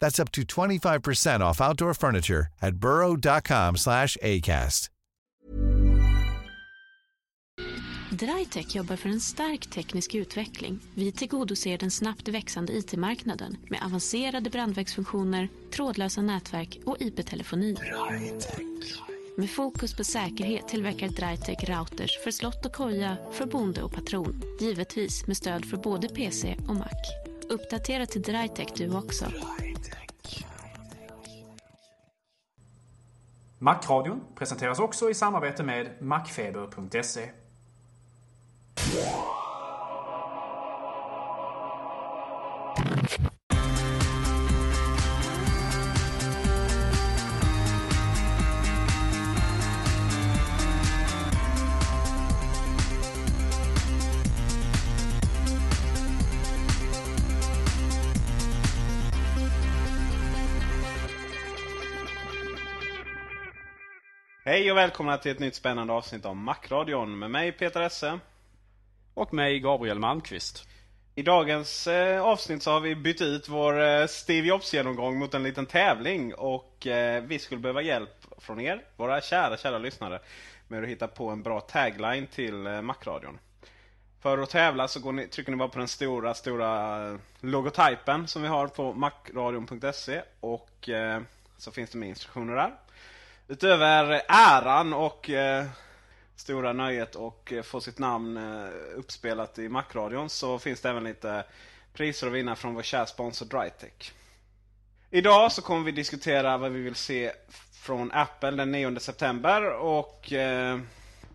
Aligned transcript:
That's 0.00 0.22
up 0.22 0.30
to 0.32 0.42
25% 0.42 1.40
off 1.40 1.60
outdoor 1.60 1.94
furniture 1.94 2.46
at 2.60 2.74
burrow.com 2.74 3.76
slash 3.76 4.16
ACAST. 4.22 4.90
Drytech 8.10 8.76
jobbar 8.76 8.96
för 8.96 9.08
en 9.08 9.20
stark 9.20 9.70
teknisk 9.70 10.14
utveckling. 10.14 10.80
Vi 10.94 11.12
tillgodoser 11.12 11.78
den 11.78 11.90
snabbt 11.90 12.28
växande 12.28 12.72
IT-marknaden 12.72 13.56
med 13.68 13.82
avancerade 13.84 14.50
brandvägsfunktioner, 14.50 15.48
trådlösa 15.74 16.22
nätverk 16.22 16.78
och 16.86 16.96
IP-telefoni. 17.00 17.76
Med 19.36 19.50
fokus 19.50 19.96
på 19.96 20.04
säkerhet 20.04 20.68
tillverkar 20.68 21.08
Drytech 21.08 21.70
routers 21.70 22.18
för 22.24 22.30
slott 22.30 22.66
och 22.66 22.72
koja, 22.72 23.16
för 23.32 23.46
bonde 23.46 23.82
och 23.82 23.92
patron. 23.92 24.42
Givetvis 24.60 25.26
med 25.26 25.36
stöd 25.36 25.64
för 25.64 25.76
både 25.76 26.08
PC 26.08 26.56
och 26.68 26.74
Mac. 26.74 27.29
Uppdatera 27.50 28.06
till 28.06 28.22
Drytech 28.22 28.68
du 28.76 28.96
också. 28.96 29.24
Macradion 33.58 34.20
presenteras 34.34 34.78
också 34.78 35.10
i 35.10 35.14
samarbete 35.14 35.62
med 35.62 36.02
macfeber.se. 36.02 37.30
Hej 64.70 64.72
och 64.72 64.78
välkomna 64.78 65.18
till 65.18 65.32
ett 65.32 65.38
nytt 65.38 65.54
spännande 65.54 65.92
avsnitt 65.92 66.24
av 66.24 66.36
Macradion 66.36 67.18
med 67.18 67.30
mig 67.30 67.52
Peter 67.52 67.80
Esse. 67.80 68.18
Och 69.14 69.34
mig 69.34 69.60
Gabriel 69.60 69.98
Malmqvist. 69.98 70.68
I 71.14 71.22
dagens 71.22 71.86
eh, 71.86 72.22
avsnitt 72.22 72.62
så 72.62 72.70
har 72.70 72.80
vi 72.80 72.94
bytt 72.94 73.20
ut 73.20 73.48
vår 73.48 73.80
eh, 73.80 74.06
Steve 74.06 74.48
Jobs-genomgång 74.48 75.18
mot 75.18 75.34
en 75.34 75.42
liten 75.42 75.66
tävling. 75.66 76.34
Och 76.34 76.86
eh, 76.86 77.22
vi 77.22 77.38
skulle 77.38 77.60
behöva 77.60 77.82
hjälp 77.82 78.26
från 78.38 78.60
er, 78.60 78.84
våra 78.96 79.20
kära, 79.20 79.56
kära 79.56 79.78
lyssnare, 79.78 80.20
med 80.68 80.82
att 80.82 80.88
hitta 80.88 81.08
på 81.08 81.28
en 81.28 81.42
bra 81.42 81.60
tagline 81.60 82.26
till 82.26 82.66
eh, 82.66 82.82
Macradion. 82.82 83.38
För 84.20 84.38
att 84.38 84.50
tävla 84.50 84.88
så 84.88 85.12
ni, 85.12 85.28
trycker 85.28 85.50
ni 85.50 85.56
bara 85.56 85.68
på 85.68 85.78
den 85.78 85.88
stora, 85.88 86.34
stora 86.34 87.02
eh, 87.08 87.16
logotypen 87.40 88.28
som 88.28 88.42
vi 88.42 88.48
har 88.48 88.68
på 88.68 88.92
macradion.se. 88.92 90.22
Och 90.40 90.88
eh, 90.88 91.22
så 91.56 91.70
finns 91.70 91.90
det 91.90 91.98
med 91.98 92.08
instruktioner 92.08 92.54
där. 92.54 92.72
Utöver 93.50 94.22
äran 94.28 94.92
och 94.92 95.30
eh, 95.30 95.66
stora 96.36 96.72
nöjet 96.72 97.14
och 97.14 97.52
eh, 97.52 97.62
få 97.62 97.80
sitt 97.80 97.98
namn 97.98 98.36
eh, 98.36 98.70
uppspelat 98.96 99.58
i 99.58 99.68
Macradion 99.68 100.28
så 100.30 100.58
finns 100.58 100.80
det 100.80 100.88
även 100.88 101.04
lite 101.04 101.44
priser 101.92 102.26
att 102.26 102.32
vinna 102.32 102.56
från 102.56 102.74
vår 102.74 102.82
kära 102.82 103.06
sponsor 103.06 103.46
Drytech. 103.46 104.12
Idag 105.10 105.52
så 105.52 105.62
kommer 105.62 105.84
vi 105.84 105.92
diskutera 105.92 106.56
vad 106.56 106.72
vi 106.72 106.80
vill 106.80 106.94
se 106.94 107.32
från 107.72 108.12
Apple 108.12 108.50
den 108.50 108.72
9 108.72 109.00
september 109.00 109.70
och 109.72 110.32
eh, 110.32 110.80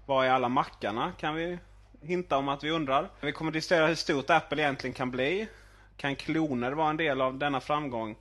vad 0.05 0.25
är 0.25 0.29
alla 0.29 0.49
mackarna 0.49 1.11
kan 1.17 1.35
vi 1.35 1.57
hinta 2.01 2.37
om 2.37 2.49
att 2.49 2.63
vi 2.63 2.71
undrar. 2.71 3.09
Vi 3.21 3.31
kommer 3.31 3.51
diskutera 3.51 3.87
hur 3.87 3.95
stort 3.95 4.29
Apple 4.29 4.61
egentligen 4.61 4.93
kan 4.93 5.11
bli. 5.11 5.47
Kan 5.97 6.15
kloner 6.15 6.71
vara 6.71 6.89
en 6.89 6.97
del 6.97 7.21
av 7.21 7.37
denna 7.37 7.61
framgång? 7.61 8.15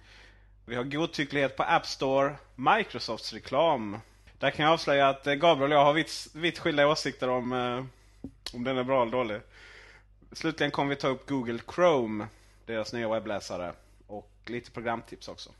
Vi 0.66 0.76
har 0.76 0.84
godtycklighet 0.84 1.56
på 1.56 1.62
App 1.62 1.86
Store, 1.86 2.36
Microsofts 2.54 3.32
reklam. 3.32 3.98
Där 4.38 4.50
kan 4.50 4.64
jag 4.64 4.72
avslöja 4.72 5.08
att 5.08 5.26
eh, 5.26 5.34
Gabriel 5.34 5.72
och 5.72 5.78
jag 5.78 5.84
har 5.84 5.92
vitt, 5.92 6.28
vitt 6.34 6.58
skilda 6.58 6.88
åsikter 6.88 7.28
om, 7.28 7.52
eh, 7.52 7.84
om 8.54 8.64
den 8.64 8.78
är 8.78 8.84
bra 8.84 9.02
eller 9.02 9.12
dålig. 9.12 9.40
Slutligen 10.32 10.70
kommer 10.70 10.90
vi 10.90 10.96
ta 10.96 11.08
upp 11.08 11.28
Google 11.28 11.58
Chrome, 11.74 12.26
deras 12.66 12.92
nya 12.92 13.08
webbläsare. 13.08 13.72
Och 14.06 14.30
lite 14.46 14.70
programtips 14.70 15.28
också. 15.28 15.50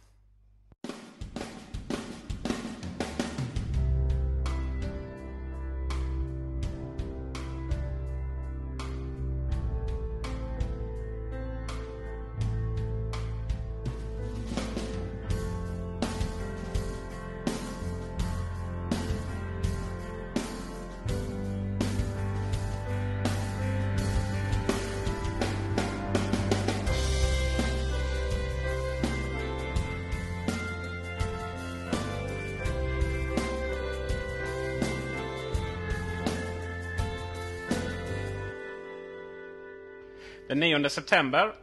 Den 40.48 40.60
9 40.60 40.88
september 40.88 41.54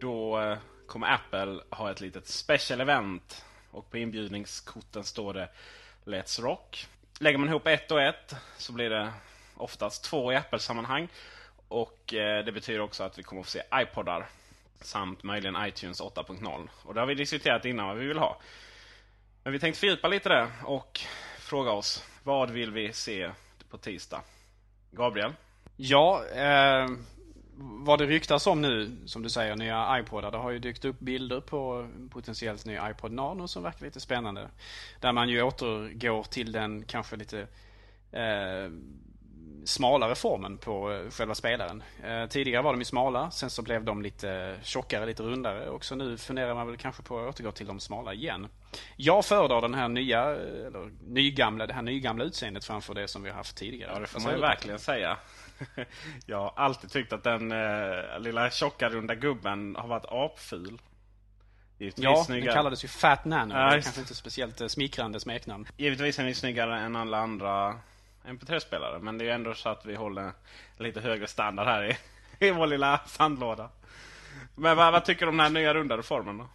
då 0.00 0.40
eh, 0.40 0.58
kommer 0.86 1.06
Apple 1.06 1.60
ha 1.70 1.90
ett 1.90 2.00
litet 2.00 2.26
special 2.26 2.80
event. 2.80 3.44
Och 3.70 3.90
på 3.90 3.98
inbjudningskorten 3.98 5.04
står 5.04 5.34
det 5.34 5.48
Let's 6.04 6.42
Rock. 6.42 6.86
Lägger 7.20 7.38
man 7.38 7.48
ihop 7.48 7.66
ett 7.66 7.90
och 7.90 8.02
ett 8.02 8.34
så 8.56 8.72
blir 8.72 8.90
det 8.90 9.12
oftast 9.56 10.04
två 10.04 10.32
i 10.32 10.36
Apple-sammanhang. 10.36 11.08
Och 11.68 12.14
eh, 12.14 12.44
det 12.44 12.52
betyder 12.52 12.80
också 12.80 13.04
att 13.04 13.18
vi 13.18 13.22
kommer 13.22 13.40
att 13.40 13.46
få 13.46 13.50
se 13.50 13.62
iPodar. 13.74 14.26
Samt 14.80 15.22
möjligen 15.22 15.66
iTunes 15.66 16.00
8.0. 16.00 16.68
Och 16.84 16.94
det 16.94 17.00
har 17.00 17.06
vi 17.06 17.14
diskuterat 17.14 17.64
innan 17.64 17.88
vad 17.88 17.96
vi 17.96 18.06
vill 18.06 18.18
ha. 18.18 18.40
Men 19.42 19.52
vi 19.52 19.58
tänkte 19.58 19.80
fördjupa 19.80 20.08
lite 20.08 20.28
det 20.28 20.48
och 20.64 21.00
fråga 21.38 21.70
oss 21.70 22.04
vad 22.22 22.50
vill 22.50 22.72
vi 22.72 22.92
se 22.92 23.30
på 23.70 23.78
tisdag? 23.78 24.22
Gabriel? 24.90 25.32
Ja, 25.76 26.24
eh, 26.34 26.88
vad 27.60 27.98
det 27.98 28.06
ryktas 28.06 28.46
om 28.46 28.62
nu, 28.62 28.96
som 29.06 29.22
du 29.22 29.30
säger, 29.30 29.56
nya 29.56 30.00
iPodar. 30.00 30.30
Det 30.30 30.38
har 30.38 30.50
ju 30.50 30.58
dykt 30.58 30.84
upp 30.84 30.98
bilder 30.98 31.40
på 31.40 31.88
potentiellt 32.10 32.64
ny 32.64 32.78
iPod 32.90 33.12
Nano 33.12 33.48
som 33.48 33.62
verkar 33.62 33.84
lite 33.84 34.00
spännande. 34.00 34.48
Där 35.00 35.12
man 35.12 35.28
ju 35.28 35.42
återgår 35.42 36.22
till 36.22 36.52
den 36.52 36.84
kanske 36.84 37.16
lite 37.16 37.40
eh, 38.12 38.70
smalare 39.64 40.14
formen 40.14 40.58
på 40.58 40.92
eh, 40.92 41.10
själva 41.10 41.34
spelaren. 41.34 41.82
Eh, 42.04 42.26
tidigare 42.26 42.62
var 42.62 42.72
de 42.72 42.78
ju 42.78 42.84
smala, 42.84 43.30
sen 43.30 43.50
så 43.50 43.62
blev 43.62 43.84
de 43.84 44.02
lite 44.02 44.56
tjockare, 44.62 45.06
lite 45.06 45.22
rundare 45.22 45.68
och 45.68 45.84
så 45.84 45.94
nu 45.94 46.16
funderar 46.16 46.54
man 46.54 46.66
väl 46.66 46.76
kanske 46.76 47.02
på 47.02 47.18
att 47.18 47.28
återgå 47.28 47.52
till 47.52 47.66
de 47.66 47.80
smala 47.80 48.14
igen. 48.14 48.48
Jag 48.96 49.24
föredrar 49.24 49.60
den 49.60 49.74
här 49.74 49.88
nya, 49.88 50.24
eller 50.24 50.90
nygamla, 51.06 51.66
det 51.66 51.74
här 51.74 51.82
nygamla 51.82 52.24
utseendet 52.24 52.64
framför 52.64 52.94
det 52.94 53.08
som 53.08 53.22
vi 53.22 53.30
har 53.30 53.36
haft 53.36 53.56
tidigare. 53.56 53.92
Ja, 53.94 54.00
det 54.00 54.06
får 54.06 54.20
man 54.20 54.32
ju 54.32 54.40
verkligen 54.40 54.78
säga. 54.78 55.16
Jag 56.26 56.38
har 56.38 56.52
alltid 56.56 56.90
tyckt 56.90 57.12
att 57.12 57.22
den 57.22 57.52
eh, 57.52 58.20
lilla 58.20 58.50
tjocka 58.50 58.88
runda 58.88 59.14
gubben 59.14 59.76
har 59.78 59.88
varit 59.88 60.04
apful. 60.08 60.80
Givetvis 61.78 62.04
ja, 62.04 62.24
snyggare. 62.24 62.46
den 62.46 62.54
kallades 62.54 62.84
ju 62.84 62.88
Fat 62.88 63.24
Nano. 63.24 63.54
Ja, 63.54 63.60
det 63.60 63.76
är 63.76 63.80
kanske 63.80 64.00
inte 64.00 64.14
speciellt 64.14 64.60
eh, 64.60 64.68
smickrande 64.68 65.20
smeknamn. 65.20 65.68
Givetvis 65.76 66.18
är 66.18 66.24
den 66.24 66.34
snyggare 66.34 66.80
än 66.80 66.96
alla 66.96 67.18
andra 67.18 67.80
MP3-spelare. 68.24 68.98
Men 68.98 69.18
det 69.18 69.24
är 69.28 69.34
ändå 69.34 69.54
så 69.54 69.68
att 69.68 69.86
vi 69.86 69.94
håller 69.94 70.32
lite 70.76 71.00
högre 71.00 71.26
standard 71.26 71.66
här 71.66 71.84
i, 71.84 71.96
i 72.46 72.50
vår 72.50 72.66
lilla 72.66 73.00
sandlåda. 73.06 73.70
Men 74.54 74.76
vad, 74.76 74.92
vad 74.92 75.04
tycker 75.04 75.26
du 75.26 75.30
om 75.30 75.36
den 75.36 75.46
här 75.46 75.52
nya 75.52 75.74
rundade 75.74 76.02
formen 76.02 76.38
då? 76.38 76.48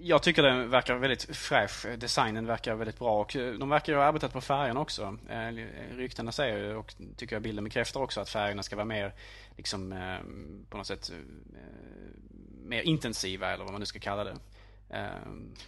Jag 0.00 0.22
tycker 0.22 0.42
den 0.42 0.70
verkar 0.70 0.94
väldigt 0.94 1.36
fräsch. 1.36 1.86
Designen 1.98 2.46
verkar 2.46 2.74
väldigt 2.74 2.98
bra 2.98 3.20
och 3.20 3.36
eh, 3.36 3.52
de 3.52 3.68
verkar 3.68 3.92
ju 3.92 3.98
ha 3.98 4.04
arbetat 4.04 4.32
på 4.32 4.40
färgerna 4.40 4.80
också. 4.80 5.18
Eh, 5.28 5.66
ryktena 5.96 6.32
säger 6.32 6.58
ju 6.58 6.74
och 6.74 6.94
tycker 7.16 7.36
jag 7.36 7.42
bilden 7.42 7.64
bekräftar 7.64 8.00
också 8.00 8.20
att 8.20 8.28
färgerna 8.28 8.62
ska 8.62 8.76
vara 8.76 8.84
mer 8.84 9.12
liksom 9.56 9.92
eh, 9.92 10.18
på 10.70 10.76
något 10.76 10.86
sätt 10.86 11.12
mer 12.64 12.82
intensiva 12.82 13.52
eller 13.52 13.64
vad 13.64 13.72
man 13.72 13.80
nu 13.80 13.86
ska 13.86 13.98
kalla 13.98 14.24
det. 14.24 14.36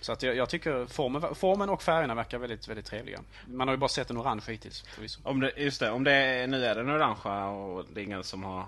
Så 0.01 0.13
att 0.13 0.23
jag, 0.23 0.37
jag, 0.37 0.49
tycker 0.49 0.87
formen, 0.87 1.35
formen 1.35 1.69
och 1.69 1.83
färgerna 1.83 2.15
verkar 2.15 2.39
väldigt, 2.39 2.69
väldigt 2.69 2.87
trevliga. 2.87 3.21
Man 3.47 3.69
har 3.69 3.75
ju 3.75 3.79
bara 3.79 3.89
sett 3.89 4.11
en 4.11 4.19
orange 4.19 4.43
hittills. 4.49 4.85
Om 5.23 5.41
det, 5.41 5.53
just 5.57 5.81
det, 5.81 5.91
om 5.91 6.05
det 6.05 6.47
nu 6.47 6.65
är 6.65 6.75
den 6.75 6.91
orangea 6.91 7.47
och 7.47 7.85
det 7.93 8.01
är 8.01 8.05
ingen 8.05 8.25
som 8.25 8.45
har 8.45 8.65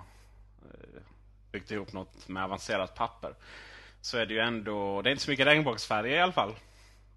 byggt 1.53 1.71
ihop 1.71 1.93
något 1.93 2.29
med 2.29 2.45
avancerat 2.45 2.95
papper. 2.95 3.35
Så 4.00 4.19
är 4.19 4.27
det 4.27 4.35
ju 4.35 4.41
ändå, 4.41 5.03
det 5.03 5.09
är 5.09 5.11
inte 5.11 5.25
så 5.25 5.31
mycket 5.31 5.47
regnbågsfärger 5.47 6.17
i 6.17 6.21
alla 6.21 6.33
fall. 6.33 6.55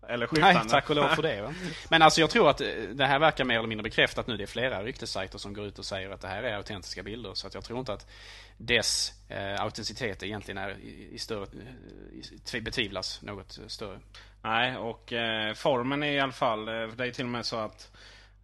Eller 0.08 0.28
skiftande. 0.28 0.60
Nej, 0.60 0.70
tack 0.70 0.90
och 0.90 0.96
lov 0.96 1.08
för 1.08 1.22
det. 1.22 1.42
Va? 1.42 1.54
Men 1.90 2.02
alltså 2.02 2.22
jag 2.22 2.30
tror 2.30 2.50
att 2.50 2.62
eh, 2.62 2.68
det 2.94 3.06
här 3.06 3.20
verkar 3.20 3.46
mer 3.46 3.58
eller 3.58 3.68
mindre 3.68 3.84
bekräftat 3.84 4.28
nu. 4.28 4.38
Det 4.38 4.44
är 4.44 4.48
flera 4.48 4.84
ryktessajter 4.84 5.38
som 5.38 5.54
går 5.54 5.66
ut 5.66 5.80
och 5.80 5.86
säger 5.86 6.10
att 6.10 6.22
det 6.22 6.28
här 6.28 6.44
är 6.44 6.54
autentiska 6.54 7.04
bilder. 7.04 7.34
Så 7.34 7.48
att 7.48 7.54
jag 7.54 7.64
tror 7.64 7.80
inte 7.80 7.94
att 7.94 8.08
dess 8.58 9.14
eh, 9.30 9.62
autenticitet 9.62 10.24
egentligen 10.24 10.58
är 10.58 10.78
i, 10.80 11.10
i 11.12 11.20
större, 11.20 11.48
i, 12.54 12.62
betvivlas 12.62 13.22
något 13.22 13.60
större. 13.68 14.00
Nej, 14.42 14.78
och 14.78 15.14
eh, 15.14 15.54
formen 15.54 16.04
är 16.04 16.12
i 16.12 16.20
alla 16.20 16.32
fall, 16.32 16.68
eh, 16.68 16.88
det 16.88 17.06
är 17.06 17.12
till 17.12 17.26
och 17.26 17.32
med 17.32 17.46
så 17.46 17.58
att 17.58 17.92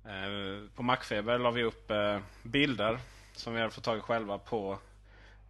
eh, 0.06 0.70
på 0.76 0.84
Macfeber 0.84 1.40
la 1.40 1.52
vi 1.52 1.64
upp 1.64 1.92
eh, 1.92 2.20
bilder 2.44 3.00
som 3.36 3.54
vi 3.54 3.60
hade 3.60 3.72
fått 3.72 3.84
tag 3.84 3.98
i 3.98 4.02
själva 4.02 4.38
på 4.38 4.80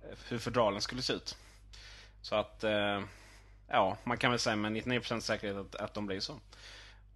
eh, 0.03 0.17
hur 0.29 0.37
fodralen 0.37 0.81
skulle 0.81 1.01
se 1.01 1.13
ut. 1.13 1.37
Så 2.21 2.35
att 2.35 2.63
ja, 3.67 3.97
man 4.03 4.17
kan 4.17 4.31
väl 4.31 4.39
säga 4.39 4.55
med 4.55 4.71
99% 4.71 5.19
säkerhet 5.19 5.57
att, 5.57 5.75
att 5.75 5.93
de 5.93 6.05
blir 6.05 6.19
så. 6.19 6.39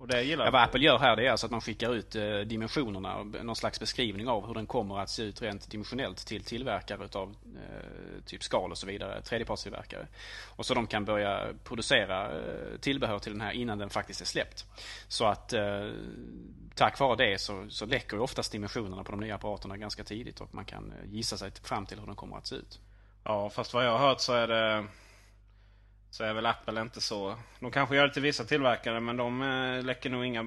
Och 0.02 0.08
det 0.08 0.24
gillar 0.24 0.46
ja, 0.46 0.52
vad 0.52 0.64
Apple 0.64 0.80
gör 0.80 1.00
här 1.00 1.16
det 1.16 1.28
är 1.28 1.32
alltså 1.32 1.46
att 1.46 1.52
man 1.52 1.62
skickar 1.62 1.94
ut 1.94 2.16
eh, 2.16 2.40
dimensionerna, 2.40 3.24
någon 3.24 3.56
slags 3.56 3.80
beskrivning 3.80 4.28
av 4.28 4.48
hur 4.48 4.54
den 4.54 4.66
kommer 4.66 5.00
att 5.00 5.10
se 5.10 5.24
ut 5.24 5.42
rent 5.42 5.72
dimensionellt 5.72 6.18
till 6.28 6.44
tillverkare 6.44 7.06
utav 7.06 7.36
eh, 7.56 8.24
typ 8.26 8.44
skal 8.44 8.72
och 8.72 8.78
så 8.78 8.88
vidare, 8.88 9.22
tredjepartstillverkare. 9.22 10.08
Och 10.56 10.66
så 10.66 10.74
de 10.74 10.88
kan 10.88 11.06
börja 11.06 11.48
producera 11.64 12.32
eh, 12.32 12.78
tillbehör 12.80 13.20
till 13.20 13.32
den 13.32 13.42
här 13.42 13.52
innan 13.52 13.78
den 13.78 13.90
faktiskt 13.90 14.22
är 14.22 14.26
släppt. 14.26 14.66
Så 15.08 15.26
att 15.26 15.54
eh, 15.54 15.90
tack 16.76 17.00
vare 17.00 17.16
det 17.16 17.42
så, 17.42 17.66
så 17.70 17.86
läcker 17.86 18.18
ju 18.18 18.24
oftast 18.24 18.52
dimensionerna 18.52 19.04
på 19.04 19.12
de 19.12 19.20
nya 19.20 19.36
apparaterna 19.36 19.78
ganska 19.78 20.04
tidigt 20.04 20.42
och 20.42 20.56
man 20.56 20.66
kan 20.66 20.92
eh, 20.92 21.14
gissa 21.14 21.38
sig 21.38 21.52
fram 21.64 21.86
till 21.86 22.00
hur 22.00 22.06
den 22.06 22.16
kommer 22.16 22.38
att 22.38 22.48
se 22.48 22.56
ut. 22.56 22.80
Ja, 23.24 23.50
fast 23.50 23.74
vad 23.74 23.86
jag 23.86 23.98
har 23.98 24.08
hört 24.08 24.20
så 24.20 24.34
är 24.34 24.48
det 24.48 24.86
så 26.10 26.24
är 26.24 26.34
väl 26.34 26.46
Apple 26.46 26.82
inte 26.82 27.02
så. 27.02 27.36
De 27.60 27.72
kanske 27.72 27.96
gör 27.96 28.08
det 28.08 28.14
till 28.14 28.22
vissa 28.22 28.44
tillverkare 28.44 29.00
men 29.00 29.18
de 29.18 29.42
eh, 29.42 29.84
läcker 29.84 30.10
nog 30.10 30.26
inga 30.26 30.46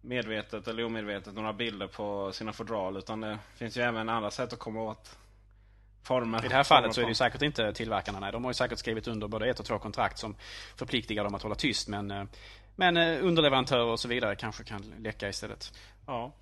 medvetet 0.00 0.68
eller 0.68 0.84
omedvetet 0.84 1.34
några 1.34 1.52
bilder 1.52 1.86
på 1.86 2.32
sina 2.32 2.52
fodral. 2.52 2.96
Utan 2.96 3.20
det 3.20 3.38
finns 3.54 3.76
ju 3.76 3.82
även 3.82 4.08
andra 4.08 4.30
sätt 4.30 4.52
att 4.52 4.58
komma 4.58 4.82
åt 4.82 5.18
former. 6.02 6.44
I 6.44 6.48
det 6.48 6.54
här 6.54 6.64
fallet 6.64 6.94
så 6.94 7.00
är 7.00 7.04
det 7.04 7.10
ju 7.10 7.14
säkert 7.14 7.42
inte 7.42 7.72
tillverkarna. 7.72 8.20
Nej. 8.20 8.32
De 8.32 8.44
har 8.44 8.50
ju 8.50 8.54
säkert 8.54 8.78
skrivit 8.78 9.08
under 9.08 9.28
både 9.28 9.50
ett 9.50 9.60
och 9.60 9.66
två 9.66 9.78
kontrakt 9.78 10.18
som 10.18 10.36
förpliktigar 10.76 11.24
dem 11.24 11.34
att 11.34 11.42
hålla 11.42 11.54
tyst. 11.54 11.88
Men, 11.88 12.10
eh, 12.10 12.24
men 12.76 12.96
eh, 12.96 13.24
underleverantörer 13.24 13.84
och 13.84 14.00
så 14.00 14.08
vidare 14.08 14.36
kanske 14.36 14.64
kan 14.64 14.94
läcka 14.98 15.28
istället. 15.28 15.72
Ja. 16.06 16.32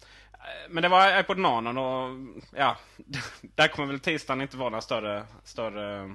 Men 0.68 0.82
det 0.82 0.88
var 0.88 1.20
iPod 1.20 1.38
Nano 1.38 1.80
och 1.80 2.18
ja, 2.56 2.76
där 3.42 3.68
kommer 3.68 3.88
väl 3.88 4.00
tisdagen 4.00 4.40
inte 4.40 4.56
vara 4.56 4.70
några 4.70 4.82
större, 4.82 5.26
större 5.44 6.14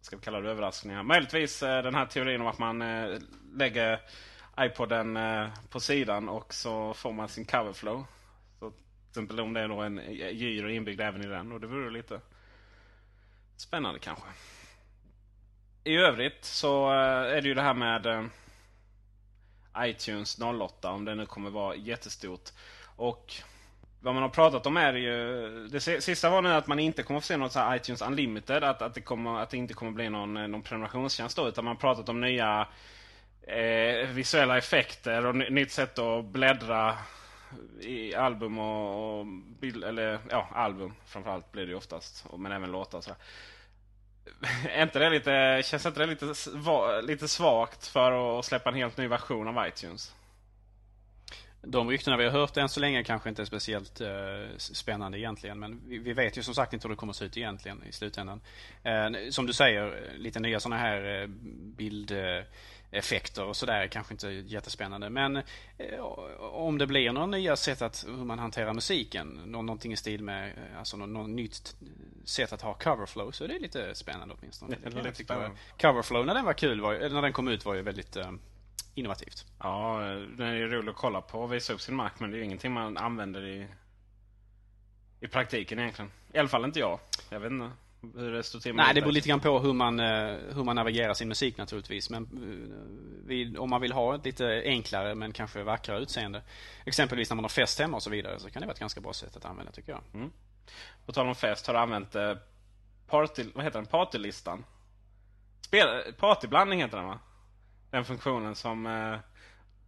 ska 0.00 0.16
vi 0.16 0.22
kalla 0.22 0.40
det 0.40 0.50
överraskningar. 0.50 1.02
Möjligtvis 1.02 1.62
eh, 1.62 1.82
den 1.82 1.94
här 1.94 2.06
teorin 2.06 2.40
om 2.40 2.46
att 2.46 2.58
man 2.58 2.82
eh, 2.82 3.18
lägger 3.54 4.00
iPoden 4.60 5.16
eh, 5.16 5.48
på 5.70 5.80
sidan 5.80 6.28
och 6.28 6.54
så 6.54 6.94
får 6.94 7.12
man 7.12 7.28
sin 7.28 7.44
coverflow. 7.44 8.04
Så 8.58 8.70
till 8.70 8.78
exempel 9.10 9.40
om 9.40 9.52
det 9.52 9.60
är 9.60 9.68
då 9.68 9.80
en 9.80 10.00
gyro 10.32 10.68
inbyggd 10.68 11.00
även 11.00 11.24
i 11.24 11.26
den. 11.26 11.52
Och 11.52 11.60
det 11.60 11.66
vore 11.66 11.90
lite 11.90 12.20
spännande 13.56 13.98
kanske. 14.00 14.28
I 15.84 15.96
övrigt 15.96 16.44
så 16.44 16.90
är 16.90 17.42
det 17.42 17.48
ju 17.48 17.54
det 17.54 17.62
här 17.62 17.74
med 17.74 18.30
iTunes 19.78 20.38
08. 20.40 20.90
Om 20.90 21.04
det 21.04 21.14
nu 21.14 21.26
kommer 21.26 21.50
vara 21.50 21.74
jättestort. 21.76 22.50
Och 22.98 23.34
vad 24.00 24.14
man 24.14 24.22
har 24.22 24.30
pratat 24.30 24.66
om 24.66 24.76
är 24.76 24.92
ju... 24.92 25.68
Det 25.68 25.80
sista 25.80 26.30
var 26.30 26.42
nu 26.42 26.52
att 26.52 26.66
man 26.66 26.78
inte 26.78 27.02
kommer 27.02 27.18
att 27.18 27.24
få 27.24 27.26
se 27.26 27.36
något 27.36 27.52
så 27.52 27.74
iTunes 27.74 28.02
Unlimited. 28.02 28.64
Att, 28.64 28.82
att, 28.82 28.94
det 28.94 29.00
kommer, 29.00 29.38
att 29.38 29.50
det 29.50 29.56
inte 29.56 29.74
kommer 29.74 29.92
bli 29.92 30.10
någon, 30.10 30.36
eh, 30.36 30.48
någon 30.48 30.62
prenumerationstjänst 30.62 31.36
då. 31.36 31.48
Utan 31.48 31.64
man 31.64 31.74
har 31.74 31.80
pratat 31.80 32.08
om 32.08 32.20
nya 32.20 32.66
eh, 33.42 34.08
visuella 34.08 34.58
effekter 34.58 35.26
och 35.26 35.36
nytt 35.36 35.72
sätt 35.72 35.98
att 35.98 36.24
bläddra 36.24 36.94
i 37.80 38.14
album 38.14 38.58
och, 38.58 39.18
och 39.18 39.26
bild, 39.60 39.84
eller 39.84 40.18
ja, 40.30 40.48
album 40.54 40.94
framförallt 41.06 41.52
blir 41.52 41.66
det 41.66 41.70
ju 41.70 41.76
oftast. 41.76 42.26
Men 42.36 42.52
även 42.52 42.72
låtar 42.72 43.00
så. 43.00 43.10
Är 44.68 44.82
inte 44.82 44.98
det 44.98 45.10
lite, 45.10 45.62
känns 45.64 45.86
inte 45.86 46.00
det 46.00 46.06
lite, 46.06 46.34
lite 47.02 47.28
svagt 47.28 47.86
för 47.86 48.38
att 48.38 48.44
släppa 48.44 48.70
en 48.70 48.76
helt 48.76 48.96
ny 48.96 49.08
version 49.08 49.48
av 49.48 49.68
iTunes? 49.68 50.14
De 51.70 51.88
ryktena 51.88 52.16
vi 52.16 52.24
har 52.24 52.30
hört 52.30 52.56
än 52.56 52.68
så 52.68 52.80
länge 52.80 53.04
kanske 53.04 53.28
inte 53.28 53.42
är 53.42 53.46
speciellt 53.46 54.00
eh, 54.00 54.08
spännande 54.56 55.18
egentligen. 55.18 55.58
Men 55.58 55.80
vi, 55.86 55.98
vi, 55.98 56.12
vet 56.12 56.38
ju 56.38 56.42
som 56.42 56.54
sagt 56.54 56.72
inte 56.72 56.88
hur 56.88 56.94
det 56.94 56.96
kommer 56.96 57.10
att 57.10 57.16
se 57.16 57.24
ut 57.24 57.36
egentligen 57.36 57.82
i 57.88 57.92
slutändan. 57.92 58.40
Eh, 58.82 59.10
som 59.30 59.46
du 59.46 59.52
säger, 59.52 60.12
lite 60.18 60.40
nya 60.40 60.60
sådana 60.60 60.80
här 60.80 61.22
eh, 61.22 61.26
bildeffekter 61.76 63.44
och 63.44 63.56
sådär 63.56 63.86
kanske 63.86 64.14
inte 64.14 64.28
jättespännande. 64.28 65.10
Men 65.10 65.36
eh, 65.36 66.00
om 66.40 66.78
det 66.78 66.86
blir 66.86 67.12
några 67.12 67.26
nya 67.26 67.56
sätt 67.56 67.82
att 67.82 68.04
hur 68.06 68.24
man 68.24 68.38
hanterar 68.38 68.74
musiken. 68.74 69.28
Någonting 69.46 69.92
i 69.92 69.96
stil 69.96 70.22
med 70.22 70.48
eh, 70.48 70.78
alltså 70.78 70.96
något, 70.96 71.08
något 71.08 71.30
nytt 71.30 71.76
sätt 72.24 72.52
att 72.52 72.62
ha 72.62 72.74
coverflow 72.74 73.30
så 73.30 73.44
är 73.44 73.48
det 73.48 73.58
lite 73.58 73.94
spännande 73.94 74.34
åtminstone. 74.38 74.76
Det 74.84 75.02
lite 75.02 75.24
spännande. 75.24 75.56
Coverflow 75.80 76.26
när 76.26 76.34
den 76.34 76.44
var 76.44 76.52
kul, 76.52 76.80
var, 76.80 77.08
när 77.08 77.22
den 77.22 77.32
kom 77.32 77.48
ut 77.48 77.64
var 77.64 77.74
ju 77.74 77.82
väldigt 77.82 78.16
eh, 78.16 78.30
innovativt. 78.98 79.46
Ja, 79.58 79.98
den 80.36 80.46
är 80.46 80.68
rolig 80.68 80.90
att 80.90 80.96
kolla 80.96 81.20
på 81.20 81.40
och 81.40 81.52
visa 81.52 81.72
upp 81.72 81.80
sin 81.80 81.94
mark. 81.94 82.12
Men 82.18 82.30
det 82.30 82.36
är 82.36 82.38
ju 82.38 82.44
ingenting 82.44 82.72
man 82.72 82.96
använder 82.96 83.46
i, 83.46 83.66
i 85.20 85.28
praktiken 85.28 85.78
egentligen. 85.78 86.10
I 86.32 86.38
alla 86.38 86.48
fall 86.48 86.64
inte 86.64 86.78
jag. 86.78 87.00
Jag 87.30 87.40
vet 87.40 87.52
inte 87.52 87.70
hur 88.14 88.32
det 88.32 88.42
står 88.42 88.60
till 88.60 88.74
med 88.74 88.84
Nej, 88.84 88.94
det 88.94 89.00
beror 89.00 89.12
lite 89.12 89.28
grann 89.28 89.40
på 89.40 89.58
hur 89.58 89.72
man, 89.72 90.00
eh, 90.00 90.36
hur 90.54 90.64
man 90.64 90.76
navigerar 90.76 91.14
sin 91.14 91.28
musik 91.28 91.56
naturligtvis. 91.56 92.10
Men 92.10 92.22
eh, 93.30 93.60
om 93.62 93.70
man 93.70 93.80
vill 93.80 93.92
ha 93.92 94.14
ett 94.14 94.24
lite 94.24 94.62
enklare 94.64 95.14
men 95.14 95.32
kanske 95.32 95.62
vackrare 95.62 96.00
utseende. 96.00 96.42
Exempelvis 96.84 97.30
när 97.30 97.34
man 97.34 97.44
har 97.44 97.48
fest 97.48 97.78
hemma 97.78 97.96
och 97.96 98.02
så 98.02 98.10
vidare. 98.10 98.40
Så 98.40 98.50
kan 98.50 98.60
det 98.60 98.66
vara 98.66 98.74
ett 98.74 98.80
ganska 98.80 99.00
bra 99.00 99.12
sätt 99.12 99.36
att 99.36 99.44
använda 99.44 99.72
tycker 99.72 99.92
jag. 99.92 100.02
Mm. 100.14 100.30
På 101.06 101.12
tal 101.12 101.28
om 101.28 101.34
fest, 101.34 101.66
har 101.66 101.74
du 101.74 101.80
använt 101.80 102.14
eh, 102.14 102.34
party, 103.06 103.44
vad 103.54 103.64
heter 103.64 103.78
den? 103.78 103.86
Partylistan? 103.86 104.64
Spel, 105.60 106.12
partyblandning 106.18 106.80
heter 106.80 106.96
den 106.96 107.06
va? 107.06 107.18
Den 107.90 108.04
funktionen 108.04 108.54
som 108.54 108.86
eh, 108.86 109.18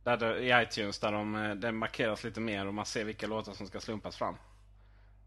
där 0.04 0.16
det, 0.16 0.38
i 0.38 0.62
iTunes 0.62 0.98
där 0.98 1.12
de, 1.12 1.34
eh, 1.34 1.54
det 1.54 1.72
markeras 1.72 2.24
lite 2.24 2.40
mer 2.40 2.66
och 2.66 2.74
man 2.74 2.86
ser 2.86 3.04
vilka 3.04 3.26
låtar 3.26 3.52
som 3.52 3.66
ska 3.66 3.80
slumpas 3.80 4.16
fram. 4.16 4.36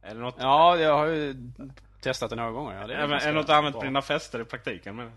Är 0.01 0.15
det 0.15 0.21
något? 0.21 0.35
Ja, 0.39 0.77
jag 0.77 0.97
har 0.97 1.05
ju 1.05 1.35
testat 2.01 2.29
det 2.29 2.35
några 2.35 2.51
gånger. 2.51 2.81
Ja, 2.81 2.87
det 2.87 2.95
är, 2.95 3.09
är, 3.09 3.27
är 3.27 3.33
något 3.33 3.49
använt 3.49 3.75
på 3.75 3.83
dina 3.83 4.01
fester 4.01 4.41
i 4.41 4.45
praktiken? 4.45 4.95
Men... 4.95 5.11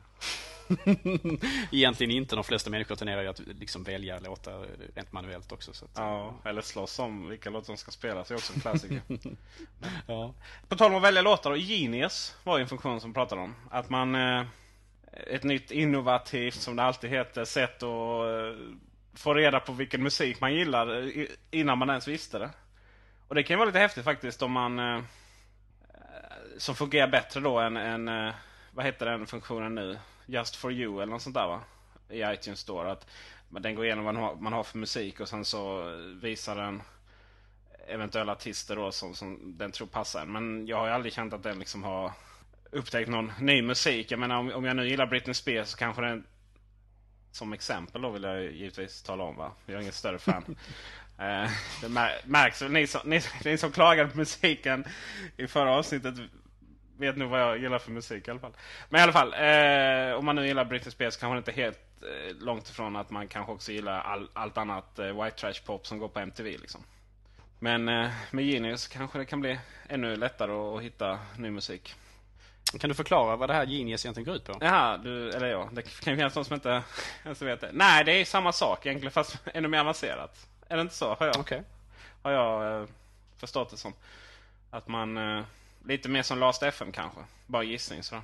Egentligen 1.73 2.11
inte. 2.11 2.35
De 2.35 2.45
flesta 2.45 2.71
människor 2.71 2.95
tenderar 2.95 3.23
ju 3.23 3.29
att 3.29 3.39
liksom 3.39 3.83
välja 3.83 4.19
låtar 4.19 4.67
rent 4.95 5.13
manuellt 5.13 5.53
också. 5.53 5.73
Så 5.73 5.85
att... 5.85 5.91
Ja, 5.95 6.35
eller 6.45 6.63
slåss 6.63 6.99
om 6.99 7.29
vilka 7.29 7.51
låtar 7.51 7.67
som 7.67 7.77
ska 7.77 7.91
spelas. 7.91 8.29
Det 8.29 8.35
är 8.35 8.37
också 8.37 8.53
en 8.55 8.61
klassiker. 8.61 9.01
ja. 10.07 10.35
På 10.69 10.77
tal 10.77 10.91
om 10.91 10.97
att 10.97 11.03
välja 11.03 11.23
låtar. 11.23 11.51
Och 11.51 11.59
Genius 11.59 12.37
var 12.45 12.59
ju 12.59 12.63
en 12.63 12.69
funktion 12.69 13.01
som 13.01 13.15
pratade 13.15 13.41
om. 13.41 13.55
Att 13.71 13.91
man... 13.91 14.15
Ett 15.27 15.43
nytt 15.43 15.71
innovativt, 15.71 16.55
som 16.55 16.77
det 16.77 16.83
alltid 16.83 17.11
heter, 17.11 17.45
sätt 17.45 17.83
att 17.83 17.83
eh, 17.83 18.67
få 19.15 19.35
reda 19.35 19.61
på 19.61 19.73
vilken 19.73 20.03
musik 20.03 20.41
man 20.41 20.55
gillar 20.55 21.03
eh, 21.19 21.27
innan 21.51 21.79
man 21.79 21.91
ens 21.91 22.09
visste 22.09 22.39
det. 22.39 22.51
Och 23.29 23.35
det 23.35 23.43
kan 23.43 23.55
ju 23.55 23.59
vara 23.59 23.67
lite 23.67 23.79
häftigt 23.79 24.05
faktiskt 24.05 24.43
om 24.43 24.53
man... 24.53 24.79
Eh, 24.79 25.01
som 26.59 26.75
fungerar 26.75 27.09
bättre 27.09 27.41
då 27.41 27.59
än, 27.59 27.77
än 27.77 28.33
vad 28.71 28.85
heter 28.85 29.07
den 29.07 29.27
funktionen 29.27 29.75
nu? 29.75 29.99
Just 30.27 30.57
for 30.57 30.73
you 30.73 31.03
eller 31.03 31.13
något 31.13 31.23
sånt 31.23 31.35
där 31.35 31.47
va? 31.47 31.61
I 32.09 32.23
iTunes 32.23 32.61
Store. 32.61 32.93
Att 32.93 33.07
den 33.49 33.75
går 33.75 33.85
igenom 33.85 34.05
vad 34.05 34.15
man 34.15 34.23
har, 34.23 34.35
man 34.35 34.53
har 34.53 34.63
för 34.63 34.79
musik 34.79 35.21
och 35.21 35.29
sen 35.29 35.45
så 35.45 35.83
visar 36.23 36.57
den 36.57 36.83
eventuella 37.89 38.33
artister 38.33 38.77
då 38.77 38.93
som, 38.93 39.15
som 39.15 39.55
den 39.59 39.73
tror 39.73 39.87
passar. 39.87 40.27
Men 40.27 40.67
jag 40.67 40.77
har 40.77 40.87
ju 40.87 40.93
aldrig 40.93 41.13
känt 41.13 41.33
att 41.33 41.43
den 41.43 41.59
liksom 41.59 41.85
har 41.85 42.13
upptäckt 42.77 43.11
någon 43.11 43.33
ny 43.41 43.63
musik. 43.63 44.11
Jag 44.11 44.19
menar 44.21 44.37
om, 44.37 44.53
om 44.53 44.65
jag 44.65 44.77
nu 44.77 44.89
gillar 44.89 45.07
Britney 45.07 45.35
Spears 45.35 45.69
så 45.69 45.77
kanske 45.77 46.03
den 46.03 46.25
som 47.33 47.53
exempel 47.53 48.03
då 48.03 48.11
vill 48.11 48.23
jag 48.23 48.43
givetvis 48.43 49.03
tala 49.03 49.25
om 49.25 49.37
va. 49.37 49.53
Jag 49.67 49.77
är 49.77 49.81
ingen 49.81 49.93
större 49.93 50.19
fan. 50.19 50.57
eh, 51.19 51.51
det 51.81 51.89
märks, 52.25 52.63
ni 52.63 52.87
som, 52.87 53.01
ni, 53.05 53.21
ni 53.45 53.59
som 53.59 53.73
klagade 53.73 54.11
på 54.11 54.17
musiken 54.17 54.85
i 55.37 55.47
förra 55.47 55.71
avsnittet 55.71 56.15
vet 56.99 57.17
nog 57.17 57.31
vad 57.31 57.41
jag 57.41 57.59
gillar 57.59 57.79
för 57.79 57.91
musik 57.91 58.29
i 58.29 58.31
alla 58.31 58.41
fall. 58.41 58.57
Men 58.89 59.01
i 59.01 59.03
alla 59.03 59.13
fall, 59.13 59.35
eh, 59.35 60.19
om 60.19 60.25
man 60.25 60.37
nu 60.37 60.47
gillar 60.47 60.65
Britney 60.65 60.91
Spears 60.91 61.17
kanske 61.17 61.39
inte 61.39 61.53
helt 61.53 62.03
eh, 62.03 62.37
långt 62.37 62.69
ifrån 62.69 62.97
att 62.97 63.11
man 63.11 63.29
kanske 63.29 63.53
också 63.53 63.73
gillar 63.73 64.01
all, 64.01 64.29
allt 64.33 64.59
annat 64.59 64.99
eh, 64.99 65.25
white 65.25 65.37
trash 65.37 65.65
pop 65.67 65.87
som 65.87 65.99
går 65.99 66.09
på 66.09 66.21
MTV 66.21 66.51
liksom. 66.59 66.81
Men 67.59 67.89
eh, 67.89 68.11
med 68.31 68.45
Genius 68.45 68.89
kanske 68.89 69.19
det 69.19 69.25
kan 69.25 69.41
bli 69.41 69.59
ännu 69.89 70.17
lättare 70.17 70.53
att, 70.53 70.77
att 70.77 70.83
hitta 70.83 71.19
ny 71.37 71.51
musik. 71.51 71.95
Kan 72.73 72.89
du 72.89 72.95
förklara 72.95 73.37
vad 73.37 73.51
det 73.51 73.55
här 73.55 73.67
Genius 73.67 74.05
egentligen 74.05 74.27
går 74.27 74.37
ut 74.37 74.45
på? 74.45 74.59
Jaha, 74.61 74.97
du, 74.97 75.31
eller 75.31 75.47
ja, 75.47 75.69
det 75.73 75.83
kan 75.83 76.13
ju 76.13 76.17
finnas 76.17 76.35
någon 76.35 76.45
som 76.45 76.55
inte 76.55 76.83
ens 77.25 77.43
vet 77.43 77.61
det. 77.61 77.71
Nej, 77.73 78.05
det 78.05 78.13
är 78.13 78.25
samma 78.25 78.53
sak 78.53 78.87
egentligen 78.87 79.13
fast 79.13 79.39
ännu 79.55 79.69
mer 79.69 79.79
avancerat. 79.79 80.47
Är 80.69 80.77
det 80.77 80.83
inte 80.83 80.95
så? 80.95 81.15
Har 81.15 81.27
jag, 81.27 81.39
okay. 81.39 81.61
har 82.23 82.31
jag 82.31 82.81
eh, 82.83 82.89
förstått 83.37 83.71
det 83.71 83.77
som. 83.77 83.93
Att 84.71 84.89
man, 84.89 85.17
eh, 85.17 85.45
lite 85.85 86.09
mer 86.09 86.23
som 86.23 86.39
Last 86.39 86.63
FM 86.63 86.93
kanske. 86.93 87.21
Bara 87.47 87.63
gissning 87.63 88.03
sådär. 88.03 88.23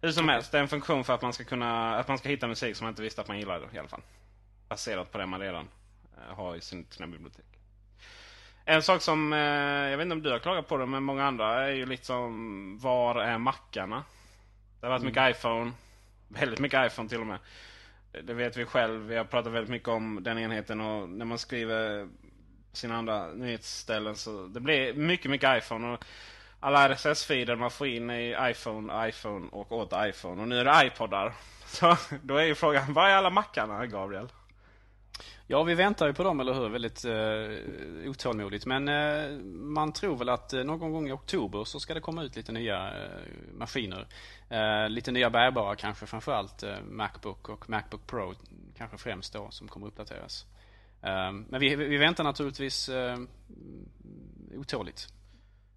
Hur 0.00 0.12
som 0.12 0.28
helst, 0.28 0.52
det 0.52 0.58
är 0.58 0.62
en 0.62 0.68
funktion 0.68 1.04
för 1.04 1.14
att 1.14 1.22
man 1.22 1.32
ska 1.32 1.44
kunna, 1.44 1.98
att 1.98 2.08
man 2.08 2.18
ska 2.18 2.28
hitta 2.28 2.46
musik 2.46 2.76
som 2.76 2.84
man 2.84 2.92
inte 2.92 3.02
visste 3.02 3.20
att 3.20 3.28
man 3.28 3.38
gillade 3.38 3.66
i 3.72 3.78
alla 3.78 3.88
fall. 3.88 4.02
Baserat 4.68 5.12
på 5.12 5.18
det 5.18 5.26
man 5.26 5.40
redan 5.40 5.68
eh, 6.16 6.36
har 6.36 6.56
i 6.56 6.60
sin, 6.60 6.86
sina 6.90 7.06
bibliotek. 7.06 7.53
En 8.64 8.82
sak 8.82 9.02
som, 9.02 9.32
eh, 9.32 9.38
jag 9.90 9.96
vet 9.96 10.04
inte 10.04 10.12
om 10.12 10.22
du 10.22 10.30
har 10.30 10.38
klagat 10.38 10.68
på 10.68 10.76
det, 10.76 10.86
men 10.86 11.02
många 11.02 11.24
andra 11.24 11.64
är 11.64 11.70
ju 11.70 11.86
liksom, 11.86 12.78
var 12.78 13.14
är 13.16 13.38
mackarna? 13.38 14.04
Det 14.80 14.86
har 14.86 14.90
varit 14.90 15.02
mm. 15.02 15.10
mycket 15.10 15.36
iPhone. 15.36 15.72
Väldigt 16.28 16.60
mycket 16.60 16.92
iPhone 16.92 17.08
till 17.08 17.20
och 17.20 17.26
med. 17.26 17.38
Det 18.22 18.34
vet 18.34 18.56
vi 18.56 18.64
själv. 18.64 19.06
Vi 19.06 19.16
har 19.16 19.24
pratat 19.24 19.52
väldigt 19.52 19.70
mycket 19.70 19.88
om 19.88 20.18
den 20.22 20.38
enheten 20.38 20.80
och 20.80 21.08
när 21.08 21.24
man 21.24 21.38
skriver 21.38 22.08
sina 22.72 22.96
andra 22.96 23.26
nyhetsställen 23.26 24.16
så 24.16 24.46
det 24.46 24.60
blir 24.60 24.94
mycket, 24.94 25.30
mycket 25.30 25.58
iPhone. 25.58 25.92
Och 25.92 26.04
alla 26.60 26.88
RSS-feeder 26.88 27.56
man 27.56 27.70
får 27.70 27.86
in 27.86 28.10
i 28.10 28.36
iPhone, 28.40 29.08
iPhone 29.08 29.48
och 29.52 29.72
åter 29.72 30.06
iPhone. 30.06 30.42
Och 30.42 30.48
nu 30.48 30.58
är 30.58 30.64
det 30.64 30.86
iPodar. 30.86 31.32
Så 31.66 31.96
då 32.22 32.36
är 32.36 32.44
ju 32.44 32.54
frågan, 32.54 32.92
var 32.92 33.08
är 33.08 33.14
alla 33.14 33.30
mackarna, 33.30 33.86
Gabriel? 33.86 34.28
Ja, 35.46 35.62
vi 35.62 35.74
väntar 35.74 36.06
ju 36.06 36.12
på 36.12 36.22
dem, 36.22 36.40
eller 36.40 36.54
hur? 36.54 36.68
Väldigt 36.68 37.04
eh, 37.04 38.10
otålmodigt. 38.10 38.66
Men 38.66 38.88
eh, 38.88 39.38
man 39.52 39.92
tror 39.92 40.16
väl 40.16 40.28
att 40.28 40.52
eh, 40.52 40.64
någon 40.64 40.92
gång 40.92 41.08
i 41.08 41.12
oktober 41.12 41.64
så 41.64 41.80
ska 41.80 41.94
det 41.94 42.00
komma 42.00 42.22
ut 42.22 42.36
lite 42.36 42.52
nya 42.52 42.86
eh, 42.86 43.20
maskiner. 43.52 44.06
Eh, 44.48 44.88
lite 44.88 45.12
nya 45.12 45.30
bärbara 45.30 45.76
kanske, 45.76 46.06
framförallt 46.06 46.62
eh, 46.62 46.80
Macbook 46.90 47.48
och 47.48 47.70
Macbook 47.70 48.06
Pro 48.06 48.34
kanske 48.76 48.98
främst 48.98 49.32
då, 49.32 49.50
som 49.50 49.68
kommer 49.68 49.86
uppdateras. 49.86 50.46
Eh, 51.02 51.32
men 51.32 51.60
vi, 51.60 51.76
vi 51.76 51.96
väntar 51.96 52.24
naturligtvis 52.24 52.88
eh, 52.88 53.18
otåligt. 54.56 55.08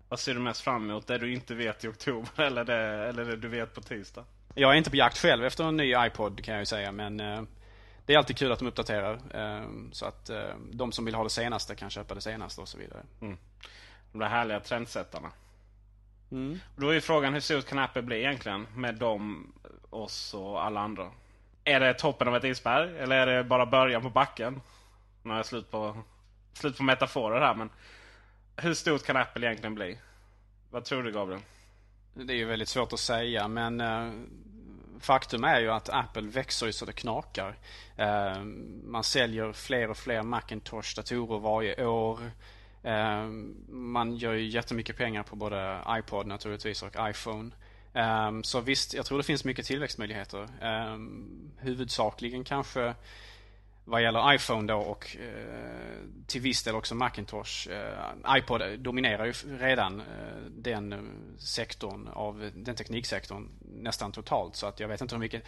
Vad 0.10 0.20
ser 0.20 0.34
du 0.34 0.40
mest 0.40 0.62
fram 0.62 0.90
emot? 0.90 1.08
Det 1.08 1.18
du 1.18 1.34
inte 1.34 1.56
vet 1.56 1.84
i 1.84 1.88
oktober 1.88 2.42
eller 2.44 2.64
det, 2.66 3.10
eller 3.10 3.26
det 3.26 3.36
du 3.36 3.48
vet 3.48 3.74
på 3.74 3.82
tisdag? 3.82 4.26
Jag 4.56 4.72
är 4.72 4.76
inte 4.76 4.90
på 4.90 4.96
jakt 4.96 5.18
själv 5.18 5.46
efter 5.46 5.64
en 5.64 5.78
ny 5.78 5.96
iPod 5.98 6.44
kan 6.44 6.54
jag 6.54 6.62
ju 6.62 6.66
säga, 6.66 6.92
men 6.92 7.48
det 8.08 8.14
är 8.14 8.18
alltid 8.18 8.38
kul 8.38 8.52
att 8.52 8.60
de 8.60 8.68
uppdaterar. 8.68 9.20
Ehm, 9.34 9.90
så 9.94 10.06
att 10.06 10.30
ehm, 10.30 10.70
de 10.74 10.92
som 10.92 11.06
vill 11.06 11.16
ha 11.16 11.24
det 11.24 11.30
senaste 11.30 11.76
kan 11.76 11.90
köpa 11.90 12.16
det 12.16 12.22
senaste 12.22 12.62
och 12.62 12.68
så 12.68 12.78
vidare. 12.78 13.04
Mm. 13.22 13.38
De 14.12 14.20
där 14.20 14.28
härliga 14.28 14.60
trendsättarna. 14.60 15.32
Mm. 16.32 16.60
Då 16.76 16.90
är 16.90 16.94
ju 16.94 17.02
frågan 17.02 17.34
hur 17.34 17.40
stort 17.40 17.66
kan 17.66 17.80
Apple 17.80 18.02
bli 18.02 18.18
egentligen 18.18 18.68
med 18.76 18.96
dem, 18.96 19.54
oss 19.90 20.34
och 20.34 20.66
alla 20.66 20.80
andra? 20.80 21.12
Är 21.64 21.80
det 21.80 21.94
toppen 21.94 22.28
av 22.28 22.36
ett 22.36 22.44
isberg 22.44 23.00
eller 23.00 23.28
är 23.28 23.38
det 23.38 23.44
bara 23.44 23.66
början 23.66 24.02
på 24.02 24.10
backen? 24.10 24.62
Nu 25.24 25.30
har 25.30 25.38
jag 25.38 25.46
slut 25.46 25.72
på, 25.72 25.98
slut 26.54 26.78
på 26.78 26.84
metaforer 26.84 27.42
här 27.42 27.56
men 27.56 27.70
hur 28.56 28.74
stort 28.74 29.06
kan 29.06 29.18
Apple 29.18 29.48
egentligen 29.48 29.76
bli? 29.76 30.00
Vad 30.72 30.86
tror 30.86 31.04
du 31.04 31.12
Gabriel? 31.12 31.42
Det 32.14 32.34
är 32.34 32.38
ju 32.38 32.46
väldigt 32.46 32.70
svårt 32.70 32.94
att 32.94 33.00
säga 33.00 33.48
men 33.48 33.82
eh, 33.82 34.12
faktum 35.00 35.44
är 35.44 35.60
ju 35.60 35.72
att 35.72 35.90
Apple 35.90 36.30
växer 36.30 36.66
ju 36.66 36.72
så 36.72 36.86
det 36.86 36.94
knakar. 36.94 37.56
Eh, 37.98 38.44
man 38.84 39.04
säljer 39.04 39.52
fler 39.52 39.90
och 39.90 39.98
fler 39.98 40.22
Macintosh-datorer 40.22 41.40
varje 41.40 41.86
år. 41.86 42.32
Eh, 42.84 43.24
man 43.70 44.16
gör 44.16 44.34
ju 44.34 44.48
jättemycket 44.48 44.98
pengar 44.98 45.24
på 45.24 45.36
både 45.36 45.80
iPod 45.90 46.28
naturligtvis 46.28 46.84
och 46.84 46.96
iPhone. 47.10 47.52
Eh, 47.94 48.32
så 48.42 48.62
visst, 48.62 48.94
jag 48.94 49.06
tror 49.06 49.18
det 49.18 49.24
finns 49.24 49.46
mycket 49.46 49.66
tillväxtmöjligheter. 49.66 50.48
Huvudsakligen 51.58 52.44
kanske 52.44 52.96
vad 53.88 54.02
gäller 54.02 54.34
iPhone 54.34 54.74
då 54.74 54.78
och 54.78 55.18
eh, 55.20 55.98
till 56.28 56.42
viss 56.42 56.64
del 56.64 56.76
också 56.76 56.96
Macintosh. 56.96 57.70
Eh, 57.70 58.38
iPod 58.38 58.80
dominerar 58.80 59.26
ju 59.26 59.34
redan 59.60 60.00
eh, 60.00 60.06
den 60.50 60.94
eh, 60.94 61.00
sektorn 61.38 62.08
av 62.08 62.44
eh, 62.44 62.52
den 62.56 62.76
tekniksektorn 62.76 63.50
nästan 63.82 64.12
totalt. 64.12 64.56
Så 64.56 64.68
att 64.68 64.80
jag 64.80 64.88
vet 64.88 65.02
inte 65.02 65.16
hur 65.16 65.20
mycket, 65.20 65.44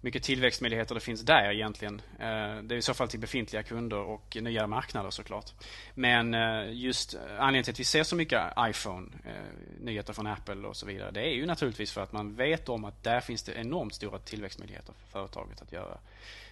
mycket 0.00 0.22
tillväxtmöjligheter 0.22 0.94
det 0.94 1.00
finns 1.00 1.22
där 1.22 1.52
egentligen. 1.52 2.02
Eh, 2.18 2.62
det 2.62 2.74
är 2.74 2.76
i 2.76 2.82
så 2.82 2.94
fall 2.94 3.08
till 3.08 3.20
befintliga 3.20 3.62
kunder 3.62 3.98
och 3.98 4.36
nya 4.40 4.66
marknader 4.66 5.10
såklart. 5.10 5.52
Men 5.94 6.34
eh, 6.34 6.72
just 6.72 7.14
anledningen 7.14 7.64
till 7.64 7.72
att 7.72 7.80
vi 7.80 7.84
ser 7.84 8.02
så 8.02 8.16
mycket 8.16 8.42
iPhone, 8.58 9.08
eh, 9.24 9.32
nyheter 9.80 10.12
från 10.12 10.26
Apple 10.26 10.68
och 10.68 10.76
så 10.76 10.86
vidare. 10.86 11.10
Det 11.10 11.20
är 11.20 11.34
ju 11.34 11.46
naturligtvis 11.46 11.92
för 11.92 12.00
att 12.00 12.12
man 12.12 12.34
vet 12.34 12.68
om 12.68 12.84
att 12.84 13.04
där 13.04 13.20
finns 13.20 13.42
det 13.42 13.52
enormt 13.52 13.94
stora 13.94 14.18
tillväxtmöjligheter 14.18 14.94
för 14.98 15.10
företaget 15.10 15.62
att 15.62 15.72
göra. 15.72 15.98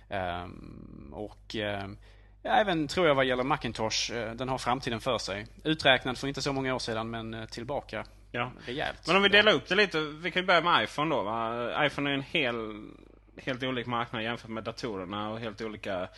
Ehm, 0.09 1.13
och 1.13 1.55
ehm, 1.55 1.99
även 2.43 2.89
tror 2.89 3.07
jag 3.07 3.15
vad 3.15 3.25
gäller 3.25 3.45
Macintosh, 3.45 4.13
eh, 4.13 4.35
den 4.35 4.49
har 4.49 4.59
framtiden 4.59 5.01
för 5.01 5.19
sig. 5.19 5.47
Uträknad 5.65 6.19
för 6.19 6.29
inte 6.29 6.43
så 6.43 6.53
många 6.53 6.75
år 6.75 6.79
sedan 6.79 7.11
men 7.11 7.35
eh, 7.35 7.45
tillbaka 7.45 8.05
ja. 8.31 8.53
rejält. 8.67 9.07
Men 9.07 9.17
om 9.17 9.23
vi 9.23 9.29
delar 9.29 9.53
upp 9.53 9.69
det 9.69 9.75
lite, 9.75 10.01
vi 10.01 10.31
kan 10.31 10.43
ju 10.43 10.47
börja 10.47 10.61
med 10.61 10.85
iPhone 10.85 11.15
då. 11.15 11.23
Va? 11.23 11.87
iPhone 11.87 12.11
är 12.11 12.15
en 12.15 12.23
hel, 12.23 12.91
helt 13.37 13.63
olik 13.63 13.87
marknad 13.87 14.23
jämfört 14.23 14.51
med 14.51 14.65
datorerna 14.65 15.31
och 15.31 15.41
helt 15.41 15.61
olika 15.61 16.09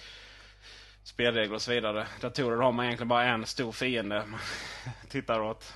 spelregler 1.03 1.55
och 1.55 1.63
så 1.63 1.71
vidare. 1.71 2.07
Datorer 2.21 2.57
har 2.57 2.73
man 2.73 2.85
egentligen 2.85 3.09
bara 3.09 3.25
en 3.25 3.47
stor 3.47 3.73
fiende 3.73 4.25
man 4.27 4.41
tittar 5.09 5.41
åt. 5.41 5.75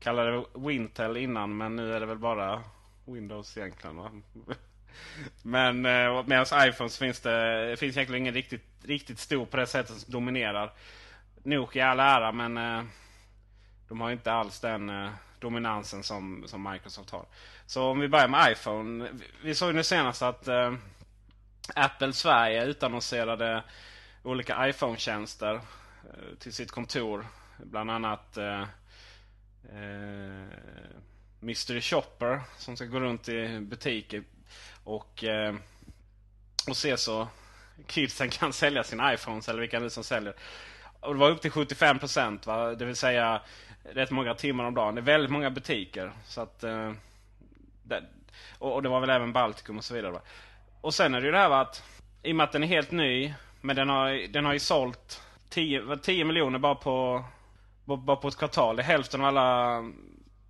Kallade 0.00 0.30
det 0.30 0.44
Wintel 0.54 1.16
innan 1.16 1.56
men 1.56 1.76
nu 1.76 1.94
är 1.94 2.00
det 2.00 2.06
väl 2.06 2.18
bara 2.18 2.62
Windows 3.04 3.56
egentligen. 3.56 3.96
Va? 3.96 4.10
Men 5.42 5.86
eh, 5.86 6.26
medan 6.26 6.68
iPhones 6.68 6.98
finns 6.98 7.20
det, 7.20 7.76
finns 7.78 7.96
egentligen 7.96 8.22
ingen 8.22 8.34
riktigt, 8.34 8.64
riktigt 8.84 9.18
stor 9.18 9.46
på 9.46 9.56
det 9.56 9.66
sättet 9.66 9.96
som 9.96 10.12
dominerar. 10.12 10.72
Nokia 11.42 11.88
all 11.88 12.00
ära 12.00 12.32
men 12.32 12.56
eh, 12.56 12.84
de 13.88 14.00
har 14.00 14.10
inte 14.10 14.32
alls 14.32 14.60
den 14.60 14.90
eh, 14.90 15.10
dominansen 15.38 16.02
som, 16.02 16.44
som 16.46 16.70
Microsoft 16.72 17.10
har. 17.10 17.26
Så 17.66 17.82
om 17.82 18.00
vi 18.00 18.08
börjar 18.08 18.28
med 18.28 18.52
iPhone. 18.52 19.08
Vi 19.42 19.54
såg 19.54 19.68
ju 19.68 19.74
nu 19.74 19.82
senast 19.82 20.22
att 20.22 20.48
eh, 20.48 20.74
Apple 21.74 22.12
Sverige 22.12 22.64
utannonserade 22.64 23.62
olika 24.22 24.68
iPhone-tjänster 24.68 25.54
eh, 25.54 26.38
till 26.38 26.52
sitt 26.52 26.70
kontor. 26.70 27.26
Bland 27.58 27.90
annat 27.90 28.36
eh, 28.36 28.62
eh, 29.72 30.46
Mystery 31.40 31.80
Shopper 31.80 32.40
som 32.58 32.76
ska 32.76 32.86
gå 32.86 33.00
runt 33.00 33.28
i 33.28 33.60
butiker 33.60 34.22
och, 34.84 35.24
eh, 35.24 35.54
och 36.68 36.76
se 36.76 36.96
så 36.96 37.28
kidsen 37.86 38.30
kan 38.30 38.52
sälja 38.62 38.84
sina 38.84 39.14
iPhones 39.14 39.48
eller 39.48 39.60
vilka 39.60 39.80
nu 39.80 39.90
som 39.90 40.04
säljer. 40.04 40.34
Och 41.00 41.14
det 41.14 41.20
var 41.20 41.30
upp 41.30 41.40
till 41.40 41.50
75 41.50 41.98
procent. 41.98 42.42
Det 42.78 42.84
vill 42.84 42.96
säga 42.96 43.42
rätt 43.84 44.10
många 44.10 44.34
timmar 44.34 44.64
om 44.64 44.74
dagen. 44.74 44.94
Det 44.94 45.00
är 45.00 45.02
väldigt 45.02 45.30
många 45.30 45.50
butiker. 45.50 46.12
Så 46.24 46.40
att, 46.40 46.64
eh, 46.64 46.92
det, 47.82 48.04
och, 48.58 48.74
och, 48.74 48.82
det 48.82 48.88
var 48.88 49.00
väl 49.00 49.10
även 49.10 49.32
Baltikum 49.32 49.78
och 49.78 49.84
så 49.84 49.94
vidare. 49.94 50.12
Va? 50.12 50.20
Och 50.80 50.94
sen 50.94 51.14
är 51.14 51.20
det 51.20 51.26
ju 51.26 51.32
det 51.32 51.38
här 51.38 51.48
va, 51.48 51.60
att 51.60 51.84
i 52.22 52.32
och 52.32 52.36
med 52.36 52.44
att 52.44 52.52
den 52.52 52.62
är 52.62 52.66
helt 52.66 52.90
ny. 52.90 53.34
Men 53.60 53.76
den 53.76 53.88
har, 53.88 54.32
den 54.32 54.44
har 54.44 54.52
ju 54.52 54.58
sålt 54.58 55.22
10, 55.48 55.96
10 55.96 56.24
miljoner 56.24 56.58
bara 56.58 56.74
på, 56.74 57.24
bara 57.84 58.16
på 58.16 58.28
ett 58.28 58.36
kvartal. 58.36 58.76
Det 58.76 58.82
är 58.82 58.84
hälften 58.84 59.20
av 59.20 59.26
alla, 59.26 59.82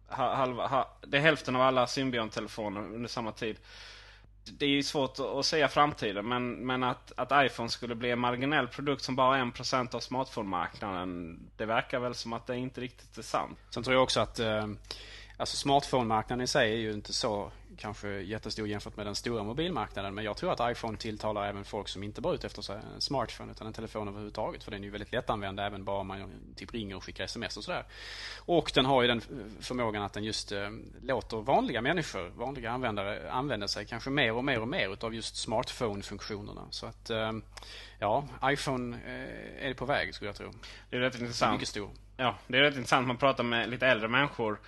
halva, 0.09 0.87
det 1.07 1.17
är 1.17 1.21
hälften 1.21 1.57
av 1.57 1.63
alla 1.63 1.87
Symbion-telefoner 1.87 2.81
under 2.81 3.09
samma 3.09 3.33
tid 3.33 3.57
det 4.45 4.67
är 4.67 4.71
ju 4.71 4.83
svårt 4.83 5.19
att 5.39 5.47
säga 5.47 5.69
framtiden 5.69 6.29
men, 6.29 6.67
men 6.67 6.83
att, 6.83 7.13
att 7.17 7.47
iPhone 7.47 7.69
skulle 7.69 7.95
bli 7.95 8.11
en 8.11 8.19
marginell 8.19 8.69
produkt 8.69 9.03
som 9.03 9.17
bara 9.17 9.39
är 9.39 9.45
1% 9.45 9.95
av 9.95 10.01
smartphone-marknaden. 10.01 11.39
Det 11.57 11.67
verkar 11.67 12.01
väl 12.01 12.15
som 12.15 12.33
att 12.33 12.47
det 12.47 12.57
inte 12.57 12.81
riktigt 12.81 13.19
är 13.19 13.23
sant. 13.23 13.59
Sen 13.71 13.83
tror 13.83 13.95
jag 13.95 14.03
också 14.03 14.21
att 14.21 14.39
eh, 14.39 14.67
alltså 15.43 15.57
smartphone-marknaden 15.57 16.45
i 16.45 16.47
sig 16.47 16.73
är 16.73 16.77
ju 16.77 16.93
inte 16.93 17.13
så 17.13 17.51
kanske 17.77 18.09
jättestor 18.09 18.69
jämfört 18.69 18.97
med 18.97 19.07
den 19.07 19.15
stora 19.15 19.43
mobilmarknaden. 19.43 20.15
Men 20.15 20.25
jag 20.25 20.37
tror 20.37 20.53
att 20.53 20.73
iPhone 20.73 20.99
tilltalar 20.99 21.49
även 21.49 21.65
folk 21.65 21.89
som 21.89 22.03
inte 22.03 22.21
bara 22.21 22.33
är 22.33 22.35
ute 22.35 22.47
efter 22.47 22.75
en 22.75 23.01
smartphone 23.01 23.53
utan 23.53 23.67
en 23.67 23.73
telefon 23.73 24.09
överhuvudtaget. 24.09 24.65
För 24.65 24.71
den 24.71 24.81
är 24.81 24.85
ju 24.85 24.91
väldigt 24.91 25.13
lättanvänd 25.13 25.61
även 25.61 25.85
bara 25.85 26.01
om 26.01 26.07
man 26.07 26.31
typ 26.57 26.73
ringer 26.73 26.97
och 26.97 27.05
skickar 27.05 27.25
sms 27.25 27.57
och 27.57 27.65
sådär. 27.65 27.85
Och 28.39 28.73
den 28.75 28.85
har 28.85 29.03
ju 29.03 29.09
den 29.09 29.21
förmågan 29.61 30.03
att 30.03 30.13
den 30.13 30.25
just 30.25 30.53
eh, 30.53 30.71
låter 31.03 31.37
vanliga 31.37 31.81
människor, 31.81 32.29
vanliga 32.29 32.71
användare, 32.71 33.31
använda 33.31 33.69
sig 33.69 33.87
kanske 33.87 34.11
mer 34.11 34.33
och 34.33 34.45
mer 34.45 34.61
och 34.61 34.69
mer 34.69 34.93
utav 34.93 35.15
just 35.15 35.37
smartphone-funktionerna. 35.37 36.67
Så 36.71 36.87
att 36.87 37.11
eh, 37.11 37.33
ja, 37.99 38.25
iPhone 38.45 38.97
eh, 39.07 39.69
är 39.69 39.75
på 39.75 39.85
väg 39.85 40.15
skulle 40.15 40.29
jag 40.29 40.37
tro. 40.37 40.51
Det 40.91 40.97
är 40.97 41.01
rätt 41.01 41.21
intressant. 41.21 41.53
Mycket 41.53 41.69
stor. 41.69 41.91
Ja, 42.17 42.39
det 42.47 42.59
är 42.59 42.63
rätt 42.63 42.75
intressant. 42.75 43.07
Man 43.07 43.17
pratar 43.17 43.45
med 43.45 43.71
lite 43.71 43.87
äldre 43.87 44.09
människor 44.09 44.59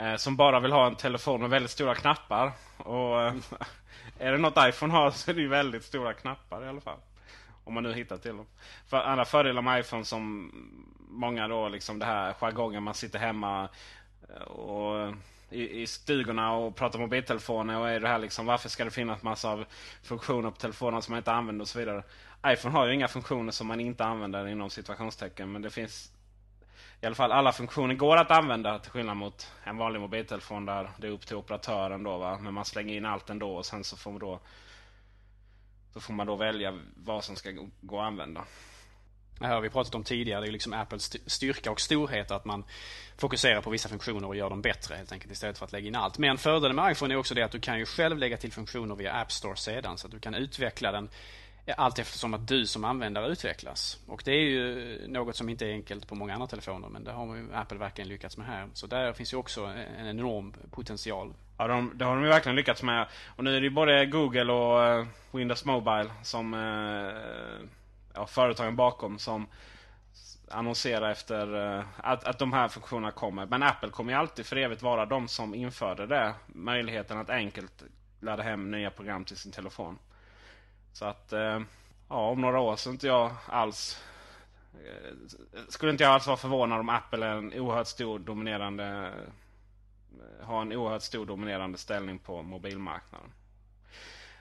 Eh, 0.00 0.16
som 0.16 0.36
bara 0.36 0.60
vill 0.60 0.72
ha 0.72 0.86
en 0.86 0.96
telefon 0.96 1.40
med 1.40 1.50
väldigt 1.50 1.70
stora 1.70 1.94
knappar. 1.94 2.52
Och 2.76 3.22
eh, 3.22 3.34
är 4.18 4.32
det 4.32 4.38
något 4.38 4.68
iPhone 4.68 4.92
har 4.92 5.10
så 5.10 5.30
är 5.30 5.34
det 5.34 5.40
ju 5.40 5.48
väldigt 5.48 5.84
stora 5.84 6.12
knappar 6.12 6.64
i 6.64 6.68
alla 6.68 6.80
fall. 6.80 6.98
Om 7.64 7.74
man 7.74 7.82
nu 7.82 7.92
hittar 7.92 8.16
till 8.16 8.36
dem. 8.36 8.46
För 8.86 8.96
andra 8.96 9.24
fördelar 9.24 9.62
med 9.62 9.80
iPhone 9.80 10.04
som 10.04 10.52
många 11.08 11.48
då 11.48 11.68
liksom 11.68 11.98
det 11.98 12.04
här 12.04 12.32
jargongen 12.32 12.82
man 12.82 12.94
sitter 12.94 13.18
hemma 13.18 13.68
eh, 14.28 14.42
och 14.42 15.14
i, 15.50 15.82
i 15.82 15.86
stugorna 15.86 16.52
och 16.52 16.76
pratar 16.76 16.98
mobiltelefoner 16.98 17.78
och 17.78 17.90
är 17.90 18.00
det 18.00 18.08
här 18.08 18.18
liksom 18.18 18.46
varför 18.46 18.68
ska 18.68 18.84
det 18.84 18.90
finnas 18.90 19.22
massa 19.22 19.50
av 19.50 19.64
funktioner 20.02 20.50
på 20.50 20.56
telefonen 20.56 21.02
som 21.02 21.12
man 21.12 21.18
inte 21.18 21.32
använder 21.32 21.62
och 21.62 21.68
så 21.68 21.78
vidare. 21.78 22.02
iPhone 22.46 22.74
har 22.74 22.86
ju 22.86 22.94
inga 22.94 23.08
funktioner 23.08 23.52
som 23.52 23.66
man 23.66 23.80
inte 23.80 24.04
använder 24.04 24.48
inom 24.48 24.70
situationstecken 24.70 25.52
men 25.52 25.62
det 25.62 25.70
finns 25.70 26.11
i 27.02 27.06
alla 27.06 27.14
fall 27.14 27.32
alla 27.32 27.52
funktioner 27.52 27.94
går 27.94 28.16
att 28.16 28.30
använda 28.30 28.78
till 28.78 28.90
skillnad 28.90 29.16
mot 29.16 29.52
en 29.64 29.76
vanlig 29.76 30.00
mobiltelefon 30.00 30.66
där 30.66 30.90
det 30.98 31.06
är 31.06 31.10
upp 31.10 31.26
till 31.26 31.36
operatören 31.36 32.02
då 32.02 32.18
va. 32.18 32.38
Men 32.38 32.54
man 32.54 32.64
slänger 32.64 32.94
in 32.96 33.06
allt 33.06 33.30
ändå 33.30 33.56
och 33.56 33.66
sen 33.66 33.84
så 33.84 33.96
får 33.96 34.10
man 34.10 34.20
då 34.20 34.40
så 35.92 36.00
får 36.00 36.12
man 36.14 36.26
då 36.26 36.36
välja 36.36 36.78
vad 36.94 37.24
som 37.24 37.36
ska 37.36 37.50
gå 37.80 38.00
att 38.00 38.06
använda. 38.06 38.44
Det 39.38 39.46
här 39.46 39.54
har 39.54 39.60
vi 39.60 39.70
pratat 39.70 39.94
om 39.94 40.04
tidigare. 40.04 40.40
Det 40.40 40.48
är 40.48 40.52
liksom 40.52 40.72
Apples 40.72 41.30
styrka 41.30 41.70
och 41.70 41.80
storhet 41.80 42.30
att 42.30 42.44
man 42.44 42.64
fokuserar 43.16 43.60
på 43.60 43.70
vissa 43.70 43.88
funktioner 43.88 44.28
och 44.28 44.36
gör 44.36 44.50
dem 44.50 44.62
bättre 44.62 44.94
helt 44.94 45.12
enkelt 45.12 45.32
istället 45.32 45.58
för 45.58 45.64
att 45.64 45.72
lägga 45.72 45.86
in 45.86 45.96
allt. 45.96 46.18
Men 46.18 46.38
fördelen 46.38 46.76
med 46.76 46.92
iPhone 46.92 47.14
är 47.14 47.18
också 47.18 47.34
det 47.34 47.42
att 47.42 47.50
du 47.50 47.60
kan 47.60 47.78
ju 47.78 47.86
själv 47.86 48.18
lägga 48.18 48.36
till 48.36 48.52
funktioner 48.52 48.94
via 48.94 49.12
App 49.12 49.32
Store 49.32 49.56
sedan 49.56 49.98
så 49.98 50.06
att 50.06 50.12
du 50.12 50.20
kan 50.20 50.34
utveckla 50.34 50.92
den 50.92 51.08
allt 51.76 51.98
eftersom 51.98 52.34
att 52.34 52.48
du 52.48 52.66
som 52.66 52.84
användare 52.84 53.26
utvecklas. 53.26 53.98
Och 54.06 54.22
det 54.24 54.32
är 54.32 54.40
ju 54.40 54.98
något 55.08 55.36
som 55.36 55.48
inte 55.48 55.66
är 55.66 55.72
enkelt 55.72 56.06
på 56.06 56.14
många 56.14 56.34
andra 56.34 56.46
telefoner 56.46 56.88
men 56.88 57.04
det 57.04 57.12
har 57.12 57.36
ju 57.36 57.54
Apple 57.54 57.78
verkligen 57.78 58.08
lyckats 58.08 58.36
med 58.36 58.46
här. 58.46 58.68
Så 58.72 58.86
där 58.86 59.12
finns 59.12 59.32
ju 59.32 59.36
också 59.36 59.64
en 59.98 60.06
enorm 60.06 60.54
potential. 60.70 61.34
Ja, 61.58 61.66
de, 61.66 61.92
det 61.94 62.04
har 62.04 62.14
de 62.14 62.24
ju 62.24 62.28
verkligen 62.28 62.56
lyckats 62.56 62.82
med. 62.82 63.06
Och 63.36 63.44
nu 63.44 63.56
är 63.56 63.60
det 63.60 63.66
ju 63.66 63.70
både 63.70 64.06
Google 64.06 64.52
och 64.52 65.00
uh, 65.00 65.06
Windows 65.30 65.64
Mobile 65.64 66.10
som 66.22 66.54
uh, 66.54 67.68
ja, 68.14 68.26
företagen 68.26 68.76
bakom 68.76 69.18
som 69.18 69.46
annonserar 70.48 71.10
efter 71.10 71.54
uh, 71.54 71.84
att, 71.96 72.24
att 72.24 72.38
de 72.38 72.52
här 72.52 72.68
funktionerna 72.68 73.10
kommer. 73.10 73.46
Men 73.46 73.62
Apple 73.62 73.90
kommer 73.90 74.12
ju 74.12 74.18
alltid 74.18 74.46
för 74.46 74.56
evigt 74.56 74.82
vara 74.82 75.06
de 75.06 75.28
som 75.28 75.54
införde 75.54 76.06
det. 76.06 76.34
Möjligheten 76.46 77.18
att 77.18 77.30
enkelt 77.30 77.82
ladda 78.20 78.42
hem 78.42 78.70
nya 78.70 78.90
program 78.90 79.24
till 79.24 79.36
sin 79.36 79.52
telefon. 79.52 79.98
Så 80.92 81.04
att, 81.04 81.32
eh, 81.32 81.60
ja 82.08 82.16
om 82.28 82.40
några 82.40 82.60
år 82.60 82.76
så 82.76 82.90
inte 82.90 83.06
jag 83.06 83.30
alls 83.46 84.04
eh, 84.74 85.12
skulle 85.68 85.92
inte 85.92 86.04
jag 86.04 86.12
alls 86.12 86.26
vara 86.26 86.36
förvånad 86.36 86.80
om 86.80 86.88
Apple 86.88 87.26
är 87.26 87.34
en 87.34 87.54
oerhört 87.54 87.86
stor 87.86 88.18
dominerande 88.18 89.12
eh, 90.20 90.46
har 90.46 90.62
en 90.62 90.72
oerhört 90.72 91.02
stor 91.02 91.26
dominerande 91.26 91.78
ställning 91.78 92.18
på 92.18 92.42
mobilmarknaden. 92.42 93.32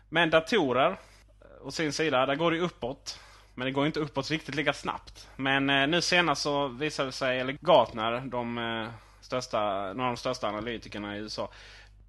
Men 0.09 0.29
datorer 0.29 0.91
eh, 0.91 1.67
å 1.67 1.71
sin 1.71 1.93
sida, 1.93 2.25
där 2.25 2.35
går 2.35 2.51
det 2.51 2.59
uppåt. 2.59 3.19
Men 3.55 3.65
det 3.65 3.71
går 3.71 3.85
inte 3.85 3.99
uppåt 3.99 4.31
riktigt 4.31 4.55
lika 4.55 4.73
snabbt. 4.73 5.29
Men 5.35 5.69
eh, 5.69 5.87
nu 5.87 6.01
senast 6.01 6.41
så 6.41 6.67
visade 6.67 7.07
det 7.07 7.13
sig, 7.13 7.39
eller 7.39 7.57
Gartner, 7.61 8.21
de 8.25 8.89
största, 9.21 9.59
några 9.93 10.09
av 10.09 10.15
de 10.15 10.17
största 10.17 10.47
analytikerna 10.47 11.17
i 11.17 11.19
USA, 11.19 11.49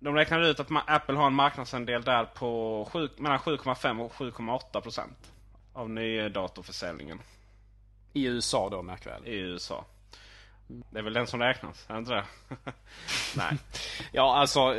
de 0.02 0.14
räknade 0.14 0.48
ut 0.48 0.60
att 0.60 0.68
Apple 0.86 1.16
har 1.16 1.26
en 1.26 1.34
marknadsandel 1.34 2.02
där 2.02 2.24
på 2.24 2.88
7, 2.92 3.08
mellan 3.16 3.38
7,5 3.38 4.00
och 4.00 4.12
7,8 4.12 4.80
procent. 4.80 5.32
Av 5.72 5.90
nydatorförsäljningen. 5.90 7.20
I 8.12 8.24
USA 8.26 8.68
då, 8.70 8.82
märk 8.82 9.06
väl. 9.06 9.26
I 9.26 9.34
USA. 9.34 9.84
Det 10.66 10.98
är 10.98 11.02
väl 11.02 11.12
den 11.12 11.26
som 11.26 11.40
räknas, 11.40 11.86
är 11.88 11.94
det 11.94 11.98
inte 11.98 12.12
det? 12.12 12.24
Nej. 13.36 13.58
ja, 14.12 14.36
alltså 14.36 14.72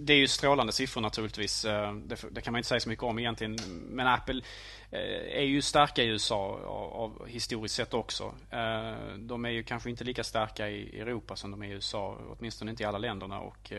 det 0.00 0.12
är 0.12 0.16
ju 0.16 0.28
strålande 0.28 0.72
siffror 0.72 1.00
naturligtvis. 1.00 1.64
Eh, 1.64 1.94
det, 1.94 2.24
det, 2.30 2.40
kan 2.40 2.52
man 2.52 2.58
inte 2.58 2.68
säga 2.68 2.80
så 2.80 2.88
mycket 2.88 3.04
om 3.04 3.18
egentligen. 3.18 3.58
Men 3.90 4.06
Apple 4.06 4.42
eh, 4.90 5.38
är 5.38 5.44
ju 5.44 5.62
starka 5.62 6.02
i 6.02 6.06
USA 6.06 6.60
av, 6.66 6.92
av, 6.92 7.26
historiskt 7.26 7.74
sett 7.74 7.94
också. 7.94 8.34
Eh, 8.50 9.16
de 9.18 9.44
är 9.44 9.50
ju 9.50 9.62
kanske 9.62 9.90
inte 9.90 10.04
lika 10.04 10.24
starka 10.24 10.68
i 10.68 11.00
Europa 11.00 11.36
som 11.36 11.50
de 11.50 11.62
är 11.62 11.66
i 11.66 11.70
USA. 11.70 12.18
Åtminstone 12.38 12.70
inte 12.70 12.82
i 12.82 12.86
alla 12.86 12.98
länderna. 12.98 13.40
Och 13.40 13.72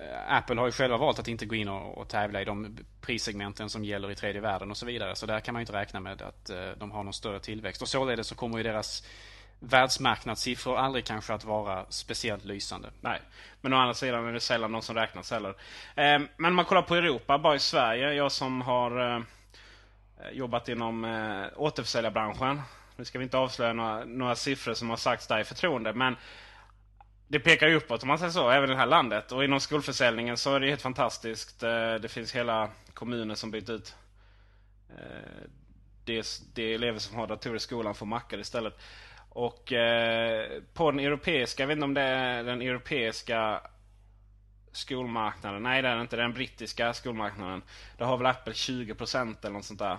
Eh, 0.00 0.36
Apple 0.36 0.60
har 0.60 0.66
ju 0.66 0.72
själva 0.72 0.96
valt 0.96 1.18
att 1.18 1.28
inte 1.28 1.46
gå 1.46 1.54
in 1.54 1.68
och, 1.68 1.98
och 1.98 2.08
tävla 2.08 2.42
i 2.42 2.44
de 2.44 2.78
prissegmenten 3.00 3.70
som 3.70 3.84
gäller 3.84 4.10
i 4.10 4.14
tredje 4.14 4.40
världen 4.40 4.70
och 4.70 4.76
så 4.76 4.86
vidare. 4.86 5.16
Så 5.16 5.26
där 5.26 5.40
kan 5.40 5.52
man 5.52 5.60
ju 5.60 5.62
inte 5.62 5.72
räkna 5.72 6.00
med 6.00 6.22
att 6.22 6.50
eh, 6.50 6.70
de 6.76 6.90
har 6.90 7.02
någon 7.02 7.12
större 7.12 7.40
tillväxt. 7.40 7.82
Och 7.82 7.88
således 7.88 8.26
så 8.26 8.34
kommer 8.34 8.58
ju 8.58 8.62
deras 8.62 9.06
världsmarknadssiffror 9.58 10.78
aldrig 10.78 11.04
kanske 11.04 11.34
att 11.34 11.44
vara 11.44 11.86
speciellt 11.88 12.44
lysande. 12.44 12.90
Nej, 13.00 13.20
men 13.60 13.72
å 13.72 13.76
andra 13.76 13.94
sidan 13.94 14.26
är 14.26 14.32
det 14.32 14.40
sällan 14.40 14.72
någon 14.72 14.82
som 14.82 14.94
räknas 14.94 15.30
heller. 15.30 15.50
Eh, 15.94 16.20
men 16.36 16.46
om 16.46 16.54
man 16.54 16.64
kollar 16.64 16.82
på 16.82 16.94
Europa, 16.94 17.38
bara 17.38 17.54
i 17.54 17.58
Sverige. 17.58 18.12
Jag 18.12 18.32
som 18.32 18.62
har 18.62 19.16
eh, 19.16 19.22
jobbat 20.32 20.68
inom 20.68 21.04
eh, 21.04 21.46
återförsäljarbranschen. 21.56 22.60
Nu 22.96 23.04
ska 23.04 23.18
vi 23.18 23.24
inte 23.24 23.38
avslöja 23.38 23.72
några, 23.72 24.04
några 24.04 24.34
siffror 24.34 24.74
som 24.74 24.90
har 24.90 24.96
sagts 24.96 25.26
där 25.26 25.38
i 25.38 25.44
förtroende. 25.44 25.92
Men 25.92 26.16
det 27.32 27.40
pekar 27.40 27.68
ju 27.68 27.74
uppåt 27.74 28.02
om 28.02 28.08
man 28.08 28.18
säger 28.18 28.32
så, 28.32 28.50
även 28.50 28.70
i 28.70 28.72
det 28.72 28.78
här 28.78 28.86
landet. 28.86 29.32
Och 29.32 29.44
inom 29.44 29.60
skolförsäljningen 29.60 30.36
så 30.36 30.54
är 30.54 30.60
det 30.60 30.68
helt 30.68 30.82
fantastiskt. 30.82 31.62
Eh, 31.62 31.94
det 31.94 32.08
finns 32.08 32.34
hela 32.34 32.70
kommuner 32.94 33.34
som 33.34 33.50
bytt 33.50 33.68
ut 33.70 33.94
eh, 34.90 35.48
det, 36.04 36.26
det 36.54 36.74
elever 36.74 36.98
som 36.98 37.16
har 37.16 37.26
datorer 37.26 37.56
i 37.56 37.60
skolan 37.60 37.94
får 37.94 38.06
mackar 38.06 38.38
istället. 38.38 38.78
Och 39.28 39.72
eh, 39.72 40.62
på 40.74 40.90
den 40.90 41.00
europeiska, 41.00 41.62
jag 41.62 41.68
vet 41.68 41.76
inte 41.76 41.84
om 41.84 41.94
det 41.94 42.02
är 42.02 42.44
den 42.44 42.62
europeiska 42.62 43.60
skolmarknaden. 44.72 45.62
Nej 45.62 45.82
det 45.82 45.88
är 45.88 45.96
det 45.96 46.02
inte, 46.02 46.16
den 46.16 46.32
brittiska 46.32 46.94
skolmarknaden. 46.94 47.62
Där 47.98 48.06
har 48.06 48.16
väl 48.16 48.26
Apple 48.26 48.52
20% 48.52 49.36
eller 49.40 49.50
något 49.50 49.64
sånt 49.64 49.78
där. 49.78 49.98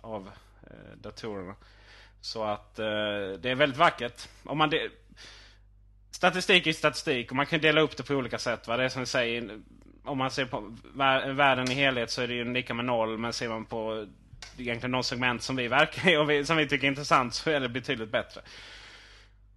Av 0.00 0.30
eh, 0.62 0.96
datorerna. 0.96 1.54
Så 2.20 2.44
att 2.44 2.74
det 2.74 3.50
är 3.50 3.54
väldigt 3.54 3.78
vackert. 3.78 4.28
Om 4.44 4.58
man 4.58 4.70
det, 4.70 4.90
Statistik 6.18 6.66
är 6.66 6.72
statistik 6.72 7.30
och 7.30 7.36
man 7.36 7.46
kan 7.46 7.60
dela 7.60 7.80
upp 7.80 7.96
det 7.96 8.02
på 8.02 8.14
olika 8.14 8.38
sätt. 8.38 8.68
Va? 8.68 8.76
Det 8.76 8.84
är 8.84 8.88
som 8.88 9.00
du 9.00 9.06
säger, 9.06 9.60
om 10.04 10.18
man 10.18 10.30
ser 10.30 10.44
på 10.44 10.76
världen 11.34 11.70
i 11.70 11.74
helhet 11.74 12.10
så 12.10 12.22
är 12.22 12.28
det 12.28 12.34
ju 12.34 12.52
lika 12.52 12.74
med 12.74 12.84
noll. 12.84 13.18
Men 13.18 13.32
ser 13.32 13.48
man 13.48 13.64
på 13.64 14.06
egentligen 14.56 14.92
de 14.92 15.04
segment 15.04 15.42
som 15.42 15.56
vi 15.56 15.68
verkar 15.68 16.10
i 16.10 16.16
och 16.16 16.30
vi, 16.30 16.44
som 16.44 16.56
vi 16.56 16.68
tycker 16.68 16.86
är 16.86 16.90
intressant 16.90 17.34
så 17.34 17.50
är 17.50 17.60
det 17.60 17.68
betydligt 17.68 18.10
bättre. 18.10 18.40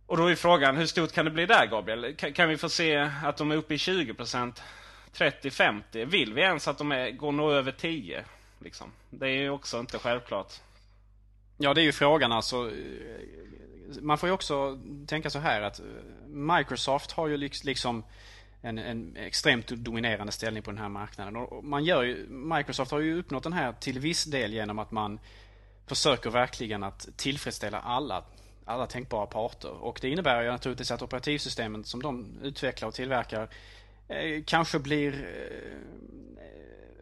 Och 0.06 0.18
då 0.18 0.26
är 0.26 0.36
frågan, 0.36 0.78
hur 0.78 0.86
stort 0.86 1.12
kan 1.12 1.26
det 1.26 1.32
bli 1.32 1.46
där 1.46 1.66
Gabriel? 1.66 2.16
Kan, 2.16 2.34
kan 2.34 2.50
vi 2.50 2.58
få 2.58 2.70
se 2.70 3.10
att 3.24 3.38
de 3.38 3.52
är 3.52 3.56
uppe 3.56 3.74
i 3.74 3.78
20%? 3.78 4.62
30-50? 5.14 6.06
Vill 6.06 6.34
vi 6.34 6.42
ens 6.42 6.68
att 6.68 6.78
de 6.78 6.92
är, 6.92 7.12
går 7.12 7.32
nå 7.32 7.52
över 7.52 7.72
10? 7.72 8.24
Liksom? 8.60 8.92
Det 9.10 9.26
är 9.26 9.42
ju 9.42 9.50
också 9.50 9.80
inte 9.80 10.00
självklart. 10.00 10.54
Ja, 11.58 11.74
det 11.74 11.82
är 11.82 11.86
ju 11.86 11.92
frågan 11.92 12.32
alltså 12.32 12.72
man 14.02 14.18
får 14.18 14.30
ju 14.30 14.34
också 14.34 14.80
tänka 15.08 15.30
så 15.30 15.40
här 15.40 15.62
att 15.62 15.82
Microsoft 16.32 17.12
har 17.12 17.28
ju 17.28 17.38
liksom 17.38 18.04
en, 18.62 18.78
en, 18.78 19.16
extremt 19.18 19.68
dominerande 19.68 20.32
ställning 20.32 20.64
på 20.64 20.72
den 20.72 20.78
här 20.78 20.90
marknaden. 20.90 21.36
Och 21.36 21.64
man 21.64 21.84
gör 21.84 22.04
ju, 22.04 22.28
Microsoft 22.30 22.92
har 22.92 23.00
ju 23.00 23.20
uppnått 23.20 23.44
den 23.44 23.54
här 23.54 23.74
till 23.74 24.00
viss 24.00 24.26
del 24.26 24.54
genom 24.54 24.80
att 24.80 24.92
man 24.92 25.20
försöker 25.88 26.30
verkligen 26.30 26.84
att 26.84 27.08
tillfredsställa 27.16 27.80
alla, 27.80 28.24
alla 28.66 28.88
tänkbara 28.88 29.26
parter. 29.26 29.72
Och 29.72 30.00
det 30.02 30.10
innebär 30.10 30.42
ju 30.42 30.52
naturligtvis 30.52 30.92
att 30.92 31.02
operativsystemen 31.02 31.84
som 31.84 32.02
de 32.02 32.40
utvecklar 32.42 32.88
och 32.88 32.94
tillverkar 32.94 33.42
eh, 33.42 33.48
Eh, 34.12 34.44
kanske 34.46 34.80
blir 34.80 35.14
eh, 35.14 35.92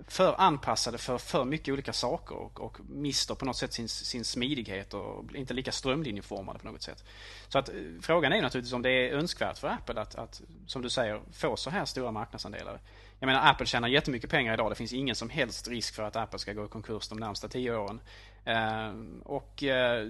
för 0.07 0.35
anpassade 0.41 0.97
för 0.97 1.17
för 1.17 1.45
mycket 1.45 1.73
olika 1.73 1.93
saker 1.93 2.35
och, 2.35 2.59
och 2.59 2.77
mister 2.89 3.35
på 3.35 3.45
något 3.45 3.57
sätt 3.57 3.73
sin, 3.73 3.89
sin 3.89 4.25
smidighet 4.25 4.93
och 4.93 5.35
inte 5.35 5.53
lika 5.53 5.71
strömlinjeformade 5.71 6.59
på 6.59 6.71
något 6.71 6.81
sätt. 6.81 7.03
Så 7.47 7.59
att 7.59 7.69
eh, 7.69 7.75
frågan 8.01 8.33
är 8.33 8.41
naturligtvis 8.41 8.73
om 8.73 8.81
det 8.81 8.91
är 8.91 9.13
önskvärt 9.13 9.57
för 9.57 9.67
Apple 9.67 10.01
att, 10.01 10.15
att 10.15 10.41
som 10.67 10.81
du 10.81 10.89
säger, 10.89 11.21
få 11.33 11.55
så 11.55 11.69
här 11.69 11.85
stora 11.85 12.11
marknadsandelar. 12.11 12.79
jag 13.19 13.27
menar 13.27 13.51
Apple 13.51 13.65
tjänar 13.65 13.87
jättemycket 13.87 14.29
pengar 14.29 14.53
idag. 14.53 14.71
Det 14.71 14.75
finns 14.75 14.93
ingen 14.93 15.15
som 15.15 15.29
helst 15.29 15.67
risk 15.67 15.95
för 15.95 16.03
att 16.03 16.15
Apple 16.15 16.39
ska 16.39 16.53
gå 16.53 16.65
i 16.65 16.67
konkurs 16.67 17.07
de 17.07 17.19
närmsta 17.19 17.47
tio 17.47 17.75
åren. 17.75 18.01
Eh, 18.45 18.93
och 19.23 19.63
eh, 19.63 20.07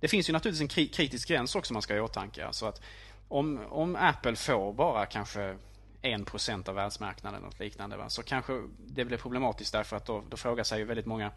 det 0.00 0.08
finns 0.08 0.28
ju 0.28 0.32
naturligtvis 0.32 0.78
en 0.78 0.88
kritisk 0.88 1.28
gräns 1.28 1.54
också 1.54 1.72
man 1.72 1.82
ska 1.82 1.94
ha 1.94 1.98
i 1.98 2.00
åtanke. 2.00 2.48
Så 2.50 2.66
att 2.66 2.82
om, 3.28 3.60
om 3.70 3.96
Apple 3.96 4.36
får 4.36 4.72
bara 4.72 5.06
kanske 5.06 5.56
1% 6.02 6.68
av 6.68 6.74
världsmarknaden 6.74 7.44
och 7.44 7.60
liknande. 7.60 7.96
Va? 7.96 8.08
Så 8.08 8.22
kanske 8.22 8.62
det 8.78 9.04
blir 9.04 9.18
problematiskt 9.18 9.72
därför 9.72 9.96
att 9.96 10.06
då, 10.06 10.24
då 10.28 10.36
frågar 10.36 10.64
sig 10.64 10.84
väldigt 10.84 11.06
många 11.06 11.32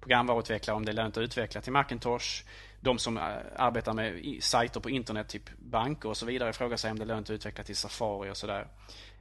programvaruutvecklare 0.00 0.76
om 0.76 0.84
det 0.84 0.92
är 0.92 0.94
lönt 0.94 1.16
att 1.16 1.22
utveckla 1.22 1.60
till 1.60 1.72
Macintosh. 1.72 2.44
De 2.80 2.98
som 2.98 3.16
äh, 3.16 3.24
arbetar 3.56 3.92
med 3.92 4.38
sajter 4.40 4.80
på 4.80 4.90
internet, 4.90 5.28
typ 5.28 5.50
banker 5.58 6.08
och 6.08 6.16
så 6.16 6.26
vidare, 6.26 6.52
frågar 6.52 6.76
sig 6.76 6.90
om 6.90 6.98
det 6.98 7.04
är 7.04 7.06
lönt 7.06 7.26
att 7.26 7.34
utveckla 7.34 7.64
till 7.64 7.76
Safari 7.76 8.30
och 8.30 8.36
sådär. 8.36 8.66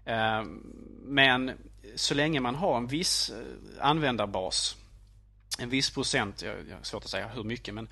Ehm, 0.05 0.63
men 1.03 1.51
så 1.95 2.13
länge 2.13 2.39
man 2.39 2.55
har 2.55 2.77
en 2.77 2.87
viss 2.87 3.29
äh, 3.29 3.87
användarbas, 3.87 4.77
en 5.59 5.69
viss 5.69 5.89
procent, 5.89 6.41
jag 6.41 6.51
har 6.51 6.83
svårt 6.83 7.03
att 7.03 7.09
säga 7.09 7.27
hur 7.27 7.43
mycket, 7.43 7.73
men 7.73 7.89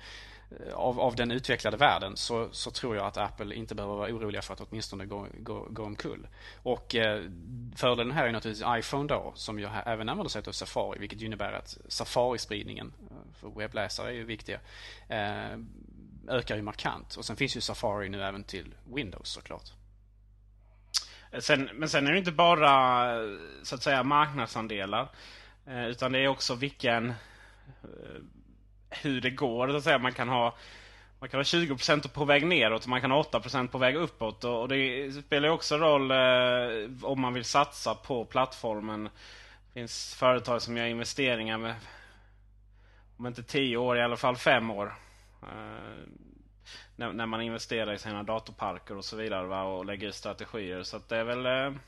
Eh, 0.50 0.74
av, 0.74 1.00
av 1.00 1.16
den 1.16 1.30
utvecklade 1.30 1.76
världen 1.76 2.16
så, 2.16 2.48
så 2.52 2.70
tror 2.70 2.96
jag 2.96 3.06
att 3.06 3.16
Apple 3.16 3.54
inte 3.54 3.74
behöver 3.74 3.94
vara 3.94 4.12
oroliga 4.12 4.42
för 4.42 4.54
att 4.54 4.60
åtminstone 4.60 5.06
gå, 5.06 5.26
gå, 5.38 5.66
gå 5.70 5.84
omkull. 5.84 6.28
Och 6.62 6.94
eh, 6.94 7.22
fördelen 7.76 8.12
här 8.12 8.26
är 8.26 8.32
naturligtvis 8.32 8.66
iPhone 8.78 9.08
då 9.08 9.32
som 9.34 9.58
ju 9.58 9.68
även 9.86 10.08
använder 10.08 10.30
sig 10.30 10.42
av 10.46 10.52
Safari 10.52 10.98
vilket 10.98 11.22
innebär 11.22 11.52
att 11.52 11.78
Safari-spridningen 11.88 12.92
eh, 13.10 13.16
för 13.40 13.48
webbläsare 13.48 14.08
är 14.08 14.12
ju 14.12 14.24
viktiga 14.24 14.60
eh, 15.08 15.58
ökar 16.28 16.56
ju 16.56 16.62
markant. 16.62 17.14
Och 17.16 17.24
sen 17.24 17.36
finns 17.36 17.56
ju 17.56 17.60
Safari 17.60 18.08
nu 18.08 18.22
även 18.22 18.44
till 18.44 18.74
Windows 18.94 19.28
såklart. 19.28 19.72
Eh, 21.30 21.40
sen, 21.40 21.70
men 21.74 21.88
sen 21.88 22.06
är 22.06 22.12
det 22.12 22.18
inte 22.18 22.32
bara 22.32 23.12
så 23.62 23.74
att 23.74 23.82
säga 23.82 24.02
marknadsandelar. 24.02 25.08
Eh, 25.66 25.86
utan 25.86 26.12
det 26.12 26.18
är 26.18 26.28
också 26.28 26.54
vilken 26.54 27.08
eh, 27.08 28.22
hur 29.02 29.20
det 29.20 29.30
går. 29.30 29.68
Så 29.68 29.76
att 29.76 29.84
säga. 29.84 29.98
Man 29.98 30.12
kan 30.12 30.28
ha 30.28 30.56
man 31.18 31.28
kan 31.28 31.38
ha 31.38 31.44
20% 31.44 32.08
på 32.08 32.24
väg 32.24 32.46
neråt 32.46 32.82
och 32.82 32.88
man 32.88 33.00
kan 33.00 33.10
ha 33.10 33.22
8% 33.22 33.68
på 33.68 33.78
väg 33.78 33.96
uppåt. 33.96 34.44
Och 34.44 34.68
det 34.68 35.12
spelar 35.12 35.48
också 35.48 35.78
roll 35.78 36.10
eh, 36.10 36.88
om 37.02 37.20
man 37.20 37.34
vill 37.34 37.44
satsa 37.44 37.94
på 37.94 38.24
plattformen. 38.24 39.04
Det 39.04 39.80
finns 39.80 40.14
företag 40.14 40.62
som 40.62 40.76
gör 40.76 40.86
investeringar 40.86 41.58
med 41.58 41.74
om 43.16 43.26
inte 43.26 43.42
10 43.42 43.76
år 43.76 43.98
i 43.98 44.02
alla 44.02 44.16
fall 44.16 44.36
5 44.36 44.70
år. 44.70 44.94
Eh, 45.42 45.48
när, 46.96 47.12
när, 47.12 47.26
man 47.26 47.42
investerar 47.42 47.92
i 47.92 47.98
sina 47.98 48.22
datorparker 48.22 48.96
och 48.96 49.04
så 49.04 49.16
vidare 49.16 49.46
va? 49.46 49.62
och 49.62 49.84
lägger 49.84 50.08
ut 50.08 50.14
strategier. 50.14 50.82
Så 50.82 51.00
det 51.08 51.16
är 51.16 51.24
väl 51.24 51.46
eh, 51.46 51.80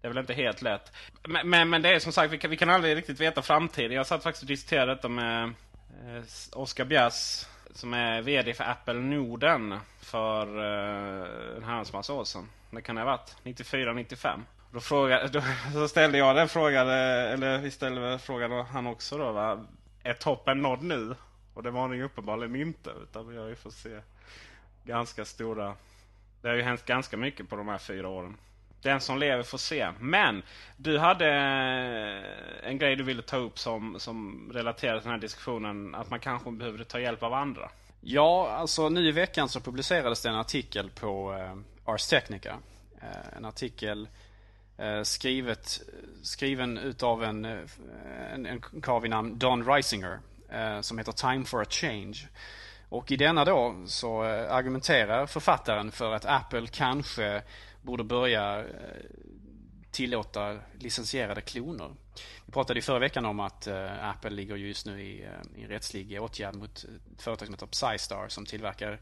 det 0.00 0.08
är 0.08 0.08
väl 0.08 0.18
inte 0.18 0.34
helt 0.34 0.62
lätt. 0.62 0.92
Men, 1.28 1.48
men, 1.48 1.70
men, 1.70 1.82
det 1.82 1.88
är 1.88 1.98
som 1.98 2.12
sagt, 2.12 2.32
vi 2.32 2.38
kan, 2.38 2.50
vi 2.50 2.56
kan 2.56 2.70
aldrig 2.70 2.96
riktigt 2.96 3.20
veta 3.20 3.42
framtiden. 3.42 3.92
Jag 3.92 4.06
satt 4.06 4.22
faktiskt 4.22 4.42
och 4.42 4.48
diskuterade 4.48 4.94
detta 4.94 5.08
med 5.08 5.54
Eh, 5.92 6.24
Oskar 6.52 6.84
Bjärs 6.84 7.46
som 7.74 7.94
är 7.94 8.22
VD 8.22 8.54
för 8.54 8.64
Apple 8.64 8.94
Norden 8.94 9.78
för 10.00 10.46
eh, 10.46 11.56
en 11.56 11.64
herrans 11.64 11.92
massa 11.92 12.12
år 12.12 12.24
sedan. 12.24 12.48
Det 12.70 12.82
kan 12.82 12.96
det 12.96 13.02
ha 13.02 13.06
varit 13.06 13.36
94-95. 13.42 14.40
Då, 14.72 14.80
frågade, 14.80 15.28
då 15.28 15.42
så 15.72 15.88
ställde 15.88 16.18
jag 16.18 16.36
den 16.36 16.48
frågan, 16.48 16.88
eh, 16.88 17.32
eller 17.32 17.58
vi 17.58 17.70
ställde 17.70 18.18
frågan 18.18 18.66
han 18.66 18.86
också 18.86 19.18
då. 19.18 19.32
Va? 19.32 19.66
Är 20.02 20.14
toppen 20.14 20.62
nådd 20.62 20.82
nu? 20.82 21.14
Och 21.54 21.62
det 21.62 21.70
var 21.70 21.88
den 21.88 21.98
ju 21.98 22.04
uppenbarligen 22.04 22.56
inte. 22.56 22.90
Utan 23.02 23.28
vi 23.28 23.38
har 23.38 23.46
ju 23.46 23.56
fått 23.56 23.74
se 23.74 24.00
ganska 24.84 25.24
stora... 25.24 25.74
Det 26.42 26.48
har 26.48 26.54
ju 26.54 26.62
hänt 26.62 26.84
ganska 26.84 27.16
mycket 27.16 27.48
på 27.48 27.56
de 27.56 27.68
här 27.68 27.78
fyra 27.78 28.08
åren. 28.08 28.36
Den 28.82 29.00
som 29.00 29.18
lever 29.18 29.42
får 29.42 29.58
se. 29.58 29.88
Men 30.00 30.42
du 30.76 30.98
hade 30.98 31.26
eh, 31.26 32.68
en 32.68 32.78
grej 32.78 32.96
du 32.96 33.02
ville 33.02 33.22
ta 33.22 33.36
upp 33.36 33.58
som, 33.58 34.00
som 34.00 34.50
relaterar 34.54 34.98
till 34.98 35.04
den 35.04 35.12
här 35.12 35.20
diskussionen. 35.20 35.94
Att 35.94 36.10
man 36.10 36.20
kanske 36.20 36.50
behöver 36.50 36.84
ta 36.84 37.00
hjälp 37.00 37.22
av 37.22 37.34
andra. 37.34 37.70
Ja, 38.00 38.50
alltså 38.50 38.88
nu 38.88 39.08
i 39.08 39.12
veckan 39.12 39.48
så 39.48 39.60
publicerades 39.60 40.22
det 40.22 40.28
en 40.28 40.34
artikel 40.34 40.90
på 40.90 41.34
eh, 41.34 41.92
Ars 41.92 42.06
Technica. 42.06 42.56
Eh, 43.00 43.36
en 43.36 43.44
artikel 43.44 44.08
eh, 44.78 45.02
skrivet, 45.02 45.80
skriven 46.22 46.78
utav 46.78 47.24
en, 47.24 47.44
eh, 47.44 47.58
en, 48.34 48.46
en 48.46 48.60
karl 48.82 49.02
vid 49.02 49.10
namn 49.10 49.38
Don 49.38 49.66
Reisinger. 49.66 50.18
Eh, 50.52 50.80
som 50.80 50.98
heter 50.98 51.12
Time 51.12 51.44
for 51.44 51.62
a 51.62 51.64
Change. 51.68 52.28
Och 52.88 53.10
i 53.10 53.16
denna 53.16 53.44
då 53.44 53.74
så 53.86 54.24
eh, 54.24 54.52
argumenterar 54.52 55.26
författaren 55.26 55.92
för 55.92 56.12
att 56.12 56.24
Apple 56.24 56.66
kanske 56.66 57.42
borde 57.82 58.04
börja 58.04 58.58
eh, 58.58 58.66
tillåta 59.90 60.58
licensierade 60.78 61.40
kloner. 61.40 61.90
Vi 62.46 62.52
pratade 62.52 62.78
i 62.78 62.82
förra 62.82 62.98
veckan 62.98 63.26
om 63.26 63.40
att 63.40 63.66
eh, 63.66 64.08
Apple 64.08 64.30
ligger 64.30 64.56
just 64.56 64.86
nu 64.86 64.92
eh, 64.92 65.00
i, 65.00 65.62
en 65.62 65.68
rättslig 65.68 66.22
åtgärd 66.22 66.54
mot 66.54 66.84
ett 67.14 67.22
företag 67.22 67.46
som 67.46 67.54
heter 67.54 67.66
Psystar 67.66 68.28
som 68.28 68.46
tillverkar 68.46 69.00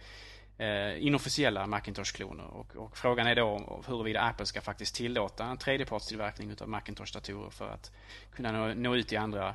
inofficiella 0.99 1.67
Macintosh-kloner. 1.67 2.45
Och, 2.45 2.77
och, 2.77 2.97
frågan 2.97 3.27
är 3.27 3.35
då 3.35 3.83
huruvida 3.87 4.21
Apple 4.21 4.47
ska 4.47 4.61
faktiskt 4.61 4.95
tillåta 4.95 5.45
en 5.45 5.59
tredjepartstillverkning 5.59 6.55
av 6.61 6.69
Macintosh-datorer 6.69 7.51
för 7.51 7.69
att 7.69 7.93
kunna 8.33 8.53
nå, 8.53 8.75
nå 8.75 8.97
ut 8.97 9.13
i 9.13 9.17
andra 9.17 9.55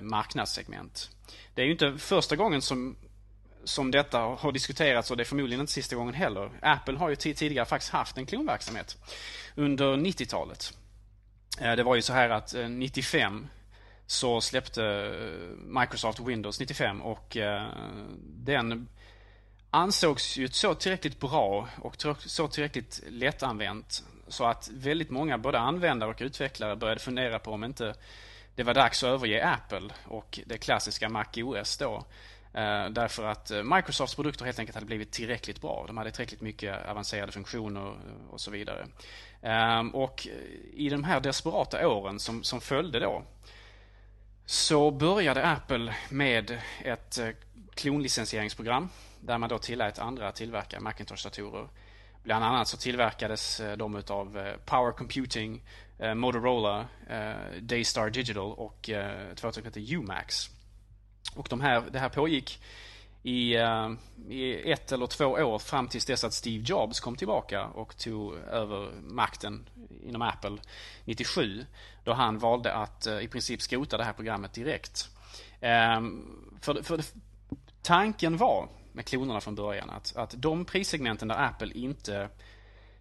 marknadssegment. 0.00 1.10
Det 1.54 1.62
är 1.62 1.66
ju 1.66 1.72
inte 1.72 1.98
första 1.98 2.36
gången 2.36 2.62
som 2.62 2.96
som 3.64 3.90
detta 3.90 4.18
har 4.18 4.52
diskuterats 4.52 5.10
och 5.10 5.16
det 5.16 5.22
är 5.22 5.24
förmodligen 5.24 5.60
inte 5.60 5.72
sista 5.72 5.96
gången 5.96 6.14
heller. 6.14 6.50
Apple 6.62 6.98
har 6.98 7.08
ju 7.08 7.16
tidigare 7.16 7.66
faktiskt 7.66 7.92
haft 7.92 8.18
en 8.18 8.26
klonverksamhet 8.26 8.96
under 9.54 9.96
90-talet. 9.96 10.76
Eh, 11.60 11.76
det 11.76 11.82
var 11.82 11.94
ju 11.94 12.02
så 12.02 12.12
här 12.12 12.30
att 12.30 12.54
eh, 12.54 12.68
95 12.68 13.48
så 14.06 14.40
släppte 14.40 14.84
eh, 14.84 15.80
Microsoft 15.80 16.20
Windows 16.20 16.60
95 16.60 17.02
och 17.02 17.36
den 18.22 18.88
ansågs 19.70 20.36
ju 20.36 20.48
så 20.48 20.74
tillräckligt 20.74 21.20
bra 21.20 21.68
och 21.78 21.96
så 22.18 22.48
tillräckligt 22.48 23.02
lättanvänt 23.08 24.04
så 24.28 24.44
att 24.44 24.70
väldigt 24.72 25.10
många, 25.10 25.38
både 25.38 25.58
användare 25.58 26.10
och 26.10 26.16
utvecklare, 26.20 26.76
började 26.76 27.00
fundera 27.00 27.38
på 27.38 27.52
om 27.52 27.64
inte 27.64 27.94
det 28.54 28.62
var 28.62 28.74
dags 28.74 29.04
att 29.04 29.08
överge 29.08 29.44
Apple 29.44 29.90
och 30.04 30.40
det 30.46 30.58
klassiska 30.58 31.08
Mac 31.08 31.24
OS 31.36 31.76
då. 31.76 32.04
Eh, 32.52 32.90
därför 32.90 33.24
att 33.24 33.50
eh, 33.50 33.62
Microsofts 33.62 34.14
produkter 34.14 34.44
helt 34.44 34.58
enkelt 34.58 34.74
hade 34.74 34.86
blivit 34.86 35.12
tillräckligt 35.12 35.60
bra. 35.60 35.84
De 35.86 35.96
hade 35.96 36.10
tillräckligt 36.10 36.40
mycket 36.40 36.86
avancerade 36.86 37.32
funktioner 37.32 37.88
eh, 37.88 38.30
och 38.30 38.40
så 38.40 38.50
vidare. 38.50 38.86
Ehm, 39.42 39.94
och 39.94 40.28
i 40.72 40.88
de 40.88 41.04
här 41.04 41.20
desperata 41.20 41.88
åren 41.88 42.18
som, 42.18 42.42
som 42.42 42.60
följde 42.60 43.00
då 43.00 43.22
så 44.46 44.90
började 44.90 45.46
Apple 45.46 45.94
med 46.08 46.60
ett 46.84 47.20
klonlicensieringsprogram 47.74 48.88
där 49.20 49.38
man 49.38 49.48
då 49.48 49.58
tillät 49.58 49.98
andra 49.98 50.28
att 50.28 50.34
tillverka 50.34 50.80
Macintosh-datorer. 50.80 51.68
Bland 52.22 52.44
annat 52.44 52.68
så 52.68 52.76
tillverkades 52.76 53.60
de 53.76 53.96
utav 53.96 54.56
Power 54.64 54.92
Computing, 54.92 55.62
Motorola, 56.14 56.86
Daystar 57.60 58.10
Digital 58.10 58.52
och 58.52 58.88
ett 58.88 59.40
företag 59.40 59.54
som 59.54 59.64
heter 59.64 59.94
Umax. 59.94 60.50
Och 61.34 61.46
de 61.50 61.60
här, 61.60 61.84
det 61.92 61.98
här 61.98 62.08
pågick 62.08 62.62
i, 63.22 63.58
uh, 63.58 63.92
i 64.28 64.72
ett 64.72 64.92
eller 64.92 65.06
två 65.06 65.26
år 65.26 65.58
fram 65.58 65.88
tills 65.88 66.04
dess 66.04 66.24
att 66.24 66.32
Steve 66.32 66.64
Jobs 66.66 67.00
kom 67.00 67.16
tillbaka 67.16 67.66
och 67.66 67.96
tog 67.96 68.34
över 68.34 68.92
makten 69.00 69.68
inom 70.06 70.22
Apple 70.22 70.58
97. 71.04 71.66
Då 72.04 72.12
han 72.12 72.38
valde 72.38 72.74
att 72.74 73.06
uh, 73.06 73.24
i 73.24 73.28
princip 73.28 73.62
skrota 73.62 73.96
det 73.96 74.04
här 74.04 74.12
programmet 74.12 74.52
direkt. 74.52 75.08
Um, 75.96 76.58
för, 76.60 76.82
för 76.82 77.00
tanken 77.82 78.36
var 78.36 78.68
med 78.92 79.04
klonerna 79.04 79.40
från 79.40 79.54
början 79.54 79.90
att, 79.90 80.16
att 80.16 80.34
de 80.38 80.64
prissegmenten 80.64 81.28
där 81.28 81.44
Apple 81.44 81.72
inte 81.74 82.28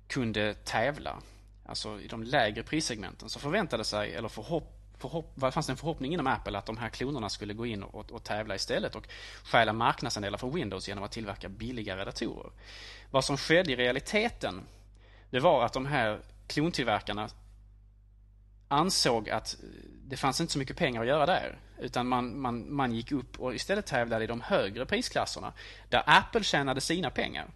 kunde 0.08 0.54
tävla, 0.54 1.18
alltså 1.66 2.02
i 2.02 2.08
de 2.08 2.24
lägre 2.24 2.64
prissegmenten, 2.64 3.30
så 3.30 3.40
förväntade 3.40 3.84
sig, 3.84 4.16
eller 4.16 4.30
förhopp 4.30 4.79
förhopp, 5.00 5.34
fanns 5.54 5.68
det 5.68 5.74
en 5.74 5.78
förhoppning 5.78 6.14
inom 6.14 6.28
Apple 6.28 6.58
att 6.58 6.66
de 6.66 6.78
här 6.78 6.90
klonerna 6.90 7.30
skulle 7.30 7.54
gå 7.54 7.66
in 7.66 7.84
och, 7.84 8.12
och 8.12 8.24
tävla 8.24 8.56
istället 8.56 8.96
och 8.96 9.08
stjäla 9.44 9.74
marknadsandelar 9.74 10.38
från 10.38 10.56
Windows 10.56 10.88
genom 10.88 11.04
att 11.04 11.12
tillverka 11.12 11.50
billigare 11.50 12.06
datorer. 12.06 12.52
Vad 13.12 13.26
som 13.26 13.38
skedde 13.38 13.72
i 13.72 13.76
realiteten 13.76 14.62
det 15.30 15.40
var 15.40 15.66
att 15.66 15.74
de 15.74 15.86
här 15.86 16.20
klontillverkarna 16.48 17.30
ansåg 18.68 19.30
att 19.30 19.58
det 20.08 20.18
fanns 20.18 20.42
inte 20.42 20.54
så 20.54 20.60
mycket 20.60 20.78
pengar 20.78 21.02
att 21.02 21.08
göra 21.08 21.26
där. 21.26 21.60
Utan 21.80 22.08
man, 22.08 22.40
man, 22.40 22.74
man 22.74 22.94
gick 22.94 23.12
upp 23.12 23.40
och 23.40 23.56
istället 23.56 23.86
tävlade 23.86 24.24
i 24.24 24.28
de 24.28 24.42
högre 24.42 24.86
prisklasserna. 24.86 25.54
Där 25.90 26.04
Apple 26.06 26.44
tjänade 26.44 26.82
sina 26.82 27.10
pengar. 27.10 27.48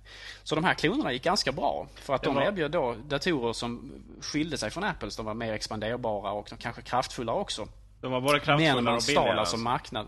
Så 0.44 0.56
de 0.56 0.64
här 0.64 0.74
klonerna 0.74 1.12
gick 1.12 1.24
ganska 1.24 1.52
bra. 1.52 1.88
För 1.96 2.14
att 2.14 2.24
de 2.24 2.38
erbjöd 2.38 2.72
då 2.72 2.96
datorer 3.08 3.54
som 3.54 3.92
skilde 4.22 4.58
sig 4.58 4.72
från 4.72 4.84
Apples. 4.84 5.18
De 5.18 5.26
var 5.26 5.34
mer 5.34 5.54
expanderbara 5.54 6.32
och 6.32 6.54
kanske 6.60 6.82
kraftfullare 6.82 7.36
också. 7.36 7.68
De 8.02 8.12
var 8.12 8.22
både 8.22 8.40
kraftfullare 8.40 8.96
och 8.96 9.04
billigare? 9.08 9.40
alltså 9.40 9.58
marknad. 9.58 10.08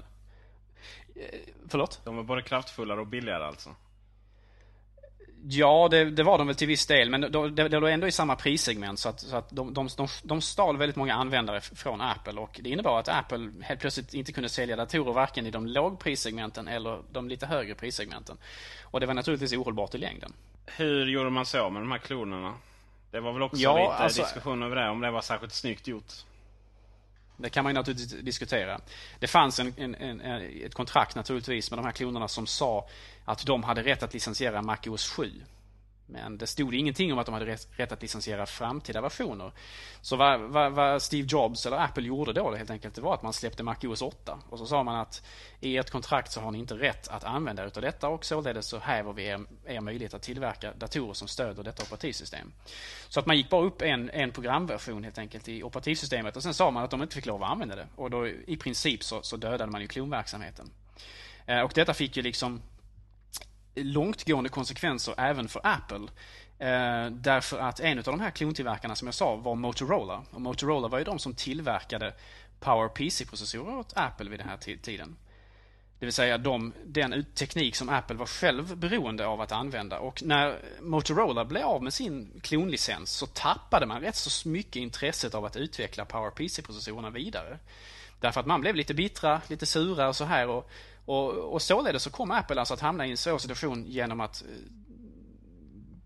Eh, 1.15 1.39
förlåt? 1.67 2.01
De 2.03 2.15
var 2.15 2.23
både 2.23 2.41
kraftfullare 2.41 2.99
och 2.99 3.07
billigare 3.07 3.43
alltså? 3.43 3.69
Ja, 5.49 5.87
det, 5.91 6.05
det, 6.05 6.23
var 6.23 6.37
de 6.37 6.47
väl 6.47 6.55
till 6.55 6.67
viss 6.67 6.85
del, 6.85 7.09
men 7.09 7.21
det, 7.21 7.69
det 7.69 7.79
var 7.79 7.89
ändå 7.89 8.07
i 8.07 8.11
samma 8.11 8.35
prissegment 8.35 8.99
så 8.99 9.09
att, 9.09 9.19
så 9.19 9.35
att 9.35 9.49
de, 9.49 9.73
de, 9.73 9.89
de, 9.97 10.07
de 10.23 10.41
stal 10.41 10.77
väldigt 10.77 10.95
många 10.95 11.13
användare 11.13 11.61
från 11.61 12.01
Apple 12.01 12.39
och 12.39 12.59
det 12.63 12.69
innebar 12.69 12.99
att 12.99 13.09
Apple 13.09 13.51
helt 13.61 13.79
plötsligt 13.79 14.13
inte 14.13 14.31
kunde 14.31 14.49
sälja 14.49 14.75
datorer 14.75 15.13
varken 15.13 15.45
i 15.45 15.51
de 15.51 15.67
lågprissegmenten 15.67 16.67
eller 16.67 16.99
de 17.11 17.29
lite 17.29 17.45
högre 17.45 17.75
prissegmenten. 17.75 18.37
Och 18.83 18.99
det 18.99 19.05
var 19.05 19.13
naturligtvis 19.13 19.53
ohållbart 19.53 19.95
i 19.95 19.97
längden. 19.97 20.33
Hur 20.65 21.05
gjorde 21.05 21.29
man 21.29 21.45
så 21.45 21.69
med 21.69 21.81
de 21.81 21.91
här 21.91 21.99
klonerna? 21.99 22.53
Det 23.11 23.19
var 23.19 23.33
väl 23.33 23.41
också 23.41 23.61
ja, 23.61 23.77
lite 23.77 24.03
alltså, 24.03 24.21
diskussion 24.21 24.63
över 24.63 24.75
det, 24.75 24.89
om 24.89 25.01
det 25.01 25.11
var 25.11 25.21
särskilt 25.21 25.53
snyggt 25.53 25.87
gjort? 25.87 26.13
Det 27.37 27.49
kan 27.49 27.63
man 27.63 27.69
ju 27.69 27.73
naturligtvis 27.73 28.21
diskutera. 28.23 28.79
Det 29.19 29.27
fanns 29.27 29.59
en, 29.59 29.73
en, 29.77 29.95
en, 29.95 30.21
ett 30.65 30.73
kontrakt 30.73 31.15
naturligtvis 31.15 31.71
med 31.71 31.79
de 31.79 31.85
här 31.85 31.91
klonerna 31.91 32.27
som 32.27 32.47
sa 32.47 32.87
att 33.25 33.45
de 33.45 33.63
hade 33.63 33.83
rätt 33.83 34.03
att 34.03 34.13
licensiera 34.13 34.61
MacOS 34.61 35.09
7. 35.09 35.31
Men 36.07 36.37
det 36.37 36.47
stod 36.47 36.75
ingenting 36.75 37.13
om 37.13 37.19
att 37.19 37.25
de 37.25 37.33
hade 37.33 37.57
rätt 37.77 37.91
att 37.91 38.01
licensiera 38.01 38.45
framtida 38.45 39.01
versioner. 39.01 39.51
Så 40.01 40.15
vad, 40.15 40.39
vad, 40.39 40.71
vad, 40.71 41.01
Steve 41.01 41.27
Jobs 41.31 41.65
eller 41.65 41.77
Apple 41.77 42.03
gjorde 42.03 42.33
då 42.33 42.55
helt 42.55 42.69
enkelt, 42.69 42.95
det 42.95 43.01
var 43.01 43.13
att 43.13 43.23
man 43.23 43.33
släppte 43.33 43.63
MacOS 43.63 44.01
8. 44.01 44.39
Och 44.49 44.59
så 44.59 44.65
sa 44.65 44.83
man 44.83 44.95
att 44.95 45.25
i 45.59 45.77
ert 45.77 45.89
kontrakt 45.89 46.31
så 46.31 46.41
har 46.41 46.51
ni 46.51 46.59
inte 46.59 46.73
rätt 46.73 47.07
att 47.07 47.23
använda 47.23 47.63
er 47.63 47.67
utav 47.67 47.83
detta 47.83 48.07
och 48.07 48.25
således 48.25 48.67
så 48.67 48.79
häver 48.79 49.13
vi 49.13 49.25
er, 49.25 49.45
er 49.65 49.81
möjlighet 49.81 50.13
att 50.13 50.21
tillverka 50.21 50.73
datorer 50.73 51.13
som 51.13 51.27
stöder 51.27 51.63
detta 51.63 51.83
operativsystem. 51.83 52.51
Så 53.09 53.19
att 53.19 53.25
man 53.25 53.37
gick 53.37 53.49
bara 53.49 53.65
upp 53.65 53.81
en, 53.81 54.09
en 54.09 54.31
programversion 54.31 55.03
helt 55.03 55.17
enkelt 55.17 55.47
i 55.47 55.63
operativsystemet 55.63 56.35
och 56.35 56.43
sen 56.43 56.53
sa 56.53 56.71
man 56.71 56.83
att 56.83 56.91
de 56.91 57.01
inte 57.01 57.15
fick 57.15 57.25
lov 57.25 57.43
att 57.43 57.51
använda 57.51 57.75
det. 57.75 57.87
Och 57.95 58.09
då 58.09 58.27
i 58.27 58.57
princip 58.57 59.03
så, 59.03 59.21
så 59.21 59.37
dödade 59.37 59.71
man 59.71 59.81
ju 59.81 59.87
klonverksamheten. 59.87 60.69
Eh, 61.45 61.61
och 61.61 61.71
detta 61.75 61.93
fick 61.93 62.17
ju 62.17 62.23
liksom 62.23 62.61
långtgående 63.75 64.49
konsekvenser 64.49 65.13
även 65.17 65.47
för 65.47 65.61
Apple. 65.63 66.07
Eh, 66.59 67.11
därför 67.11 67.59
att 67.59 67.79
en 67.79 67.97
av 67.97 68.03
de 68.03 68.19
här 68.19 68.31
klontillverkarna 68.31 68.95
som 68.95 69.07
jag 69.07 69.15
sa 69.15 69.35
var 69.35 69.55
Motorola. 69.55 70.23
Och 70.31 70.41
Motorola 70.41 70.87
var 70.87 70.97
ju 70.97 71.03
de 71.03 71.19
som 71.19 71.33
tillverkade 71.33 72.13
PowerPC-processorer 72.59 73.77
åt 73.77 73.93
Apple 73.95 74.29
vid 74.29 74.39
den 74.39 74.49
här 74.49 74.57
tiden. 74.57 75.15
Det 75.99 76.05
vill 76.05 76.13
säga 76.13 76.37
de, 76.37 76.73
den 76.85 77.25
teknik 77.33 77.75
som 77.75 77.89
Apple 77.89 78.15
var 78.15 78.25
själv 78.25 78.77
beroende 78.77 79.27
av 79.27 79.41
att 79.41 79.51
använda. 79.51 79.99
Och 79.99 80.23
när 80.23 80.59
Motorola 80.81 81.45
blev 81.45 81.63
av 81.63 81.83
med 81.83 81.93
sin 81.93 82.41
klonlicens 82.43 83.11
så 83.11 83.25
tappade 83.25 83.85
man 83.85 84.01
rätt 84.01 84.15
så 84.15 84.49
mycket 84.49 84.75
intresset 84.75 85.35
av 85.35 85.45
att 85.45 85.55
utveckla 85.55 86.05
PowerPC-processorerna 86.05 87.09
vidare. 87.09 87.59
Därför 88.19 88.39
att 88.39 88.45
man 88.45 88.61
blev 88.61 88.75
lite 88.75 88.93
bittra, 88.93 89.41
lite 89.47 89.65
sura 89.65 90.07
och 90.07 90.15
så 90.15 90.25
här. 90.25 90.47
Och 90.47 90.69
och, 91.05 91.53
och 91.53 91.61
således 91.61 92.03
så 92.03 92.09
kommer 92.09 92.35
Apple 92.35 92.59
alltså 92.59 92.73
att 92.73 92.79
hamna 92.79 93.07
i 93.07 93.11
en 93.11 93.17
svår 93.17 93.37
situation 93.37 93.85
genom 93.85 94.19
att 94.19 94.41
eh, 94.41 94.47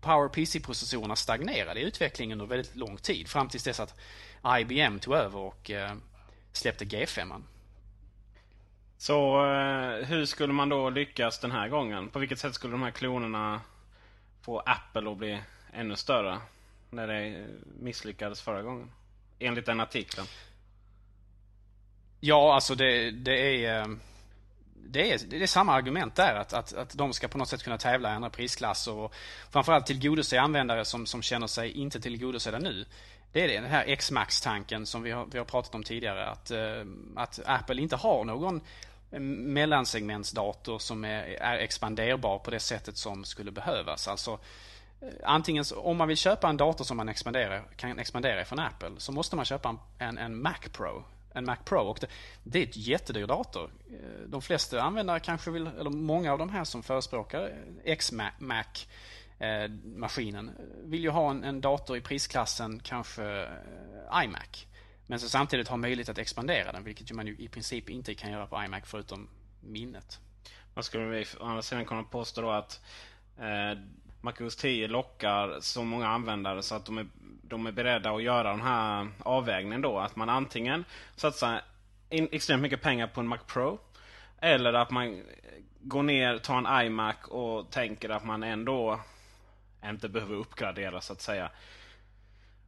PowerPC-processorerna 0.00 1.16
stagnerade 1.16 1.80
i 1.80 1.82
utvecklingen 1.82 2.40
under 2.40 2.56
väldigt 2.56 2.76
lång 2.76 2.96
tid. 2.96 3.28
Fram 3.28 3.48
tills 3.48 3.64
dess 3.64 3.80
att 3.80 3.94
IBM 4.60 4.98
tog 4.98 5.14
över 5.14 5.38
och 5.38 5.70
eh, 5.70 5.94
släppte 6.52 6.84
G5. 6.84 7.42
Så 8.98 9.46
eh, 9.46 10.06
hur 10.06 10.24
skulle 10.24 10.52
man 10.52 10.68
då 10.68 10.90
lyckas 10.90 11.38
den 11.38 11.50
här 11.50 11.68
gången? 11.68 12.08
På 12.08 12.18
vilket 12.18 12.38
sätt 12.38 12.54
skulle 12.54 12.72
de 12.72 12.82
här 12.82 12.90
klonerna 12.90 13.60
få 14.42 14.58
Apple 14.58 15.10
att 15.10 15.18
bli 15.18 15.40
ännu 15.72 15.96
större? 15.96 16.38
När 16.90 17.06
det 17.06 17.46
misslyckades 17.78 18.42
förra 18.42 18.62
gången. 18.62 18.90
Enligt 19.38 19.66
den 19.66 19.80
artikeln. 19.80 20.26
Ja, 22.20 22.54
alltså 22.54 22.74
det, 22.74 23.10
det 23.10 23.66
är... 23.66 23.80
Eh, 23.80 23.86
det 24.88 25.12
är, 25.12 25.18
det 25.28 25.42
är 25.42 25.46
samma 25.46 25.72
argument 25.74 26.14
där, 26.14 26.34
att, 26.34 26.52
att, 26.52 26.72
att 26.72 26.98
de 26.98 27.12
ska 27.12 27.28
på 27.28 27.38
något 27.38 27.48
sätt 27.48 27.62
kunna 27.62 27.78
tävla 27.78 28.10
i 28.10 28.12
andra 28.12 28.30
prisklasser 28.30 28.92
och 28.92 29.14
framförallt 29.50 29.86
tillgodose 29.86 30.40
användare 30.40 30.84
som, 30.84 31.06
som 31.06 31.22
känner 31.22 31.46
sig 31.46 31.70
inte 31.70 32.00
tillgodosedda 32.00 32.58
nu. 32.58 32.84
Det 33.32 33.44
är 33.44 33.48
det, 33.48 33.54
den 33.54 33.70
här 33.70 33.84
X-Max-tanken 33.86 34.86
som 34.86 35.02
vi 35.02 35.10
har, 35.10 35.26
vi 35.32 35.38
har 35.38 35.44
pratat 35.44 35.74
om 35.74 35.82
tidigare. 35.82 36.26
Att, 36.26 36.50
eh, 36.50 36.84
att 37.16 37.40
Apple 37.44 37.82
inte 37.82 37.96
har 37.96 38.24
någon 38.24 38.60
mellansegmentsdator 39.18 40.78
som 40.78 41.04
är, 41.04 41.22
är 41.22 41.58
expanderbar 41.58 42.38
på 42.38 42.50
det 42.50 42.60
sättet 42.60 42.96
som 42.96 43.24
skulle 43.24 43.50
behövas. 43.50 44.08
Alltså 44.08 44.38
eh, 45.00 45.08
Antingen 45.24 45.64
om 45.76 45.96
man 45.96 46.08
vill 46.08 46.16
köpa 46.16 46.48
en 46.48 46.56
dator 46.56 46.84
som 46.84 46.96
man 46.96 47.08
expanderar, 47.08 47.62
kan 47.76 47.98
expandera 47.98 48.44
från 48.44 48.58
Apple 48.58 48.90
så 48.98 49.12
måste 49.12 49.36
man 49.36 49.44
köpa 49.44 49.76
en, 49.98 50.18
en 50.18 50.42
Mac 50.42 50.60
Pro 50.72 51.04
en 51.34 51.44
Mac 51.44 51.56
Pro. 51.64 51.80
Och 51.80 51.98
det, 52.00 52.06
det 52.42 52.58
är 52.58 52.62
ett 52.62 52.76
jättedyr 52.76 53.26
dator. 53.26 53.70
Eh, 53.92 53.98
de 54.26 54.42
flesta 54.42 54.82
användare 54.82 55.20
kanske 55.20 55.50
vill, 55.50 55.66
eller 55.66 55.90
många 55.90 56.32
av 56.32 56.38
de 56.38 56.50
här 56.50 56.64
som 56.64 56.82
förespråkar 56.82 57.48
eh, 57.48 57.54
X-Mac-maskinen 57.84 60.48
eh, 60.48 60.54
vill 60.84 61.02
ju 61.02 61.10
ha 61.10 61.30
en, 61.30 61.44
en, 61.44 61.60
dator 61.60 61.96
i 61.96 62.00
prisklassen 62.00 62.80
kanske 62.80 63.48
iMac. 64.24 64.66
Men 65.06 65.20
så 65.20 65.28
samtidigt 65.28 65.68
ha 65.68 65.76
möjlighet 65.76 66.08
att 66.08 66.18
expandera 66.18 66.72
den, 66.72 66.84
vilket 66.84 67.12
man 67.12 67.26
ju 67.26 67.36
i 67.38 67.48
princip 67.48 67.90
inte 67.90 68.14
kan 68.14 68.30
göra 68.30 68.46
på 68.46 68.64
iMac 68.64 68.82
förutom 68.84 69.28
minnet. 69.60 70.20
Vad 70.74 70.84
skulle 70.84 71.04
vi 71.04 71.26
å 71.40 71.44
andra 71.44 71.62
sidan 71.62 71.84
kunna 71.84 72.02
påstå 72.02 72.40
då 72.40 72.50
att 72.50 72.80
eh, 73.38 73.78
MacOS 74.20 74.56
10 74.56 74.88
lockar 74.88 75.56
så 75.60 75.84
många 75.84 76.08
användare 76.08 76.62
så 76.62 76.74
att 76.74 76.84
de 76.84 76.98
är 76.98 77.06
de 77.50 77.66
är 77.66 77.72
beredda 77.72 78.10
att 78.10 78.22
göra 78.22 78.50
den 78.50 78.62
här 78.62 79.08
avvägningen 79.18 79.82
då. 79.82 79.98
Att 79.98 80.16
man 80.16 80.28
antingen 80.28 80.84
satsar 81.16 81.62
in, 82.10 82.28
extremt 82.32 82.62
mycket 82.62 82.82
pengar 82.82 83.06
på 83.06 83.20
en 83.20 83.26
Mac 83.26 83.38
Pro. 83.46 83.78
Eller 84.40 84.72
att 84.72 84.90
man 84.90 85.22
går 85.80 86.02
ner, 86.02 86.38
tar 86.38 86.58
en 86.58 86.86
iMac 86.86 87.16
och 87.28 87.70
tänker 87.70 88.08
att 88.08 88.24
man 88.24 88.42
ändå 88.42 89.00
inte 89.84 90.08
behöver 90.08 90.34
uppgradera 90.34 91.00
så 91.00 91.12
att 91.12 91.20
säga. 91.20 91.50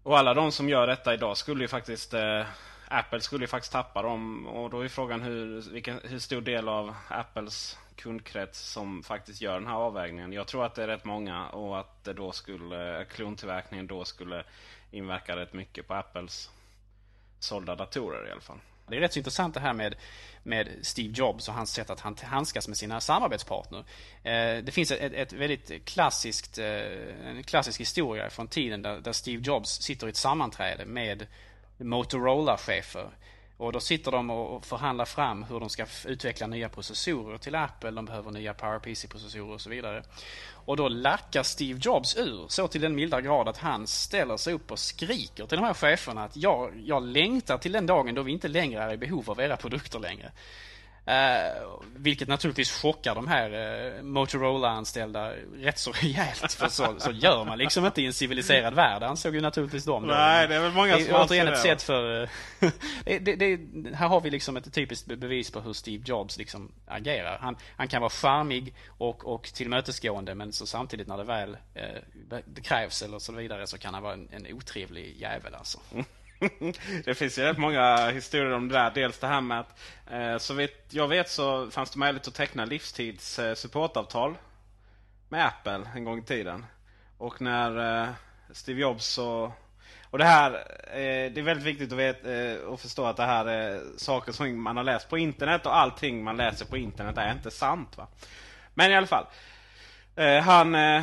Och 0.02 0.18
alla 0.18 0.34
de 0.34 0.52
som 0.52 0.68
gör 0.68 0.86
detta 0.86 1.14
idag 1.14 1.36
skulle 1.36 1.64
ju 1.64 1.68
faktiskt 1.68 2.14
eh, 2.14 2.46
Apple 2.88 3.20
skulle 3.20 3.44
ju 3.44 3.48
faktiskt 3.48 3.72
tappa 3.72 4.02
dem. 4.02 4.46
Och 4.46 4.70
då 4.70 4.80
är 4.80 4.88
frågan 4.88 5.22
hur, 5.22 5.72
vilken, 5.72 6.00
hur 6.04 6.18
stor 6.18 6.40
del 6.40 6.68
av 6.68 6.94
Apples 7.08 7.78
kundkrets 7.96 8.60
som 8.60 9.02
faktiskt 9.02 9.40
gör 9.40 9.54
den 9.54 9.66
här 9.66 9.74
avvägningen. 9.74 10.32
Jag 10.32 10.46
tror 10.46 10.64
att 10.64 10.74
det 10.74 10.82
är 10.82 10.86
rätt 10.86 11.04
många 11.04 11.48
och 11.48 11.80
att 11.80 12.04
det 12.04 12.12
då 12.12 12.32
skulle, 12.32 13.04
klontillverkningen 13.04 13.86
då 13.86 14.04
skulle 14.04 14.44
inverka 14.90 15.36
rätt 15.36 15.52
mycket 15.52 15.88
på 15.88 15.94
Apples 15.94 16.50
sålda 17.38 17.74
datorer 17.74 18.28
i 18.28 18.32
alla 18.32 18.40
fall. 18.40 18.58
Det 18.88 18.96
är 18.96 19.00
rätt 19.00 19.12
så 19.12 19.18
intressant 19.18 19.54
det 19.54 19.60
här 19.60 19.72
med, 19.72 19.94
med 20.42 20.68
Steve 20.82 21.14
Jobs 21.16 21.48
och 21.48 21.54
hans 21.54 21.72
sätt 21.72 21.90
att 21.90 22.00
han 22.00 22.16
handskas 22.22 22.68
med 22.68 22.76
sina 22.76 23.00
samarbetspartner. 23.00 23.78
Eh, 24.22 24.64
det 24.64 24.72
finns 24.72 24.90
ett, 24.90 25.12
ett 25.12 25.32
väldigt 25.32 25.84
klassiskt, 25.84 26.58
eh, 26.58 26.66
en 27.26 27.42
klassisk 27.42 27.80
historia 27.80 28.30
från 28.30 28.48
tiden 28.48 28.82
där, 28.82 29.00
där 29.00 29.12
Steve 29.12 29.42
Jobs 29.42 29.70
sitter 29.70 30.06
i 30.06 30.10
ett 30.10 30.16
sammanträde 30.16 30.84
med 30.84 31.26
Motorola-chefer 31.78 33.10
och 33.62 33.72
då 33.72 33.80
sitter 33.80 34.10
de 34.10 34.30
och 34.30 34.66
förhandlar 34.66 35.04
fram 35.04 35.42
hur 35.42 35.60
de 35.60 35.68
ska 35.68 35.86
utveckla 36.06 36.46
nya 36.46 36.68
processorer 36.68 37.38
till 37.38 37.54
Apple. 37.54 37.90
De 37.90 38.04
behöver 38.04 38.30
nya 38.30 38.54
PowerPC-processorer 38.54 39.54
och 39.54 39.60
så 39.60 39.70
vidare. 39.70 40.02
Och 40.50 40.76
då 40.76 40.88
lackar 40.88 41.42
Steve 41.42 41.80
Jobs 41.82 42.16
ur 42.16 42.48
så 42.48 42.68
till 42.68 42.80
den 42.80 42.94
milda 42.94 43.20
grad 43.20 43.48
att 43.48 43.58
han 43.58 43.86
ställer 43.86 44.36
sig 44.36 44.54
upp 44.54 44.70
och 44.70 44.78
skriker 44.78 45.46
till 45.46 45.58
de 45.58 45.64
här 45.64 45.74
cheferna 45.74 46.24
att 46.24 46.36
jag, 46.36 46.72
jag 46.84 47.02
längtar 47.02 47.58
till 47.58 47.72
den 47.72 47.86
dagen 47.86 48.14
då 48.14 48.22
vi 48.22 48.32
inte 48.32 48.48
längre 48.48 48.82
är 48.82 48.92
i 48.92 48.96
behov 48.96 49.30
av 49.30 49.40
era 49.40 49.56
produkter 49.56 49.98
längre. 49.98 50.32
Uh, 51.08 51.82
vilket 51.96 52.28
naturligtvis 52.28 52.70
chockar 52.70 53.14
de 53.14 53.28
här 53.28 53.50
uh, 53.50 54.02
Motorola-anställda 54.02 55.32
rätt 55.54 55.78
så 55.78 55.92
rejält. 56.02 56.52
För 56.52 56.68
så, 56.68 56.94
så 56.98 57.10
gör 57.10 57.44
man 57.44 57.58
liksom 57.58 57.86
inte 57.86 58.02
i 58.02 58.06
en 58.06 58.12
civiliserad 58.12 58.74
värld, 58.74 59.02
ansåg 59.02 59.34
ju 59.34 59.40
naturligtvis 59.40 59.84
de. 59.84 60.06
Nej, 60.06 60.48
det 60.48 60.54
är 60.54 60.60
väl 60.60 60.72
många 60.72 60.98
som 60.98 61.14
Återigen 61.14 61.48
ett 61.48 61.58
sätt 61.58 61.82
för... 61.82 62.22
Uh, 62.22 62.28
det, 63.04 63.18
det, 63.18 63.56
det, 63.56 63.96
här 63.96 64.08
har 64.08 64.20
vi 64.20 64.30
liksom 64.30 64.56
ett 64.56 64.74
typiskt 64.74 65.06
bevis 65.06 65.50
på 65.50 65.60
hur 65.60 65.72
Steve 65.72 66.02
Jobs 66.06 66.38
liksom 66.38 66.72
agerar. 66.86 67.38
Han, 67.38 67.56
han 67.76 67.88
kan 67.88 68.00
vara 68.00 68.10
charmig 68.10 68.74
och, 68.88 69.24
och 69.24 69.42
tillmötesgående 69.42 70.34
men 70.34 70.52
så 70.52 70.66
samtidigt 70.66 71.08
när 71.08 71.18
det 71.18 71.24
väl 71.24 71.56
det 72.44 72.60
krävs 72.60 73.02
eller 73.02 73.18
så 73.18 73.32
vidare 73.32 73.66
så 73.66 73.78
kan 73.78 73.94
han 73.94 74.02
vara 74.02 74.12
en, 74.12 74.28
en 74.32 74.46
otrevlig 74.54 75.16
jävel 75.20 75.54
alltså. 75.54 75.78
Det 77.04 77.14
finns 77.14 77.38
ju 77.38 77.42
rätt 77.42 77.58
många 77.58 78.10
historier 78.10 78.52
om 78.52 78.68
det 78.68 78.74
där. 78.74 78.90
Dels 78.94 79.18
det 79.18 79.26
här 79.26 79.40
med 79.40 79.60
att 79.60 79.80
eh, 80.10 80.38
så 80.38 80.54
vitt 80.54 80.86
jag 80.90 81.08
vet 81.08 81.30
så 81.30 81.70
fanns 81.70 81.90
det 81.90 81.98
möjlighet 81.98 82.28
att 82.28 82.34
teckna 82.34 82.64
livstids 82.64 83.38
eh, 83.38 83.54
supportavtal 83.54 84.38
med 85.28 85.46
Apple 85.46 85.80
en 85.94 86.04
gång 86.04 86.18
i 86.18 86.22
tiden. 86.22 86.66
Och 87.18 87.40
när 87.40 88.02
eh, 88.02 88.08
Steve 88.52 88.80
Jobs 88.80 89.06
så 89.06 89.52
och 90.12 90.18
det 90.18 90.24
här 90.24 90.52
eh, 90.86 91.32
det 91.32 91.38
är 91.38 91.42
väldigt 91.42 91.66
viktigt 91.66 91.92
att, 91.92 91.98
veta, 91.98 92.32
eh, 92.32 92.72
att 92.72 92.80
förstå 92.80 93.04
att 93.04 93.16
det 93.16 93.24
här 93.24 93.46
är 93.46 93.82
saker 93.96 94.32
som 94.32 94.62
man 94.62 94.76
har 94.76 94.84
läst 94.84 95.08
på 95.08 95.18
internet 95.18 95.66
och 95.66 95.76
allting 95.76 96.24
man 96.24 96.36
läser 96.36 96.66
på 96.66 96.76
internet 96.76 97.18
är 97.18 97.32
inte 97.32 97.50
sant. 97.50 97.96
Va? 97.96 98.06
Men 98.74 98.90
i 98.90 98.96
alla 98.96 99.06
fall. 99.06 99.26
Eh, 100.16 100.38
han, 100.38 100.74
eh, 100.74 101.02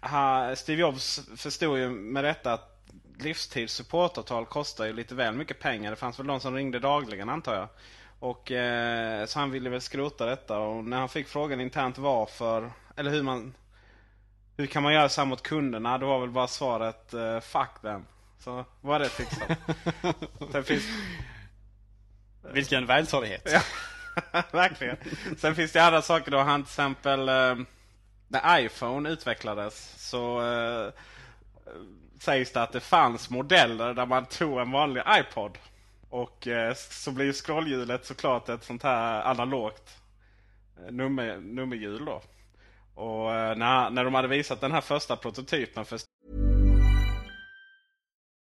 han, 0.00 0.56
Steve 0.56 0.80
Jobs 0.80 1.20
förstod 1.36 1.78
ju 1.78 1.88
med 1.88 2.22
rätta 2.22 2.52
att 2.52 2.77
livstids 3.18 3.74
supportavtal 3.74 4.46
kostar 4.46 4.84
ju 4.84 4.92
lite 4.92 5.14
väl 5.14 5.34
mycket 5.34 5.60
pengar. 5.60 5.90
Det 5.90 5.96
fanns 5.96 6.18
väl 6.18 6.26
de 6.26 6.40
som 6.40 6.54
ringde 6.54 6.78
dagligen 6.78 7.28
antar 7.28 7.54
jag. 7.54 7.68
Och 8.20 8.52
eh, 8.52 9.26
Så 9.26 9.38
han 9.38 9.50
ville 9.50 9.70
väl 9.70 9.80
skrota 9.80 10.26
detta 10.26 10.58
och 10.58 10.84
när 10.84 10.98
han 10.98 11.08
fick 11.08 11.28
frågan 11.28 11.60
internt 11.60 11.98
varför, 11.98 12.70
eller 12.96 13.10
hur 13.10 13.22
man 13.22 13.54
hur 14.58 14.66
kan 14.66 14.82
man 14.82 14.94
göra 14.94 15.08
så 15.08 15.20
här 15.20 15.26
mot 15.26 15.42
kunderna? 15.42 15.98
Då 15.98 16.06
var 16.06 16.20
väl 16.20 16.30
bara 16.30 16.48
svaret 16.48 17.14
uh, 17.14 17.40
fuck 17.40 17.80
them. 17.82 18.04
Så 18.38 18.64
var 18.80 18.98
det 18.98 19.18
liksom. 19.18 19.42
Sen 20.52 20.64
finns... 20.64 20.84
Vilken 22.52 22.86
vältalighet. 22.86 23.48
ja, 23.52 24.42
verkligen. 24.52 24.96
Sen 25.38 25.54
finns 25.54 25.72
det 25.72 25.84
andra 25.84 26.02
saker 26.02 26.30
då. 26.30 26.38
Han 26.38 26.62
till 26.62 26.70
exempel 26.70 27.20
uh, 27.20 27.64
när 28.28 28.60
iPhone 28.60 29.08
utvecklades 29.08 30.08
så 30.08 30.42
uh, 30.42 30.92
sägs 32.20 32.52
det 32.52 32.62
att 32.62 32.72
det 32.72 32.80
fanns 32.80 33.30
modeller 33.30 33.94
där 33.94 34.06
man 34.06 34.26
tog 34.26 34.58
en 34.58 34.70
vanlig 34.70 35.02
iPod. 35.08 35.58
Och 36.10 36.46
eh, 36.46 36.74
så 36.74 37.10
blir 37.10 37.32
scrollhjulet 37.32 38.06
såklart 38.06 38.48
ett 38.48 38.64
sånt 38.64 38.82
här 38.82 39.22
analogt 39.22 39.96
eh, 40.78 40.92
nummer, 40.92 41.36
nummerhjul 41.36 42.04
då. 42.04 42.22
Och 42.94 43.34
eh, 43.34 43.56
när, 43.56 43.90
när 43.90 44.04
de 44.04 44.14
hade 44.14 44.28
visat 44.28 44.60
den 44.60 44.72
här 44.72 44.80
första 44.80 45.16
prototypen 45.16 45.84
för 45.84 45.98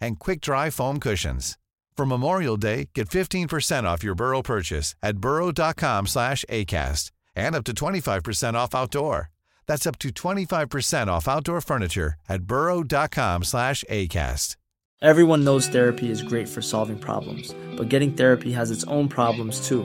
and 0.00 0.18
quick-dry 0.18 0.70
foam 0.70 1.00
cushions. 1.00 1.58
For 1.96 2.06
Memorial 2.06 2.56
Day, 2.56 2.90
get 2.94 3.08
15% 3.08 3.84
off 3.84 4.04
your 4.04 4.14
Burrow 4.14 4.42
purchase 4.42 4.94
at 5.02 5.18
burrow.com 5.18 6.06
slash 6.06 6.44
ACAST 6.50 7.10
and 7.34 7.54
up 7.54 7.64
to 7.64 7.72
25% 7.72 8.54
off 8.54 8.74
outdoor. 8.74 9.30
That's 9.66 9.86
up 9.86 9.98
to 10.00 10.10
25% 10.10 11.08
off 11.08 11.26
outdoor 11.26 11.60
furniture 11.60 12.14
at 12.28 12.42
burrow.com 12.42 13.44
slash 13.44 13.82
ACAST. 13.90 14.56
Everyone 15.02 15.44
knows 15.44 15.68
therapy 15.68 16.10
is 16.10 16.22
great 16.22 16.48
for 16.48 16.62
solving 16.62 16.98
problems, 16.98 17.54
but 17.76 17.90
getting 17.90 18.12
therapy 18.12 18.52
has 18.52 18.70
its 18.70 18.84
own 18.84 19.08
problems 19.08 19.68
too, 19.68 19.84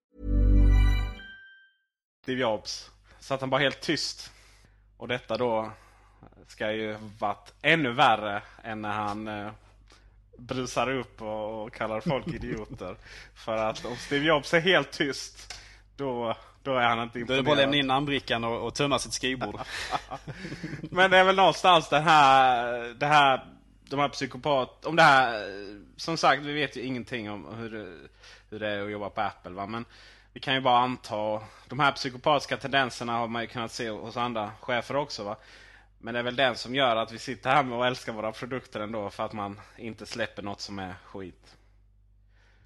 Steve 2.21 2.41
Jobs. 2.41 2.91
Så 3.19 3.33
att 3.33 3.41
han 3.41 3.49
bara 3.49 3.61
helt 3.61 3.81
tyst. 3.81 4.31
Och 4.97 5.07
detta 5.07 5.37
då 5.37 5.71
ska 6.47 6.71
ju 6.71 6.97
varit 7.19 7.53
ännu 7.61 7.91
värre 7.91 8.41
än 8.63 8.81
när 8.81 8.91
han 8.91 9.27
eh, 9.27 9.51
brusar 10.37 10.91
upp 10.91 11.21
och, 11.21 11.63
och 11.63 11.73
kallar 11.73 12.01
folk 12.01 12.27
idioter. 12.33 12.95
För 13.35 13.57
att 13.57 13.85
om 13.85 13.95
Steve 13.95 14.25
Jobs 14.25 14.53
är 14.53 14.59
helt 14.59 14.91
tyst 14.91 15.61
då, 15.95 16.37
då 16.63 16.75
är 16.75 16.87
han 16.87 17.03
inte 17.03 17.19
imponerad. 17.19 17.27
Då 17.27 17.33
är 17.33 17.37
det 17.37 17.43
bara 17.43 17.51
att 17.51 17.57
lämna 17.57 17.77
in 17.77 17.87
namnbrickan 17.87 18.43
och, 18.43 18.67
och 18.67 18.75
tömma 18.75 18.99
sitt 18.99 19.13
skrivbord. 19.13 19.59
Men 20.81 21.11
det 21.11 21.17
är 21.17 21.23
väl 21.23 21.35
någonstans 21.35 21.89
det 21.89 21.99
här, 21.99 22.79
det 22.93 23.05
här 23.05 23.45
de 23.89 23.99
här 23.99 24.09
psykopat... 24.09 24.85
Om 24.85 24.95
det 24.95 25.03
här... 25.03 25.47
Som 25.97 26.17
sagt, 26.17 26.41
vi 26.41 26.53
vet 26.53 26.77
ju 26.77 26.81
ingenting 26.81 27.31
om 27.31 27.55
hur 27.55 27.97
hur 28.51 28.59
det 28.59 28.67
är 28.67 28.83
att 28.83 28.91
jobba 28.91 29.09
på 29.09 29.21
Apple. 29.21 29.51
Va? 29.51 29.67
Men 29.67 29.85
vi 30.33 30.39
kan 30.39 30.53
ju 30.53 30.61
bara 30.61 30.77
anta... 30.77 31.41
De 31.67 31.79
här 31.79 31.91
psykopatiska 31.91 32.57
tendenserna 32.57 33.13
har 33.13 33.27
man 33.27 33.41
ju 33.41 33.47
kunnat 33.47 33.71
se 33.71 33.89
hos 33.89 34.17
andra 34.17 34.51
chefer 34.59 34.95
också. 34.95 35.23
Va? 35.23 35.37
Men 35.99 36.13
det 36.13 36.19
är 36.19 36.23
väl 36.23 36.35
den 36.35 36.55
som 36.55 36.75
gör 36.75 36.95
att 36.95 37.11
vi 37.11 37.19
sitter 37.19 37.49
här 37.49 37.63
med 37.63 37.77
och 37.77 37.87
älskar 37.87 38.13
våra 38.13 38.31
produkter 38.31 38.79
ändå. 38.79 39.09
För 39.09 39.25
att 39.25 39.33
man 39.33 39.59
inte 39.77 40.05
släpper 40.05 40.43
något 40.43 40.61
som 40.61 40.79
är 40.79 40.93
skit. 41.03 41.55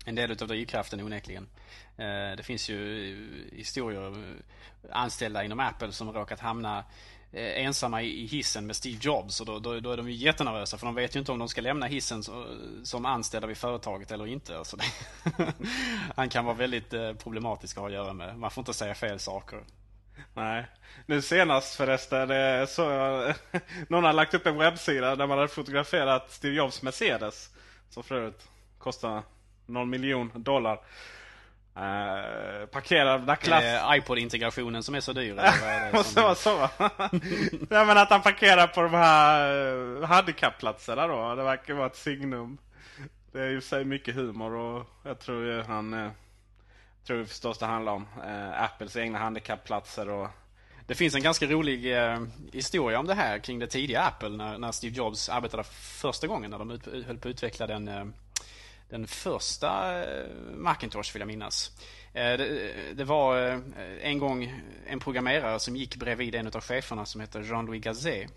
En 0.05 0.15
del 0.15 0.31
utav 0.31 0.47
drivkraften 0.47 1.01
onekligen. 1.01 1.47
Eh, 1.97 2.35
det 2.37 2.43
finns 2.43 2.69
ju 2.69 3.11
eh, 3.11 3.57
historier 3.57 4.07
eh, 4.09 4.35
anställda 4.91 5.43
inom 5.43 5.59
Apple 5.59 5.91
som 5.91 6.13
råkat 6.13 6.39
hamna 6.39 6.83
Eh, 7.35 7.65
ensamma 7.65 8.01
i 8.01 8.25
hissen 8.25 8.67
med 8.67 8.75
Steve 8.75 8.97
Jobs. 9.01 9.39
Och 9.39 9.45
då, 9.45 9.59
då, 9.59 9.79
då, 9.79 9.91
är 9.91 9.97
de 9.97 10.09
ju 10.09 10.15
jättenervösa 10.15 10.77
för 10.77 10.85
de 10.85 10.95
vet 10.95 11.15
ju 11.15 11.19
inte 11.19 11.31
om 11.31 11.39
de 11.39 11.49
ska 11.49 11.61
lämna 11.61 11.85
hissen 11.85 12.23
som 12.83 13.05
anställda 13.05 13.47
vid 13.47 13.57
företaget 13.57 14.11
eller 14.11 14.27
inte. 14.27 14.57
Alltså 14.57 14.77
det, 14.77 14.83
han 16.15 16.29
kan 16.29 16.45
vara 16.45 16.55
väldigt 16.55 16.93
eh, 16.93 17.13
problematisk 17.13 17.77
att 17.77 17.81
ha 17.81 17.87
att 17.87 17.93
göra 17.93 18.13
med. 18.13 18.37
Man 18.37 18.51
får 18.51 18.61
inte 18.61 18.73
säga 18.73 18.95
fel 18.95 19.19
saker. 19.19 19.59
Nej. 20.33 20.65
Nu 21.05 21.21
senast 21.21 21.75
förresten 21.75 22.31
eh, 22.31 22.65
så 22.65 22.83
någon 23.87 24.03
har 24.03 24.13
lagt 24.13 24.33
upp 24.33 24.45
en 24.45 24.57
webbsida 24.57 25.15
där 25.15 25.27
man 25.27 25.37
hade 25.37 25.47
fotograferat 25.47 26.31
Steve 26.31 26.55
Jobs 26.55 26.81
Mercedes. 26.81 27.49
Som 27.89 28.03
förut 28.03 28.47
kostar 28.77 29.23
någon 29.65 29.89
miljon 29.89 30.31
dollar. 30.35 30.79
Uh, 31.77 32.65
parkerad 32.65 33.27
där 33.27 33.35
klass... 33.35 33.63
Är 33.63 33.95
iPod-integrationen 33.95 34.83
som 34.83 34.95
är 34.95 34.99
så 34.99 35.13
dyr? 35.13 35.39
Måste 35.93 36.21
vara 36.21 36.35
så. 36.35 36.57
Nej 37.69 37.85
men 37.85 37.97
att 37.97 38.09
han 38.09 38.21
parkerar 38.21 38.67
på 38.67 38.81
de 38.81 38.93
här 38.93 39.53
uh, 39.53 40.03
handikappplatserna 40.03 41.07
då. 41.07 41.35
Det 41.35 41.43
verkar 41.43 41.73
vara 41.73 41.87
ett 41.87 41.95
signum. 41.95 42.57
Det 43.31 43.41
är 43.41 43.49
ju 43.49 43.61
sig 43.61 43.85
mycket 43.85 44.15
humor 44.15 44.53
och 44.53 44.85
jag 45.03 45.19
tror 45.19 45.45
ju 45.45 45.61
han... 45.61 45.93
Uh, 45.93 46.11
tror 47.07 47.19
ju 47.19 47.25
förstås 47.25 47.57
det 47.57 47.65
handlar 47.65 47.93
om 47.93 48.07
uh, 48.27 48.63
Apples 48.63 48.95
egna 48.95 49.19
handikappplatser 49.19 50.09
och... 50.09 50.27
Det 50.87 50.95
finns 50.95 51.15
en 51.15 51.23
ganska 51.23 51.45
rolig 51.45 51.97
eh, 51.97 52.21
historia 52.53 52.99
om 52.99 53.07
det 53.07 53.13
här 53.13 53.39
kring 53.39 53.59
det 53.59 53.67
tidiga 53.67 54.01
Apple 54.01 54.29
när, 54.29 54.57
när 54.57 54.71
Steve 54.71 54.95
Jobs 54.95 55.29
arbetade 55.29 55.63
första 55.73 56.27
gången 56.27 56.51
när 56.51 56.59
de 56.59 56.71
ut, 56.71 56.85
höll 56.85 57.17
på 57.17 57.27
att 57.27 57.31
utveckla 57.31 57.67
den 57.67 58.13
den 58.89 59.07
första 59.07 60.03
eh, 60.03 60.25
Macintosh 60.55 61.13
vill 61.13 61.19
jag 61.19 61.27
minnas. 61.27 61.71
Eh, 62.13 62.37
det, 62.37 62.73
det, 62.93 63.03
var 63.03 63.47
eh, 63.47 63.59
en 64.01 64.19
gång 64.19 64.61
en 64.87 64.99
programmerare 64.99 65.59
som 65.59 65.75
gick 65.75 65.95
bredvid 65.95 66.35
en 66.35 66.47
av 66.47 66.61
cheferna 66.61 67.05
som 67.05 67.21
heter 67.21 67.41
Jean-Louis 67.41 67.83
Gazet 67.83 68.31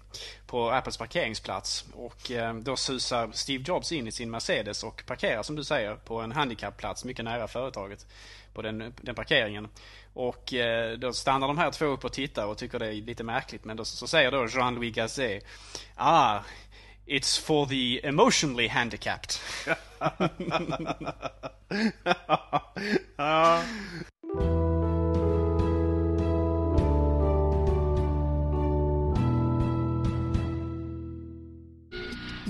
på 0.47 0.71
Apples 0.71 0.97
parkeringsplats. 0.97 1.85
Och 1.95 2.31
då 2.63 2.77
susar 2.77 3.31
Steve 3.33 3.65
Jobs 3.67 3.93
in 3.93 4.09
i 4.09 4.13
sin 4.13 4.31
Mercedes 4.31 4.85
och 4.85 5.03
parkerar 5.07 5.43
som 5.43 5.57
du 5.57 5.65
säger 5.65 5.95
på 5.95 6.21
en 6.21 6.33
handikappplats 6.33 7.05
mycket 7.05 7.25
nära 7.25 7.49
företaget 7.49 8.07
på 8.55 8.63
den, 8.63 8.95
den 9.03 9.15
parkeringen. 9.15 9.69
Och 10.15 10.55
då 10.99 11.13
stannar 11.13 11.49
de 11.49 11.59
här 11.59 11.71
två 11.71 11.85
upp 11.85 12.05
och 12.05 12.13
tittar 12.13 12.47
och 12.47 12.59
tycker 12.59 12.79
det 12.79 12.87
är 12.87 12.93
lite 12.93 13.25
märkligt. 13.25 13.65
Men 13.65 13.77
då, 13.77 13.85
så 13.85 14.07
säger 14.07 14.31
då 14.31 14.47
Jean-Louis 14.47 14.95
Gazet 14.95 15.45
Ah, 16.01 16.41
it's 17.09 17.41
for 17.41 17.67
the 17.67 18.01
emotionally 18.03 18.69
handicapped. 18.69 19.41
ja. 23.17 23.63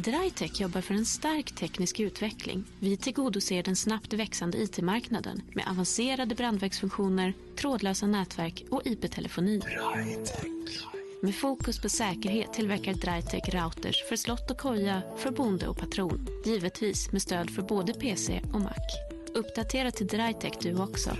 Drytech 0.09 0.61
jobbar 0.61 0.81
för 0.81 0.95
en 0.95 1.07
stark 1.07 1.55
teknisk 1.55 2.01
utveckling. 2.01 2.65
Vi 2.79 2.97
tillgodoser 2.97 3.63
den 3.63 3.77
snabbt 3.77 4.13
växande 4.13 4.59
IT-marknaden 4.59 5.43
med 5.55 5.69
avancerade 5.69 6.35
brandvägsfunktioner, 6.35 7.33
trådlösa 7.57 8.07
nätverk 8.07 8.65
och 8.71 8.83
IP-telefoni. 8.85 9.61
Med 11.23 11.35
fokus 11.35 11.81
på 11.81 11.89
säkerhet 11.89 12.53
tillverkar 12.53 12.93
Drytech 12.93 13.55
routers 13.55 14.05
för 14.09 14.17
slott 14.17 14.51
och 14.51 14.59
koja, 14.59 15.03
för 15.17 15.31
bonde 15.31 15.69
och 15.69 15.79
patron. 15.79 16.29
Givetvis 16.45 17.13
med 17.13 17.23
stöd 17.23 17.51
för 17.51 17.63
både 17.63 17.93
PC 17.93 18.41
och 18.53 18.61
Mac. 18.61 18.75
Uppdatera 19.35 19.91
till 19.91 20.07
Drytech 20.07 20.53
du 20.61 20.83
också. 20.83 21.11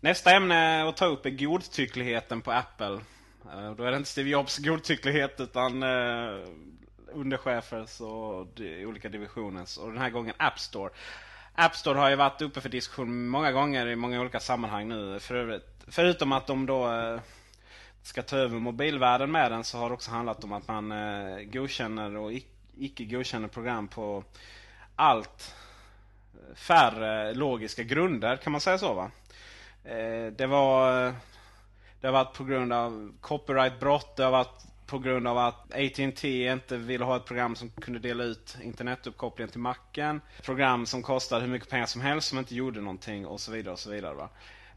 Nästa 0.00 0.30
ämne 0.30 0.88
att 0.88 0.96
ta 0.96 1.06
upp 1.06 1.26
är 1.26 1.30
godtyckligheten 1.30 2.42
på 2.42 2.52
Apple. 2.52 3.00
Eh, 3.52 3.74
då 3.76 3.84
är 3.84 3.90
det 3.90 3.96
inte 3.96 4.10
Steve 4.10 4.30
Jobs 4.30 4.58
godtycklighet 4.58 5.40
utan 5.40 5.82
eh, 5.82 5.88
underchefers 7.14 8.00
och 8.00 8.46
olika 8.86 9.08
divisioner. 9.08 9.66
Och 9.80 9.88
den 9.88 9.98
här 9.98 10.10
gången 10.10 10.34
App 10.36 10.58
Store. 10.58 10.90
App 11.54 11.76
Store 11.76 11.98
har 11.98 12.10
ju 12.10 12.16
varit 12.16 12.42
uppe 12.42 12.60
för 12.60 12.68
diskussion 12.68 13.28
många 13.28 13.52
gånger 13.52 13.86
i 13.86 13.96
många 13.96 14.20
olika 14.20 14.40
sammanhang 14.40 14.88
nu. 14.88 15.20
För, 15.20 15.60
förutom 15.88 16.32
att 16.32 16.46
de 16.46 16.66
då 16.66 16.92
eh, 16.92 17.20
ska 18.02 18.22
ta 18.22 18.36
över 18.36 18.58
mobilvärlden 18.58 19.32
med 19.32 19.52
den 19.52 19.64
så 19.64 19.78
har 19.78 19.88
det 19.88 19.94
också 19.94 20.10
handlat 20.10 20.44
om 20.44 20.52
att 20.52 20.68
man 20.68 20.92
eh, 20.92 21.38
godkänner 21.42 22.16
och 22.16 22.32
icke 22.76 23.04
godkänner 23.04 23.48
program 23.48 23.88
på 23.88 24.24
allt 24.96 25.54
eh, 26.34 26.54
färre 26.54 27.34
logiska 27.34 27.82
grunder. 27.82 28.36
Kan 28.36 28.52
man 28.52 28.60
säga 28.60 28.78
så 28.78 28.94
va? 28.94 29.10
Det 30.36 30.46
var 30.46 31.14
Det 32.00 32.06
har 32.06 32.12
varit 32.12 32.36
på 32.36 32.44
grund 32.44 32.72
av 32.72 33.12
copyrightbrott. 33.20 34.16
Det 34.16 34.24
har 34.24 34.30
varit 34.30 34.64
på 34.92 34.98
grund 34.98 35.28
av 35.28 35.38
att 35.38 35.74
AT&T 35.74 36.52
inte 36.52 36.76
ville 36.76 37.04
ha 37.04 37.16
ett 37.16 37.24
program 37.24 37.56
som 37.56 37.70
kunde 37.70 38.00
dela 38.00 38.24
ut 38.24 38.56
internetuppkopplingen 38.62 39.50
till 39.50 39.60
macken. 39.60 40.20
Program 40.42 40.86
som 40.86 41.02
kostade 41.02 41.40
hur 41.44 41.52
mycket 41.52 41.68
pengar 41.68 41.86
som 41.86 42.00
helst 42.00 42.28
som 42.28 42.38
inte 42.38 42.54
gjorde 42.54 42.80
någonting 42.80 43.26
och 43.26 43.40
så 43.40 43.52
vidare. 43.52 43.72
och 43.72 43.78
så 43.78 43.90
vidare 43.90 44.14
va? 44.14 44.28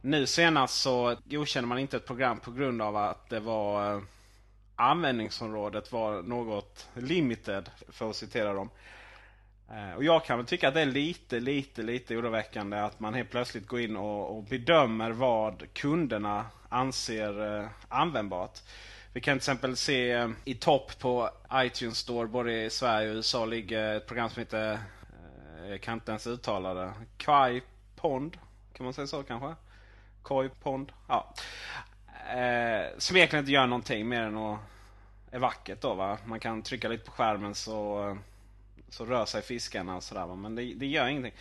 Nu 0.01 0.25
senast 0.25 0.81
så 0.81 1.15
godkände 1.25 1.67
man 1.67 1.79
inte 1.79 1.97
ett 1.97 2.05
program 2.05 2.39
på 2.39 2.51
grund 2.51 2.81
av 2.81 2.95
att 2.95 3.29
det 3.29 3.39
var 3.39 3.95
eh, 3.95 4.01
användningsområdet 4.75 5.91
var 5.91 6.21
något 6.21 6.89
limited, 6.93 7.69
för 7.89 8.09
att 8.09 8.15
citera 8.15 8.53
dem. 8.53 8.69
Eh, 9.71 9.95
och 9.95 10.03
jag 10.03 10.25
kan 10.25 10.37
väl 10.37 10.45
tycka 10.45 10.67
att 10.67 10.73
det 10.73 10.81
är 10.81 10.85
lite, 10.85 11.39
lite, 11.39 11.81
lite 11.81 12.17
oroväckande 12.17 12.77
att 12.77 12.99
man 12.99 13.13
helt 13.13 13.31
plötsligt 13.31 13.67
går 13.67 13.79
in 13.79 13.97
och, 13.97 14.37
och 14.37 14.43
bedömer 14.43 15.11
vad 15.11 15.73
kunderna 15.73 16.45
anser 16.69 17.59
eh, 17.59 17.67
användbart. 17.89 18.59
Vi 19.15 19.21
kan 19.21 19.33
till 19.33 19.37
exempel 19.37 19.75
se 19.75 20.11
eh, 20.11 20.29
i 20.45 20.55
topp 20.55 20.99
på 20.99 21.29
iTunes 21.53 21.97
Store 21.97 22.27
både 22.27 22.63
i 22.63 22.69
Sverige 22.69 23.09
och 23.09 23.15
USA 23.15 23.45
ligger 23.45 23.95
ett 23.95 24.07
program 24.07 24.29
som 24.29 24.39
heter, 24.39 24.73
eh, 24.73 25.69
jag 25.69 25.81
kan 25.81 25.93
inte 25.93 26.11
ens 26.11 26.27
uttala 26.27 26.73
det, 26.73 26.93
Kai 27.17 27.61
Pond. 27.95 28.37
Kan 28.73 28.83
man 28.83 28.93
säga 28.93 29.07
så 29.07 29.23
kanske? 29.23 29.55
Koi 30.21 30.49
Pond. 30.49 30.91
Ja. 31.07 31.33
Eh, 32.29 32.85
som 32.97 33.17
egentligen 33.17 33.43
inte 33.43 33.51
gör 33.51 33.67
någonting 33.67 34.07
mer 34.07 34.21
än 34.21 34.37
att 34.37 34.59
är 35.31 35.39
vackert 35.39 35.81
då 35.81 35.93
va. 35.93 36.17
Man 36.25 36.39
kan 36.39 36.61
trycka 36.61 36.87
lite 36.87 37.05
på 37.05 37.11
skärmen 37.11 37.55
så 37.55 38.17
så 38.89 39.05
rör 39.05 39.25
sig 39.25 39.41
fiskarna 39.41 39.95
och 39.95 40.03
sådär. 40.03 40.35
Men 40.35 40.55
det, 40.55 40.73
det 40.73 40.85
gör 40.85 41.07
ingenting. 41.07 41.33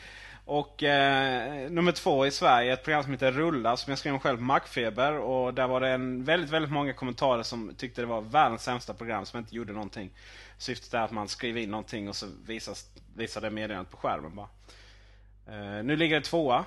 Och 0.47 0.83
eh, 0.83 1.71
nummer 1.71 1.93
två 1.93 2.27
i 2.27 2.31
Sverige, 2.31 2.73
ett 2.73 2.85
program 2.85 3.03
som 3.03 3.13
heter 3.13 3.33
Rulla 3.33 3.77
som 3.77 3.91
jag 3.91 3.99
skrev 3.99 4.19
själv 4.19 4.37
på 4.37 4.43
Macfeber. 4.43 5.13
Och 5.13 5.55
där 5.55 5.69
var 5.69 5.81
det 5.81 5.89
en 5.89 6.25
väldigt, 6.25 6.51
väldigt 6.51 6.73
många 6.73 6.93
kommentarer 6.93 7.43
som 7.43 7.75
tyckte 7.77 8.01
det 8.01 8.07
var 8.07 8.21
världens 8.21 8.63
sämsta 8.63 8.95
program 8.95 9.27
som 9.27 9.39
inte 9.39 9.55
gjorde 9.55 9.73
någonting. 9.73 10.11
Syftet 10.59 10.95
är 10.95 11.01
att 11.01 11.11
man 11.11 11.29
skriver 11.29 11.61
in 11.61 11.71
någonting 11.71 12.09
och 12.09 12.17
så 12.17 12.27
visas, 12.47 12.91
visar 13.17 13.41
det 13.41 13.51
meddelandet 13.51 13.91
på 13.91 13.97
skärmen 13.97 14.37
bara. 14.37 14.49
Eh, 15.47 15.85
nu 15.85 15.97
ligger 15.97 16.17
det 16.17 16.27
tvåa. 16.27 16.65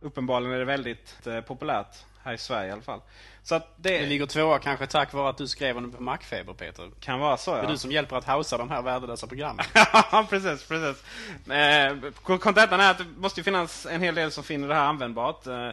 Uppenbarligen 0.00 0.54
är 0.54 0.58
det 0.58 0.64
väldigt 0.64 1.26
eh, 1.26 1.40
populärt. 1.40 1.96
Här 2.24 2.32
i 2.32 2.38
Sverige 2.38 2.68
i 2.68 2.72
alla 2.72 2.82
fall. 2.82 3.00
Så 3.42 3.54
att 3.54 3.74
det... 3.76 3.98
det 3.98 4.06
ligger 4.06 4.26
tvåa 4.26 4.58
kanske 4.58 4.86
tack 4.86 5.12
vare 5.12 5.28
att 5.28 5.38
du 5.38 5.48
skrev 5.48 5.76
om 5.76 5.90
det 5.90 5.96
på 5.96 6.02
Macfeber 6.02 6.52
Peter. 6.52 6.90
Kan 7.00 7.20
vara 7.20 7.36
så 7.36 7.50
ja. 7.50 7.56
Det 7.56 7.62
är 7.62 7.70
du 7.70 7.78
som 7.78 7.92
hjälper 7.92 8.16
att 8.16 8.24
hausa 8.24 8.58
de 8.58 8.70
här 8.70 8.82
värdelösa 8.82 9.26
programmen. 9.26 9.64
ja 10.12 10.26
precis, 10.30 10.68
precis. 10.68 11.04
Eh, 11.50 11.96
kontentan 12.22 12.80
är 12.80 12.90
att 12.90 12.98
det 12.98 13.04
måste 13.16 13.42
finnas 13.42 13.86
en 13.86 14.02
hel 14.02 14.14
del 14.14 14.30
som 14.30 14.44
finner 14.44 14.68
det 14.68 14.74
här 14.74 14.84
användbart. 14.84 15.46
Eh, 15.46 15.68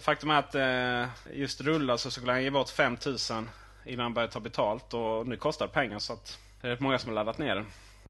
faktum 0.00 0.30
är 0.30 0.38
att 0.38 0.54
eh, 0.54 1.36
just 1.38 1.60
Rulla 1.60 1.98
så 1.98 2.10
skulle 2.10 2.32
han 2.32 2.42
ge 2.42 2.50
bort 2.50 2.70
5000 2.70 3.48
innan 3.84 4.02
han 4.02 4.14
började 4.14 4.32
ta 4.32 4.40
betalt. 4.40 4.94
Och 4.94 5.26
nu 5.26 5.36
kostar 5.36 5.66
det 5.66 5.72
pengar 5.72 5.98
så 5.98 6.12
att 6.12 6.38
det 6.60 6.68
är 6.68 6.76
många 6.80 6.98
som 6.98 7.08
har 7.08 7.14
laddat 7.14 7.38
ner 7.38 7.54
den. 7.54 7.66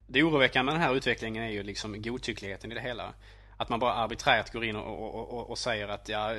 Det 0.07 0.22
oroväckande 0.22 0.72
med 0.72 0.80
den 0.80 0.89
här 0.89 0.97
utvecklingen 0.97 1.43
är 1.45 1.51
ju 1.51 1.62
liksom 1.62 2.03
godtyckligheten 2.03 2.72
i 2.72 2.74
det 2.74 2.80
hela. 2.80 3.12
Att 3.57 3.69
man 3.69 3.79
bara 3.81 3.93
arbiträrt 3.93 4.53
går 4.53 4.65
in 4.65 4.77
och, 4.77 5.15
och, 5.15 5.31
och, 5.31 5.51
och, 5.51 5.59
säger 5.59 5.89
att 5.89 6.09
ja, 6.09 6.35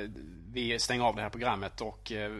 vi 0.52 0.78
stänger 0.78 1.04
av 1.04 1.16
det 1.16 1.22
här 1.22 1.30
programmet 1.30 1.80
och 1.80 2.12
eh, 2.12 2.30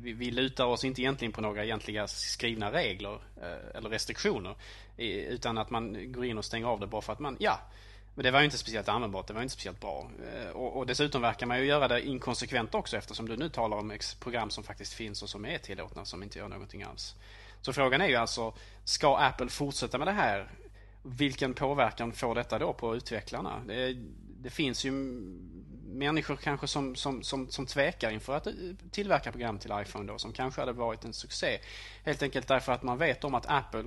vi, 0.00 0.12
vi 0.12 0.30
lutar 0.30 0.64
oss 0.64 0.84
inte 0.84 1.02
egentligen 1.02 1.32
på 1.32 1.40
några 1.40 1.64
egentliga 1.64 2.06
skrivna 2.06 2.72
regler 2.72 3.18
eh, 3.42 3.76
eller 3.76 3.88
restriktioner. 3.90 4.54
I, 4.96 5.20
utan 5.20 5.58
att 5.58 5.70
man 5.70 6.12
går 6.12 6.24
in 6.24 6.38
och 6.38 6.44
stänger 6.44 6.66
av 6.66 6.80
det 6.80 6.86
bara 6.86 7.02
för 7.02 7.12
att 7.12 7.18
man, 7.18 7.36
ja, 7.40 7.60
men 8.14 8.24
det 8.24 8.30
var 8.30 8.40
ju 8.40 8.44
inte 8.44 8.58
speciellt 8.58 8.88
användbart, 8.88 9.26
det 9.26 9.32
var 9.32 9.42
inte 9.42 9.54
speciellt 9.54 9.80
bra. 9.80 10.10
Eh, 10.34 10.50
och, 10.50 10.76
och, 10.76 10.86
dessutom 10.86 11.22
verkar 11.22 11.46
man 11.46 11.58
ju 11.58 11.64
göra 11.64 11.88
det 11.88 12.06
inkonsekvent 12.06 12.74
också 12.74 12.96
eftersom 12.96 13.28
du 13.28 13.36
nu 13.36 13.48
talar 13.48 13.76
om 13.76 13.98
program 14.20 14.50
som 14.50 14.64
faktiskt 14.64 14.92
finns 14.92 15.22
och 15.22 15.28
som 15.28 15.46
är 15.46 15.58
tillåtna 15.58 16.04
som 16.04 16.22
inte 16.22 16.38
gör 16.38 16.48
någonting 16.48 16.82
alls. 16.82 17.14
Så 17.60 17.72
frågan 17.72 18.00
är 18.00 18.08
ju 18.08 18.16
alltså, 18.16 18.52
ska 18.84 19.16
Apple 19.16 19.48
fortsätta 19.48 19.98
med 19.98 20.06
det 20.06 20.12
här 20.12 20.50
vilken 21.04 21.54
påverkan 21.54 22.12
får 22.12 22.34
detta 22.34 22.58
då 22.58 22.72
på 22.72 22.96
utvecklarna? 22.96 23.62
Det, 23.66 23.96
det 24.40 24.50
finns 24.50 24.84
ju 24.84 24.92
människor 25.94 26.36
kanske 26.36 26.68
som, 26.68 26.96
som, 26.96 27.22
som, 27.22 27.48
som 27.48 27.66
tvekar 27.66 28.10
inför 28.10 28.36
att 28.36 28.46
eh, 28.46 28.52
tillverka 28.90 29.30
program 29.32 29.58
till 29.58 29.72
iPhone 29.82 30.12
då, 30.12 30.18
som 30.18 30.32
kanske 30.32 30.60
hade 30.60 30.72
varit 30.72 31.04
en 31.04 31.12
succé. 31.12 31.58
Helt 32.04 32.22
enkelt 32.22 32.48
därför 32.48 32.72
att 32.72 32.82
man 32.82 32.98
vet 32.98 33.24
om 33.24 33.34
att 33.34 33.46
Apple 33.48 33.84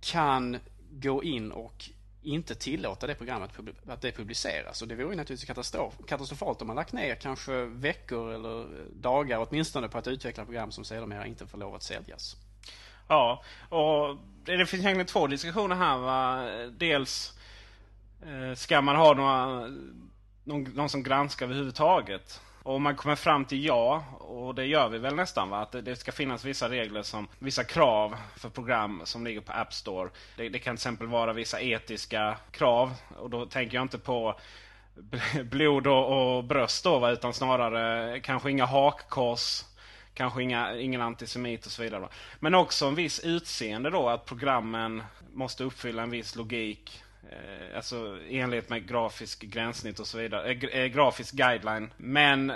kan 0.00 0.58
gå 0.90 1.24
in 1.24 1.52
och 1.52 1.90
inte 2.22 2.54
tillåta 2.54 3.06
det 3.06 3.14
programmet 3.14 3.50
att 3.86 4.00
det 4.00 4.12
publiceras. 4.12 4.82
Och 4.82 4.88
det 4.88 4.94
vore 4.94 5.10
ju 5.10 5.16
naturligtvis 5.16 5.46
katastrof, 5.46 5.94
katastrofalt 6.06 6.60
om 6.60 6.66
man 6.66 6.76
lagt 6.76 6.92
ner 6.92 7.14
kanske 7.14 7.64
veckor 7.64 8.32
eller 8.32 8.60
eh, 8.60 8.84
dagar 8.92 9.46
åtminstone 9.48 9.88
på 9.88 9.98
att 9.98 10.06
utveckla 10.06 10.44
program 10.44 10.72
som 10.72 10.84
sedermera 10.84 11.26
inte 11.26 11.46
får 11.46 11.58
lov 11.58 11.74
att 11.74 11.82
säljas. 11.82 12.36
Ja, 13.08 13.42
och 13.68 14.16
det 14.44 14.66
finns 14.66 14.72
egentligen 14.72 15.06
två 15.06 15.26
diskussioner 15.26 15.76
här. 15.76 15.98
Va? 15.98 16.48
Dels 16.70 17.38
eh, 18.22 18.54
ska 18.54 18.80
man 18.80 18.96
ha 18.96 19.14
några, 19.14 19.68
någon, 20.44 20.62
någon 20.62 20.88
som 20.88 21.02
granskar 21.02 21.46
överhuvudtaget? 21.46 22.40
Och 22.62 22.74
om 22.74 22.82
man 22.82 22.96
kommer 22.96 23.16
fram 23.16 23.44
till 23.44 23.64
ja, 23.64 24.04
och 24.20 24.54
det 24.54 24.66
gör 24.66 24.88
vi 24.88 24.98
väl 24.98 25.14
nästan, 25.14 25.50
va? 25.50 25.60
att 25.60 25.72
det 25.72 25.96
ska 25.96 26.12
finnas 26.12 26.44
vissa 26.44 26.68
regler, 26.68 27.02
som 27.02 27.28
vissa 27.38 27.64
krav 27.64 28.16
för 28.36 28.48
program 28.48 29.02
som 29.04 29.24
ligger 29.24 29.40
på 29.40 29.52
App 29.52 29.74
Store. 29.74 30.10
Det, 30.36 30.48
det 30.48 30.58
kan 30.58 30.76
till 30.76 30.80
exempel 30.80 31.06
vara 31.06 31.32
vissa 31.32 31.60
etiska 31.60 32.36
krav. 32.50 32.94
Och 33.16 33.30
då 33.30 33.46
tänker 33.46 33.74
jag 33.74 33.84
inte 33.84 33.98
på 33.98 34.40
blod 35.44 35.86
och, 35.86 36.36
och 36.36 36.44
bröst 36.44 36.84
då, 36.84 36.98
va? 36.98 37.10
utan 37.10 37.34
snarare 37.34 38.20
kanske 38.20 38.50
inga 38.50 38.64
hakkors 38.64 39.64
Kanske 40.14 40.42
inga, 40.42 40.76
ingen 40.76 41.00
antisemit 41.00 41.66
och 41.66 41.72
så 41.72 41.82
vidare. 41.82 42.08
Men 42.40 42.54
också 42.54 42.86
en 42.86 42.94
viss 42.94 43.20
utseende 43.20 43.90
då. 43.90 44.08
Att 44.08 44.26
programmen 44.26 45.02
måste 45.32 45.64
uppfylla 45.64 46.02
en 46.02 46.10
viss 46.10 46.36
logik. 46.36 47.02
Eh, 47.30 47.76
alltså 47.76 48.18
i 48.28 48.38
enlighet 48.38 48.70
med 48.70 48.88
grafisk 48.88 49.42
gränssnitt 49.42 49.98
och 50.00 50.06
så 50.06 50.18
vidare. 50.18 50.52
Eh, 50.52 50.80
eh 50.80 50.86
grafisk 50.86 51.34
guideline. 51.34 51.90
Men 51.96 52.52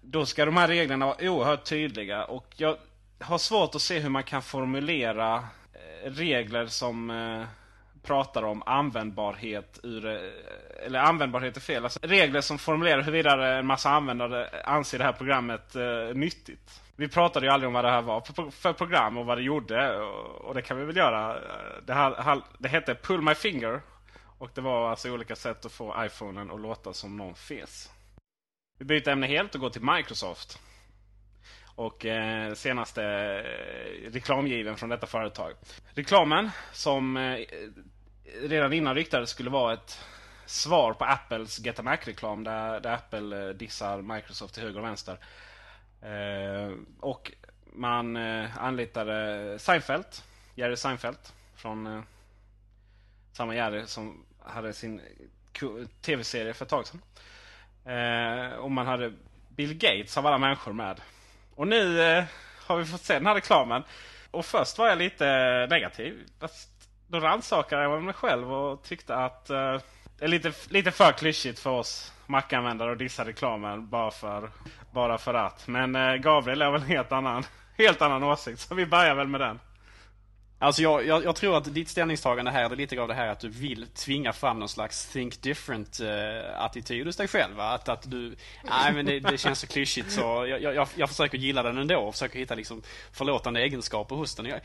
då 0.00 0.26
ska 0.26 0.44
de 0.44 0.56
här 0.56 0.68
reglerna 0.68 1.06
vara 1.06 1.30
oerhört 1.30 1.64
tydliga. 1.64 2.24
Och 2.24 2.46
jag 2.56 2.76
har 3.18 3.38
svårt 3.38 3.74
att 3.74 3.82
se 3.82 3.98
hur 3.98 4.10
man 4.10 4.24
kan 4.24 4.42
formulera 4.42 5.36
eh, 5.72 6.10
regler 6.10 6.66
som 6.66 7.10
eh, 7.10 7.44
pratar 8.02 8.42
om 8.42 8.62
användbarhet 8.66 9.80
ur... 9.82 10.06
Eh, 10.06 10.86
eller 10.86 10.98
användbarhet 10.98 11.56
är 11.56 11.60
fel. 11.60 11.84
Alltså 11.84 11.98
regler 12.02 12.40
som 12.40 12.58
formulerar 12.58 13.02
huruvida 13.02 13.58
en 13.58 13.66
massa 13.66 13.90
användare 13.90 14.62
anser 14.64 14.98
det 14.98 15.04
här 15.04 15.12
programmet 15.12 15.76
eh, 15.76 16.14
nyttigt. 16.14 16.81
Vi 16.96 17.08
pratade 17.08 17.46
ju 17.46 17.52
aldrig 17.52 17.66
om 17.68 17.74
vad 17.74 17.84
det 17.84 17.90
här 17.90 18.02
var 18.02 18.20
för, 18.20 18.50
för 18.50 18.72
program 18.72 19.18
och 19.18 19.26
vad 19.26 19.38
det 19.38 19.42
gjorde. 19.42 19.96
Och, 19.96 20.40
och 20.40 20.54
det 20.54 20.62
kan 20.62 20.78
vi 20.78 20.84
väl 20.84 20.96
göra. 20.96 21.40
Det, 21.86 21.94
här, 21.94 22.42
det 22.58 22.68
hette 22.68 22.94
Pull 22.94 23.22
My 23.22 23.34
Finger. 23.34 23.80
Och 24.38 24.50
det 24.54 24.60
var 24.60 24.90
alltså 24.90 25.10
olika 25.10 25.36
sätt 25.36 25.64
att 25.64 25.72
få 25.72 26.04
iPhonen 26.04 26.50
att 26.50 26.60
låta 26.60 26.92
som 26.92 27.16
någon 27.16 27.34
fes. 27.34 27.90
Vi 28.78 28.84
byter 28.84 29.08
ämne 29.08 29.26
helt 29.26 29.54
och 29.54 29.60
går 29.60 29.70
till 29.70 29.82
Microsoft. 29.82 30.58
Och 31.74 32.06
eh, 32.06 32.54
senaste 32.54 33.04
eh, 33.04 34.10
reklamgiven 34.10 34.76
från 34.76 34.88
detta 34.88 35.06
företag. 35.06 35.52
Reklamen 35.94 36.50
som 36.72 37.16
eh, 37.16 37.38
redan 38.42 38.72
innan 38.72 38.94
ryktades 38.94 39.30
skulle 39.30 39.50
vara 39.50 39.72
ett 39.72 40.04
svar 40.46 40.92
på 40.92 41.04
Apples 41.04 41.58
Get 41.58 41.78
a 41.78 41.82
Mac-reklam. 41.82 42.44
Där, 42.44 42.80
där 42.80 42.94
Apple 42.94 43.48
eh, 43.48 43.54
dissar 43.54 44.02
Microsoft 44.02 44.54
till 44.54 44.62
höger 44.62 44.78
och 44.78 44.86
vänster. 44.86 45.18
Eh, 46.02 46.72
och 47.00 47.32
man 47.64 48.16
eh, 48.16 48.58
anlitade 48.58 49.58
Seinfeld. 49.58 50.06
Jerry 50.54 50.76
Seinfeld. 50.76 51.18
Från 51.56 51.86
eh, 51.86 52.02
samma 53.32 53.54
Jerry 53.54 53.86
som 53.86 54.24
hade 54.44 54.72
sin 54.72 55.00
tv-serie 56.02 56.54
för 56.54 56.64
ett 56.64 56.70
tag 56.70 56.86
sedan. 56.86 57.02
Eh, 57.84 58.52
och 58.52 58.70
man 58.70 58.86
hade 58.86 59.12
Bill 59.48 59.74
Gates 59.74 60.18
av 60.18 60.26
alla 60.26 60.38
människor 60.38 60.72
med. 60.72 61.00
Och 61.54 61.68
nu 61.68 62.02
eh, 62.02 62.24
har 62.66 62.76
vi 62.76 62.84
fått 62.84 63.00
se 63.00 63.14
den 63.14 63.26
här 63.26 63.34
reklamen. 63.34 63.82
Och 64.30 64.46
först 64.46 64.78
var 64.78 64.88
jag 64.88 64.98
lite 64.98 65.26
negativ. 65.70 66.28
Då 67.06 67.20
rannsakade 67.20 67.82
jag 67.82 68.02
mig 68.02 68.14
själv 68.14 68.52
och 68.52 68.82
tyckte 68.82 69.16
att 69.16 69.50
eh, 69.50 69.80
det 70.18 70.24
är 70.24 70.28
lite, 70.28 70.52
lite 70.68 70.90
för 70.90 71.12
klyschigt 71.12 71.58
för 71.58 71.70
oss 71.70 72.12
Mac-användare 72.26 72.92
att 72.92 72.98
dissa 72.98 73.24
reklamen 73.24 73.88
bara 73.88 74.10
för, 74.10 74.50
bara 74.92 75.18
för 75.18 75.34
att. 75.34 75.68
Men 75.68 75.96
eh, 75.96 76.14
Gabriel 76.14 76.62
har 76.62 76.72
väl 76.72 76.82
en 76.82 76.88
helt 76.88 77.12
annan, 77.12 77.44
helt 77.78 78.02
annan 78.02 78.22
åsikt. 78.22 78.60
Så 78.60 78.74
vi 78.74 78.86
börjar 78.86 79.14
väl 79.14 79.28
med 79.28 79.40
den. 79.40 79.58
Alltså 80.62 80.82
jag, 80.82 81.06
jag, 81.06 81.24
jag, 81.24 81.36
tror 81.36 81.56
att 81.56 81.74
ditt 81.74 81.88
ställningstagande 81.88 82.50
här 82.50 82.70
är 82.70 82.76
lite 82.76 83.00
av 83.00 83.08
det 83.08 83.14
här 83.14 83.28
att 83.28 83.40
du 83.40 83.48
vill 83.48 83.86
tvinga 83.86 84.32
fram 84.32 84.58
någon 84.58 84.68
slags 84.68 85.06
think 85.06 85.42
different-attityd 85.42 87.00
eh, 87.00 87.06
hos 87.06 87.16
dig 87.16 87.28
själv. 87.28 87.56
Va? 87.56 87.68
Att, 87.68 87.88
att 87.88 88.10
du, 88.10 88.36
nej 88.64 88.92
men 88.92 89.06
det, 89.06 89.20
det 89.20 89.38
känns 89.38 89.58
så 89.58 89.66
klyschigt 89.66 90.12
så 90.12 90.20
jag, 90.20 90.62
jag, 90.62 90.88
jag 90.96 91.08
försöker 91.08 91.38
gilla 91.38 91.62
den 91.62 91.78
ändå 91.78 91.98
och 91.98 92.14
försöker 92.14 92.38
hitta 92.38 92.54
liksom 92.54 92.82
förlåtande 93.12 93.60
egenskaper 93.60 94.16
hos 94.16 94.34
den. 94.34 94.46
Jag, 94.46 94.60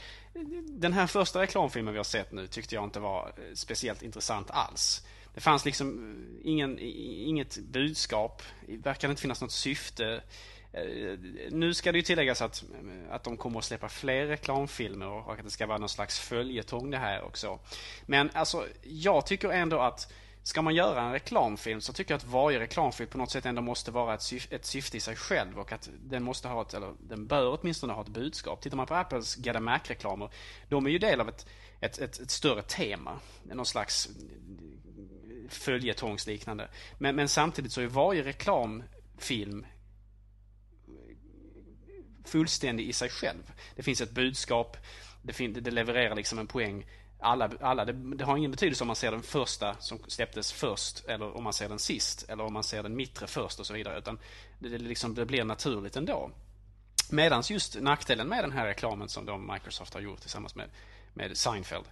den 0.65 0.93
här 0.93 1.07
första 1.07 1.41
reklamfilmen 1.41 1.93
vi 1.93 1.99
har 1.99 2.03
sett 2.03 2.31
nu 2.31 2.47
tyckte 2.47 2.75
jag 2.75 2.83
inte 2.83 2.99
var 2.99 3.27
eh, 3.27 3.53
speciellt 3.53 4.01
intressant 4.01 4.51
alls. 4.51 5.05
Det 5.37 5.41
fanns 5.41 5.65
liksom 5.65 6.15
eh, 6.43 6.51
ingen, 6.51 6.79
inget 6.79 7.57
budskap, 7.57 8.41
det 8.67 8.77
verkade 8.77 9.11
inte 9.11 9.21
finnas 9.21 9.41
något 9.41 9.51
syfte. 9.51 10.21
Eh, 10.73 11.19
nu 11.51 11.73
ska 11.73 11.91
det 11.91 11.97
ju 11.97 12.01
tilläggas 12.01 12.41
att, 12.41 12.63
eh, 12.63 13.13
att 13.15 13.23
de 13.23 13.37
kommer 13.37 13.59
att 13.59 13.65
släppa 13.65 13.89
fler 13.89 14.25
reklamfilmer 14.25 15.07
och 15.07 15.31
att 15.31 15.43
det 15.43 15.49
ska 15.49 15.65
vara 15.65 15.77
någon 15.77 15.89
slags 15.89 16.19
följetong 16.19 16.91
det 16.91 16.97
här 16.97 17.21
också. 17.21 17.59
Men 18.05 18.29
alltså, 18.33 18.65
jag 18.83 19.25
tycker 19.25 19.49
ändå 19.49 19.79
att 19.79 20.13
Ska 20.43 20.61
man 20.61 20.75
göra 20.75 21.01
en 21.01 21.11
reklamfilm 21.11 21.81
så 21.81 21.93
tycker 21.93 22.13
jag 22.13 22.17
att 22.17 22.27
varje 22.27 22.59
reklamfilm 22.59 23.09
på 23.09 23.17
något 23.17 23.31
sätt 23.31 23.45
ändå 23.45 23.61
måste 23.61 23.91
vara 23.91 24.13
ett, 24.13 24.21
syf 24.21 24.47
ett 24.51 24.65
syfte 24.65 24.97
i 24.97 24.99
sig 24.99 25.15
själv 25.15 25.59
och 25.59 25.71
att 25.71 25.89
den 26.03 26.23
måste 26.23 26.47
ha 26.47 26.61
ett, 26.61 26.73
eller 26.73 26.93
den 26.99 27.27
bör 27.27 27.59
åtminstone 27.59 27.93
ha 27.93 28.01
ett 28.01 28.07
budskap. 28.07 28.61
Tittar 28.61 28.77
man 28.77 28.85
på 28.85 28.95
Apples 28.95 29.37
Get 29.37 29.61
Mac-reklamer, 29.61 30.29
de 30.69 30.85
är 30.85 30.89
ju 30.89 30.99
del 30.99 31.21
av 31.21 31.29
ett, 31.29 31.47
ett, 31.79 31.99
ett, 31.99 32.19
ett 32.19 32.31
större 32.31 32.61
tema. 32.61 33.19
Någon 33.43 33.65
slags 33.65 34.09
följetongsliknande. 35.53 36.69
Men, 36.97 37.15
men 37.15 37.29
samtidigt 37.29 37.71
så 37.71 37.81
är 37.81 37.87
varje 37.87 38.23
reklamfilm 38.23 39.65
fullständig 42.27 42.87
i 42.89 42.93
sig 42.93 43.09
själv. 43.09 43.51
Det 43.75 43.83
finns 43.83 44.01
ett 44.01 44.11
budskap, 44.11 44.77
det, 45.21 45.33
fin 45.33 45.53
det 45.53 45.71
levererar 45.71 46.15
liksom 46.15 46.39
en 46.39 46.47
poäng. 46.47 46.85
Alla, 47.19 47.51
alla, 47.61 47.85
det, 47.85 47.93
det, 47.93 48.23
har 48.23 48.37
ingen 48.37 48.51
betydelse 48.51 48.83
om 48.83 48.87
man 48.87 48.95
ser 48.95 49.11
den 49.11 49.21
första 49.21 49.75
som 49.79 49.99
släpptes 50.07 50.51
först 50.51 51.05
eller 51.05 51.37
om 51.37 51.43
man 51.43 51.53
ser 51.53 51.69
den 51.69 51.79
sist 51.79 52.29
eller 52.29 52.43
om 52.43 52.53
man 52.53 52.63
ser 52.63 52.83
den 52.83 52.95
mittre 52.95 53.27
först 53.27 53.59
och 53.59 53.67
så 53.67 53.73
vidare. 53.73 53.97
Utan 53.97 54.19
det, 54.59 54.69
det, 54.69 54.77
liksom, 54.77 55.15
det 55.15 55.25
blir 55.25 55.43
naturligt 55.43 55.95
ändå. 55.95 56.31
Medan 57.09 57.43
just 57.49 57.81
nackdelen 57.81 58.27
med 58.27 58.43
den 58.43 58.51
här 58.51 58.67
reklamen 58.67 59.09
som 59.09 59.25
då 59.25 59.37
Microsoft 59.37 59.93
har 59.93 60.01
gjort 60.01 60.21
tillsammans 60.21 60.55
med, 60.55 60.69
med 61.13 61.37
Seinfeld 61.37 61.85
eh, 61.85 61.91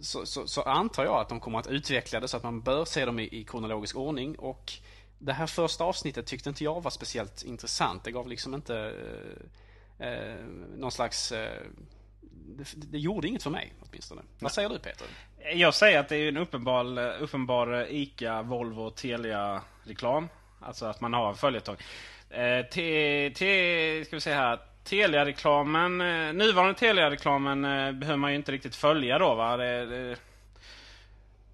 så, 0.00 0.26
så, 0.26 0.46
så, 0.46 0.62
antar 0.62 1.04
jag 1.04 1.20
att 1.20 1.28
de 1.28 1.40
kommer 1.40 1.58
att 1.58 1.66
utveckla 1.66 2.20
det 2.20 2.28
så 2.28 2.36
att 2.36 2.42
man 2.42 2.60
bör 2.60 2.84
se 2.84 3.04
dem 3.04 3.18
i, 3.18 3.28
i 3.32 3.44
kronologisk 3.44 3.96
ordning 3.96 4.38
och 4.38 4.72
det 5.18 5.32
här 5.32 5.46
första 5.46 5.84
avsnittet 5.84 6.26
tyckte 6.26 6.48
inte 6.48 6.64
jag 6.64 6.80
var 6.80 6.90
speciellt 6.90 7.42
intressant. 7.44 8.04
Det 8.04 8.10
gav 8.10 8.28
liksom 8.28 8.54
inte 8.54 8.92
eh, 9.98 10.08
eh, 10.08 10.44
någon 10.76 10.92
slags... 10.92 11.32
Eh, 11.32 11.62
det, 12.30 12.64
det, 12.76 12.98
gjorde 12.98 13.28
inget 13.28 13.42
för 13.42 13.50
mig 13.50 13.72
åtminstone. 13.80 14.22
Vad 14.38 14.52
säger 14.52 14.68
du 14.68 14.78
Peter? 14.78 15.06
Jag 15.54 15.74
säger 15.74 15.98
att 15.98 16.08
det 16.08 16.16
är 16.16 16.28
en 16.28 16.36
uppenbar, 16.36 17.16
uppenbar 17.20 17.86
ICA, 17.90 18.42
Volvo, 18.42 18.90
Telia-reklam. 18.90 20.28
Alltså 20.60 20.86
att 20.86 21.00
man 21.00 21.12
har 21.12 21.28
en 21.28 21.34
följetong. 21.34 21.76
Eh, 22.30 22.66
te, 22.66 23.30
te, 23.30 24.04
ska 24.04 24.16
vi 24.16 24.20
se 24.20 24.32
här. 24.34 24.60
Telia-reklamen, 24.86 26.00
eh, 26.00 26.32
nuvarande 26.32 26.74
Telia-reklamen 26.74 27.64
eh, 27.64 27.92
behöver 27.92 28.16
man 28.16 28.30
ju 28.30 28.36
inte 28.36 28.52
riktigt 28.52 28.76
följa 28.76 29.18
då 29.18 29.34
va. 29.34 29.56
Det, 29.56 29.86
det, 29.86 30.16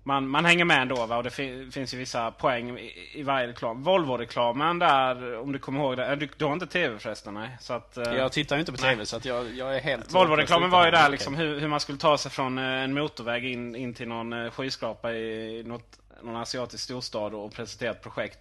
man, 0.03 0.29
man 0.29 0.45
hänger 0.45 0.65
med 0.65 0.83
ändå 0.83 1.07
va? 1.07 1.17
och 1.17 1.23
det 1.23 1.31
fi 1.31 1.71
finns 1.73 1.95
ju 1.95 1.99
vissa 1.99 2.31
poäng 2.31 2.79
i, 2.79 3.11
i 3.15 3.23
varje 3.23 3.49
reklam. 3.49 3.83
Volvo-reklamen 3.83 4.79
där, 4.79 5.39
om 5.39 5.53
du 5.53 5.59
kommer 5.59 5.81
ihåg 5.81 5.97
det. 5.97 6.17
Du, 6.17 6.29
du 6.37 6.45
har 6.45 6.53
inte 6.53 6.67
tv 6.67 6.99
förresten? 6.99 7.35
Nej. 7.35 7.57
Så 7.61 7.73
att, 7.73 7.93
jag 7.97 8.33
tittar 8.33 8.57
ju 8.57 8.61
inte 8.61 8.73
på 8.73 8.79
tv 8.79 8.97
nej. 8.97 9.07
så 9.07 9.17
att 9.17 9.25
jag, 9.25 9.55
jag 9.55 9.77
är 9.77 9.81
helt... 9.81 10.15
Volvo-reklamen 10.15 10.71
var 10.71 10.85
ju 10.85 10.91
där 10.91 11.09
liksom 11.09 11.35
hur, 11.35 11.61
hur, 11.61 11.69
man 11.69 11.81
skulle 11.81 11.99
ta 11.99 12.19
sig 12.19 12.31
från 12.31 12.59
en 12.59 12.95
motorväg 12.95 13.45
in, 13.45 13.77
in 13.77 13.95
till 13.95 14.09
någon 14.09 14.51
skyskrapa 14.51 15.13
i 15.13 15.63
något, 15.67 15.99
någon 16.23 16.37
asiatisk 16.37 16.85
storstad 16.85 17.35
och 17.35 17.53
presentera 17.53 17.91
ett 17.91 18.03
projekt. 18.03 18.39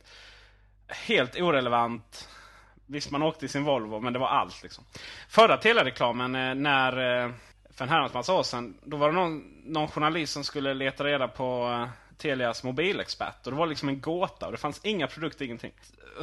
Helt 0.88 1.36
orelevant. 1.36 2.28
Visst, 2.92 3.12
man 3.12 3.24
åkte 3.24 3.46
i 3.46 3.50
sin 3.50 3.64
Volvo, 3.64 4.00
men 4.00 4.14
det 4.14 4.20
var 4.20 4.28
allt. 4.28 4.64
Liksom. 4.64 4.84
Förra 5.30 5.58
telereklamen 5.58 6.36
eh, 6.36 6.56
när 6.56 7.24
eh, 7.24 7.32
för 7.70 7.84
en 7.86 7.89
herrans 7.89 8.14
massa 8.14 8.34
år 8.34 8.44
sedan. 8.44 8.78
Då 8.84 8.98
var 8.98 9.10
det 9.10 9.16
någon, 9.16 9.44
någon 9.66 9.88
journalist 9.88 10.34
som 10.34 10.44
skulle 10.44 10.74
leta 10.74 11.04
reda 11.04 11.28
på 11.28 11.70
eh, 11.70 11.89
Telias 12.18 12.64
mobilexpert. 12.64 13.46
Och 13.46 13.52
det 13.52 13.58
var 13.58 13.68
liksom 13.68 13.89
en 13.89 14.02
gåta 14.02 14.46
och 14.46 14.52
det 14.52 14.58
fanns 14.58 14.80
inga 14.84 15.08
produkter, 15.08 15.46
ingenting. 15.46 15.72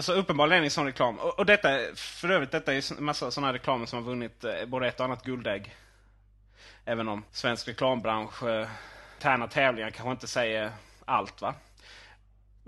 Så 0.00 0.12
uppenbarligen 0.12 0.64
en 0.64 0.70
sån 0.70 0.86
reklam. 0.86 1.18
Och, 1.18 1.38
och 1.38 1.46
detta, 1.46 1.68
för 1.94 2.30
övrigt, 2.30 2.50
detta 2.50 2.74
är 2.74 2.98
en 2.98 3.04
massa 3.04 3.30
sådana 3.30 3.52
reklamer 3.52 3.86
som 3.86 3.98
har 3.98 4.10
vunnit 4.10 4.44
både 4.66 4.88
ett 4.88 5.00
och 5.00 5.04
annat 5.04 5.24
guldägg. 5.24 5.74
Även 6.84 7.08
om 7.08 7.24
svensk 7.32 7.68
reklambransch, 7.68 8.42
tärna 9.18 9.46
tävlingar 9.46 9.90
kanske 9.90 10.10
inte 10.10 10.26
säger 10.26 10.70
allt 11.04 11.40
va. 11.40 11.54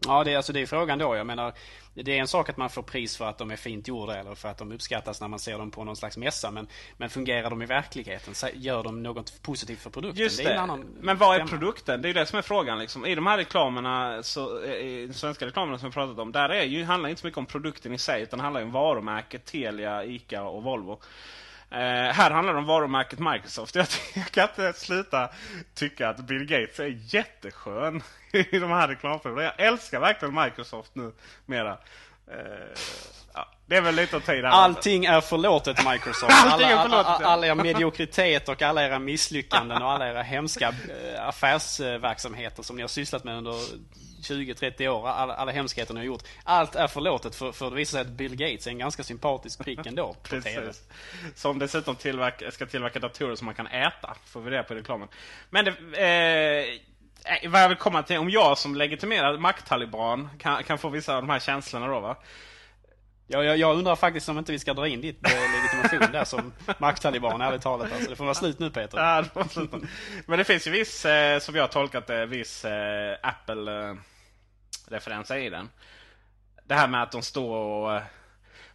Ja, 0.07 0.25
det 0.25 0.33
är, 0.33 0.37
alltså, 0.37 0.53
det 0.53 0.61
är 0.61 0.67
frågan 0.67 0.99
då. 0.99 1.17
Jag 1.17 1.27
menar, 1.27 1.53
det 1.95 2.16
är 2.16 2.20
en 2.20 2.28
sak 2.28 2.49
att 2.49 2.57
man 2.57 2.70
får 2.70 2.82
pris 2.82 3.16
för 3.16 3.28
att 3.28 3.38
de 3.38 3.51
är 3.51 3.57
fint 3.57 3.88
gjorda 3.88 4.16
eller 4.16 4.34
för 4.34 4.49
att 4.49 4.59
de 4.59 4.72
uppskattas 4.72 5.20
när 5.20 5.28
man 5.28 5.38
ser 5.38 5.59
dem 5.59 5.70
på 5.70 5.84
någon 5.84 5.97
slags 5.97 6.16
mässa. 6.16 6.51
Men, 6.51 6.66
men 6.97 7.11
fungerar 7.11 7.51
de 7.51 7.62
i 7.62 7.66
verkligheten? 7.66 8.34
Gör 8.55 8.82
de 8.82 9.03
något 9.03 9.43
positivt 9.43 9.80
för 9.80 9.91
produkten? 9.91 10.22
Just 10.22 10.38
det. 10.38 10.45
det. 10.45 10.84
Men 11.01 11.18
vad 11.18 11.41
är 11.41 11.47
produkten? 11.47 12.03
Det 12.03 12.09
är 12.09 12.14
det 12.14 12.26
som 12.26 12.38
är 12.38 12.43
frågan. 12.43 12.78
Liksom. 12.78 13.07
I 13.07 13.14
de 13.14 13.26
här 13.26 13.36
reklamerna, 13.36 14.22
så, 14.22 14.64
i 14.64 15.07
de 15.07 15.14
svenska 15.14 15.47
reklamerna 15.47 15.78
som 15.78 15.88
vi 15.88 15.93
pratat 15.95 16.18
om, 16.18 16.32
där 16.32 16.49
är 16.49 16.64
ju, 16.64 16.84
handlar 16.84 17.09
inte 17.09 17.20
så 17.20 17.26
mycket 17.26 17.38
om 17.38 17.47
produkten 17.47 17.95
i 17.95 17.99
sig. 17.99 18.22
Utan 18.22 18.38
det 18.38 18.43
handlar 18.43 18.62
om 18.62 18.72
varumärket 18.72 19.45
Telia, 19.45 20.05
ICA 20.05 20.43
och 20.43 20.62
Volvo. 20.62 21.01
Uh, 21.73 21.79
här 22.12 22.31
handlar 22.31 22.53
det 22.53 22.59
om 22.59 22.66
varumärket 22.66 23.18
Microsoft. 23.18 23.75
Jag, 23.75 23.87
jag 24.14 24.31
kan 24.31 24.49
inte 24.49 24.73
sluta 24.81 25.29
tycka 25.75 26.09
att 26.09 26.18
Bill 26.18 26.45
Gates 26.45 26.81
är 26.81 26.99
jätteskön 27.14 28.03
i 28.33 28.59
de 28.59 28.71
här 28.71 28.89
reklamfilmerna. 28.89 29.43
Jag 29.43 29.66
älskar 29.66 30.01
verkligen 30.01 30.35
Microsoft 30.35 30.95
nu 30.95 31.12
mera. 31.47 31.73
Uh, 31.73 31.77
ja, 33.35 33.49
det 33.66 33.77
är 33.77 33.81
väl 33.81 33.95
lite 33.95 34.16
att 34.16 34.25
ta 34.25 34.35
i 34.35 34.45
Allting 34.45 35.05
är 35.05 35.21
förlåtet 35.21 35.85
Microsoft. 35.87 36.33
Alla, 36.45 36.83
förlåtet, 36.83 37.07
alla, 37.07 37.27
alla 37.27 37.47
era 37.47 37.55
mediokritet 37.55 38.49
och 38.49 38.62
alla 38.62 38.85
era 38.85 38.99
misslyckanden 38.99 39.83
och 39.83 39.91
alla 39.91 40.09
era 40.09 40.23
hemska 40.23 40.68
eh, 40.68 41.29
affärsverksamheter 41.29 42.62
som 42.62 42.77
ni 42.77 42.83
har 42.83 42.89
sysslat 42.89 43.25
med 43.25 43.37
under 43.37 43.55
20-30 44.21 44.89
år, 44.89 45.09
alla, 45.09 45.35
alla 45.35 45.53
hemskheter 45.53 45.95
ni 45.95 46.01
har 46.01 46.05
gjort. 46.05 46.23
Allt 46.45 46.75
är 46.75 46.87
förlåtet 46.87 47.35
för, 47.35 47.53
för 47.53 47.71
det 47.71 47.77
visar 47.77 47.91
sig 47.91 48.01
att 48.01 48.16
Bill 48.16 48.37
Gates 48.37 48.66
är 48.66 48.71
en 48.71 48.79
ganska 48.79 49.03
sympatisk 49.03 49.64
prick 49.64 49.87
ändå 49.87 50.12
på 50.12 50.18
Precis. 50.29 50.55
TV. 50.55 50.73
Som 51.35 51.59
dessutom 51.59 51.97
tillverka, 51.97 52.51
ska 52.51 52.66
tillverka 52.66 52.99
datorer 52.99 53.35
som 53.35 53.47
man 53.47 53.55
kan 53.55 53.66
äta. 53.66 54.16
Får 54.27 54.41
vi 54.41 54.51
det 54.51 54.62
på 54.62 54.75
reklamen. 54.75 55.09
Men 55.51 55.64
det, 55.64 55.71
eh, 55.71 57.51
vad 57.51 57.62
jag 57.62 57.68
vill 57.68 57.79
komma 57.79 58.03
till, 58.03 58.18
om 58.18 58.31
jag 58.31 58.59
som 58.59 58.75
legitimerad 58.75 59.41
makttaliban 59.41 60.29
kan, 60.39 60.64
kan 60.64 60.79
få 60.79 60.89
vissa 60.89 61.16
av 61.16 61.23
de 61.23 61.31
här 61.31 61.39
känslorna 61.39 61.87
då 61.87 62.01
va. 62.01 62.16
Jag, 63.33 63.45
jag, 63.45 63.57
jag 63.57 63.76
undrar 63.76 63.97
faktiskt 63.97 64.28
om 64.28 64.39
inte 64.39 64.53
vi 64.53 64.59
ska 64.59 64.74
dra 64.74 64.89
in 64.89 65.01
ditt 65.01 65.26
eh, 65.26 65.33
legitimation 65.33 66.12
där 66.12 66.24
som 66.24 66.53
makttaliban, 66.78 67.41
ärligt 67.41 67.62
talat. 67.62 67.93
Alltså, 67.93 68.11
det 68.11 68.16
får 68.16 68.24
vara 68.24 68.35
slut 68.35 68.59
nu 68.59 68.70
Peter. 68.70 68.99
Ja, 68.99 69.24
det. 69.55 69.81
Men 70.26 70.39
det 70.39 70.45
finns 70.45 70.66
ju 70.66 70.70
viss, 70.70 71.05
eh, 71.05 71.39
som 71.39 71.55
jag 71.55 71.62
har 71.62 71.68
tolkat 71.68 72.07
det, 72.07 72.26
viss 72.26 72.64
eh, 72.64 73.16
Apple-referenser 73.22 75.37
i 75.37 75.51
den. 75.51 75.68
Det 76.64 76.74
här 76.74 76.89
med 76.89 77.03
att 77.03 77.12
de 77.12 77.22
står 77.22 77.57
och 77.57 77.95
eh, 77.95 78.03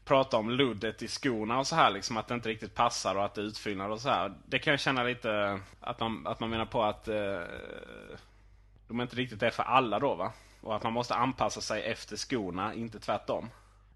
pratar 0.06 0.38
om 0.38 0.50
luddet 0.50 1.02
i 1.02 1.08
skorna 1.08 1.60
och 1.60 1.68
så 1.68 1.76
här. 1.76 1.92
Liksom, 1.92 2.18
att 2.18 2.28
det 2.28 2.34
inte 2.34 2.50
riktigt 2.50 2.76
passar 2.76 3.16
och 3.16 3.26
att 3.26 3.34
det 3.34 3.42
är 3.42 3.46
utfyllnad 3.46 3.92
och 3.92 4.02
så 4.02 4.10
här. 4.10 4.34
Det 4.46 4.60
kan 4.60 4.72
jag 4.72 4.80
känna 4.80 5.04
lite 5.04 5.32
eh, 5.32 5.58
att 5.80 6.00
man, 6.00 6.28
att 6.28 6.40
man 6.40 6.50
menar 6.50 6.66
på 6.66 6.84
att 6.84 7.08
eh, 7.08 7.42
de 8.88 9.02
inte 9.02 9.16
riktigt 9.16 9.44
är 9.44 9.50
för 9.50 9.64
alla 9.64 10.00
då 10.00 10.16
va? 10.16 10.32
Och 10.62 10.76
att 10.76 10.84
man 10.84 10.94
måste 10.94 11.16
anpassa 11.16 11.62
sig 11.62 11.84
efter 11.84 12.18
skorna, 12.18 12.74
inte 12.74 13.00
tvärtom. 13.00 13.50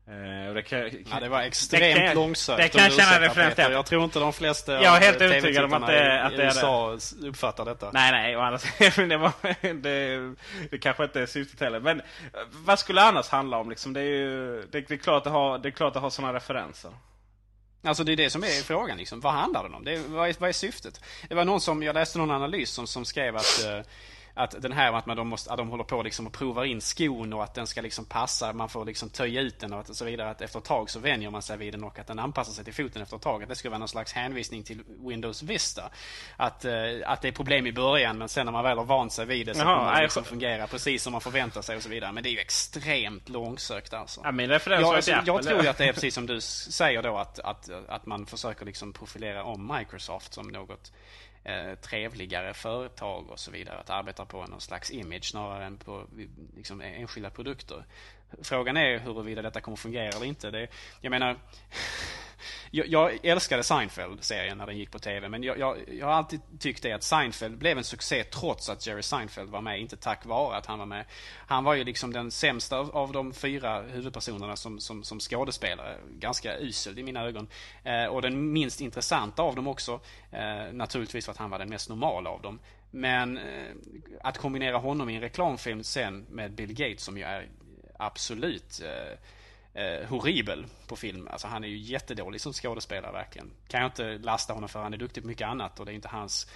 Eh, 0.10 0.54
det, 0.54 0.62
kan, 0.62 0.90
ja, 1.12 1.20
det 1.20 1.30
var 1.30 1.42
extremt 1.42 1.96
det 1.96 2.06
kan, 2.06 2.16
långsökt. 2.16 2.62
Det 2.62 2.70
kan 2.70 2.84
jag 2.84 2.94
känna 2.94 3.22
referens 3.22 3.56
till. 3.56 3.64
Jag 3.72 3.86
tror 3.86 4.04
inte 4.04 4.20
de 4.20 4.34
flesta 4.34 4.74
Jag 4.74 4.96
är 4.96 5.02
helt 5.02 5.22
övertygad 5.22 5.66
om 5.66 5.74
att 5.74 5.88
det, 5.88 6.24
att 6.24 6.32
det 6.32 6.44
är 6.44 6.46
USA 6.46 6.98
uppfattar 7.22 7.66
detta. 7.66 7.92
Nej, 7.94 8.12
nej. 8.12 8.36
Annars, 8.36 8.64
det, 8.96 9.18
var, 9.18 9.32
det, 9.74 10.36
det 10.72 10.78
kanske 10.78 11.04
inte 11.04 11.22
är 11.22 11.26
syftet 11.26 11.60
heller. 11.60 11.80
Men 11.80 12.02
vad 12.52 12.80
skulle 12.80 13.02
det 13.02 13.08
annars 13.08 13.30
handla 13.30 13.58
om? 13.58 13.70
Liksom, 13.70 13.94
det, 13.94 14.02
är 14.02 14.04
ju, 14.04 14.62
det, 14.72 14.82
det, 14.82 14.94
är 14.94 14.98
klart 14.98 15.26
att 15.26 15.32
ha, 15.32 15.58
det 15.58 15.70
är 15.70 15.72
klart 15.72 15.96
att 15.96 16.02
ha 16.02 16.10
sådana 16.10 16.34
referenser. 16.34 16.92
Alltså 17.84 18.04
det 18.04 18.12
är 18.12 18.18
det 18.18 18.30
som 18.30 18.44
är 18.44 18.64
frågan. 18.64 18.98
Liksom. 18.98 19.20
Vad 19.20 19.34
handlar 19.34 19.64
den 19.64 19.74
om? 19.74 19.84
Det, 19.84 19.98
vad, 19.98 20.30
är, 20.30 20.36
vad 20.40 20.50
är 20.50 20.54
syftet? 20.54 21.02
Det 21.28 21.36
var 21.36 21.46
någon 21.46 21.62
som, 21.62 21.84
jag 21.84 21.94
läste 21.94 22.18
någon 22.18 22.32
analys 22.32 22.70
som, 22.70 22.88
som 22.88 23.06
skrev 23.06 23.36
att 23.36 23.66
eh, 23.66 23.82
att 24.34 24.62
den 24.62 24.72
här 24.72 24.94
att 24.94 25.06
man 25.06 25.18
de, 25.18 25.28
måste, 25.28 25.52
att 25.52 25.58
de 25.58 25.70
håller 25.70 25.84
på 25.84 26.04
liksom 26.04 26.28
och 26.28 26.34
provar 26.34 26.66
in 26.66 26.82
skon 26.82 27.34
och 27.34 27.44
att 27.44 27.54
den 27.54 27.68
ska 27.68 27.82
liksom 27.82 28.06
passa. 28.06 28.54
Man 28.54 28.70
får 28.70 28.86
liksom 28.86 29.10
töja 29.10 29.42
ut 29.42 29.60
den 29.60 29.74
och 29.74 29.86
så 29.88 30.06
vidare. 30.06 30.30
Att 30.30 30.42
efter 30.42 30.60
ett 30.60 30.66
tag 30.66 30.90
så 30.90 31.00
vänjer 31.00 31.30
man 31.30 31.42
sig 31.42 31.58
vid 31.58 31.74
den 31.74 31.84
och 31.84 32.00
att 32.00 32.08
den 32.08 32.20
anpassar 32.20 32.54
sig 32.54 32.64
till 32.64 32.74
foten 32.74 33.02
efter 33.02 33.16
ett 33.16 33.22
tag. 33.22 33.44
Att 33.44 33.50
det 33.50 33.56
skulle 33.56 33.70
vara 33.70 33.80
någon 33.80 33.88
slags 33.88 34.14
hänvisning 34.14 34.64
till 34.64 34.84
Windows 35.00 35.44
Vista. 35.44 35.90
Att, 36.38 36.66
eh, 36.66 36.74
att 37.06 37.22
det 37.22 37.28
är 37.28 37.32
problem 37.32 37.68
i 37.68 37.72
början 37.72 38.18
men 38.18 38.30
sen 38.30 38.46
när 38.46 38.52
man 38.52 38.64
väl 38.64 38.78
har 38.78 38.86
vant 38.86 39.14
sig 39.14 39.26
vid 39.26 39.48
det 39.48 39.56
så 39.56 39.64
kommer 39.64 39.96
det 39.96 40.02
liksom 40.02 40.24
fungera 40.24 40.68
precis 40.68 41.04
som 41.04 41.12
man 41.12 41.22
förväntar 41.22 41.62
sig 41.62 41.76
och 41.76 41.84
så 41.84 41.90
vidare. 41.90 42.12
Men 42.12 42.24
det 42.24 42.30
är 42.30 42.32
ju 42.32 42.40
extremt 42.40 43.30
långsökt 43.30 43.94
alltså. 43.94 44.22
Ja, 44.24 44.32
min 44.32 44.50
referens 44.50 44.82
jag, 44.82 44.96
alltså, 44.96 45.12
jag 45.26 45.44
tror 45.44 45.62
ju 45.64 45.68
att 45.68 45.78
det 45.78 45.86
är 45.86 45.94
precis 45.94 46.14
som 46.14 46.26
du 46.26 46.42
säger 46.42 47.04
då 47.04 47.18
att, 47.18 47.40
att, 47.40 47.70
att 47.88 48.06
man 48.06 48.26
försöker 48.26 48.66
liksom 48.66 48.94
profilera 48.94 49.44
om 49.44 49.78
Microsoft 49.78 50.34
som 50.34 50.48
något 50.48 50.92
eh, 51.50 51.76
trevligare 51.76 52.54
företag 52.54 53.30
och 53.30 53.40
så 53.40 53.52
vidare. 53.52 53.78
Att 53.78 53.90
arbeta 53.90 54.26
på 54.26 54.46
någon 54.46 54.62
slags 54.62 54.92
image 54.92 55.26
snarare 55.26 55.66
än 55.66 55.78
på 55.78 56.04
liksom, 56.56 56.82
enskilda 56.82 57.30
produkter. 57.30 57.86
Frågan 58.42 58.78
är 58.78 59.00
huruvida 59.00 59.42
detta 59.42 59.62
kommer 59.62 59.78
fungera 59.78 60.08
eller 60.08 60.26
inte. 60.26 60.52
Det, 60.52 60.68
jag 61.02 61.12
menar 61.12 61.36
jag, 62.72 62.88
jag 62.88 63.26
älskade 63.26 63.64
Seinfeld-serien 63.64 64.58
när 64.58 64.66
den 64.66 64.78
gick 64.78 64.92
på 64.92 65.00
TV. 65.00 65.30
Men 65.30 65.44
jag, 65.44 65.60
jag, 65.60 65.78
jag, 65.88 66.06
har 66.06 66.14
alltid 66.14 66.42
tyckt 66.60 66.84
det 66.84 66.92
att 66.92 67.04
Seinfeld 67.04 67.58
blev 67.58 67.78
en 67.78 67.84
succé 67.84 68.24
trots 68.24 68.70
att 68.70 68.88
Jerry 68.88 69.02
Seinfeld 69.02 69.50
var 69.50 69.62
med. 69.62 69.80
Inte 69.80 69.98
tack 69.98 70.26
vare 70.26 70.58
att 70.58 70.66
han 70.66 70.80
var 70.80 70.86
med. 70.86 71.06
Han 71.48 71.64
var 71.64 71.74
ju 71.74 71.84
liksom 71.84 72.14
den 72.14 72.32
sämsta 72.32 72.78
av 72.78 73.12
de 73.12 73.34
fyra 73.34 73.82
huvudpersonerna 73.82 74.56
som, 74.56 74.80
som, 74.80 75.04
som 75.04 75.20
skådespelare. 75.20 75.98
Ganska 76.20 76.58
usel 76.58 77.00
i 77.00 77.04
mina 77.04 77.24
ögon. 77.24 77.48
Eh, 77.84 78.06
och 78.06 78.22
den 78.22 78.52
minst 78.52 78.82
intressanta 78.82 79.42
av 79.42 79.56
dem 79.56 79.68
också. 79.68 80.00
Eh, 80.32 80.74
naturligtvis 80.74 81.26
för 81.26 81.32
att 81.32 81.38
han 81.38 81.50
var 81.50 81.60
den 81.60 81.70
mest 81.70 81.90
normala 81.90 82.30
av 82.30 82.42
dem. 82.42 82.60
Men 82.92 83.38
eh, 83.38 83.76
att 84.22 84.38
kombinera 84.38 84.78
honom 84.78 85.10
i 85.10 85.16
en 85.16 85.22
reklamfilm 85.22 85.84
sen 85.84 86.26
med 86.30 86.52
Bill 86.52 86.74
Gates 86.74 87.04
som 87.04 87.18
ju 87.18 87.24
är 87.24 87.48
absolut 87.98 88.82
eh, 88.82 89.18
eh, 89.80 90.08
horribel 90.08 90.66
på 90.88 90.96
film. 90.96 91.28
Alltså 91.32 91.48
han 91.48 91.64
är 91.64 91.68
ju 91.68 91.78
jättedålig 91.78 92.42
som 92.42 92.54
skådespelare 92.54 93.12
verkligen. 93.12 93.52
Kan 93.68 93.82
jag 93.82 93.88
inte 93.88 94.18
lasta 94.18 94.54
honom 94.54 94.70
för 94.70 94.80
han 94.80 94.94
är 94.94 94.98
duktig 94.98 95.24
på 95.24 95.28
mycket 95.28 95.48
annat 95.48 95.80
och 95.80 95.86
det 95.86 95.92
är 95.92 95.94
inte 95.94 96.08
hans 96.08 96.52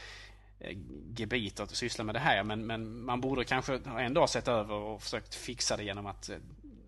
eh, 0.60 0.78
gebit 1.16 1.60
att 1.60 1.76
syssla 1.76 2.04
med 2.04 2.16
det 2.16 2.20
här. 2.20 2.44
Men, 2.44 2.66
men 2.66 3.04
man 3.06 3.22
borde 3.22 3.44
kanske 3.44 3.80
ändå 4.00 4.22
ha 4.22 4.28
sett 4.28 4.48
över 4.48 4.76
och 4.76 5.04
försökt 5.04 5.36
fixa 5.36 5.78
det 5.78 5.84
genom 5.84 6.06
att 6.06 6.30
eh, 6.30 6.38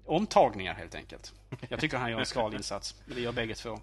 omtagningar 0.06 0.74
helt 0.74 0.96
enkelt. 0.96 1.34
Jag 1.70 1.80
tycker 1.80 1.98
han 1.98 2.12
gör 2.12 2.20
en 2.20 2.26
skral 2.26 2.56
insats. 2.56 2.96
Det 3.06 3.22
gör 3.22 3.32
bägge 3.32 3.56
två. 3.56 3.80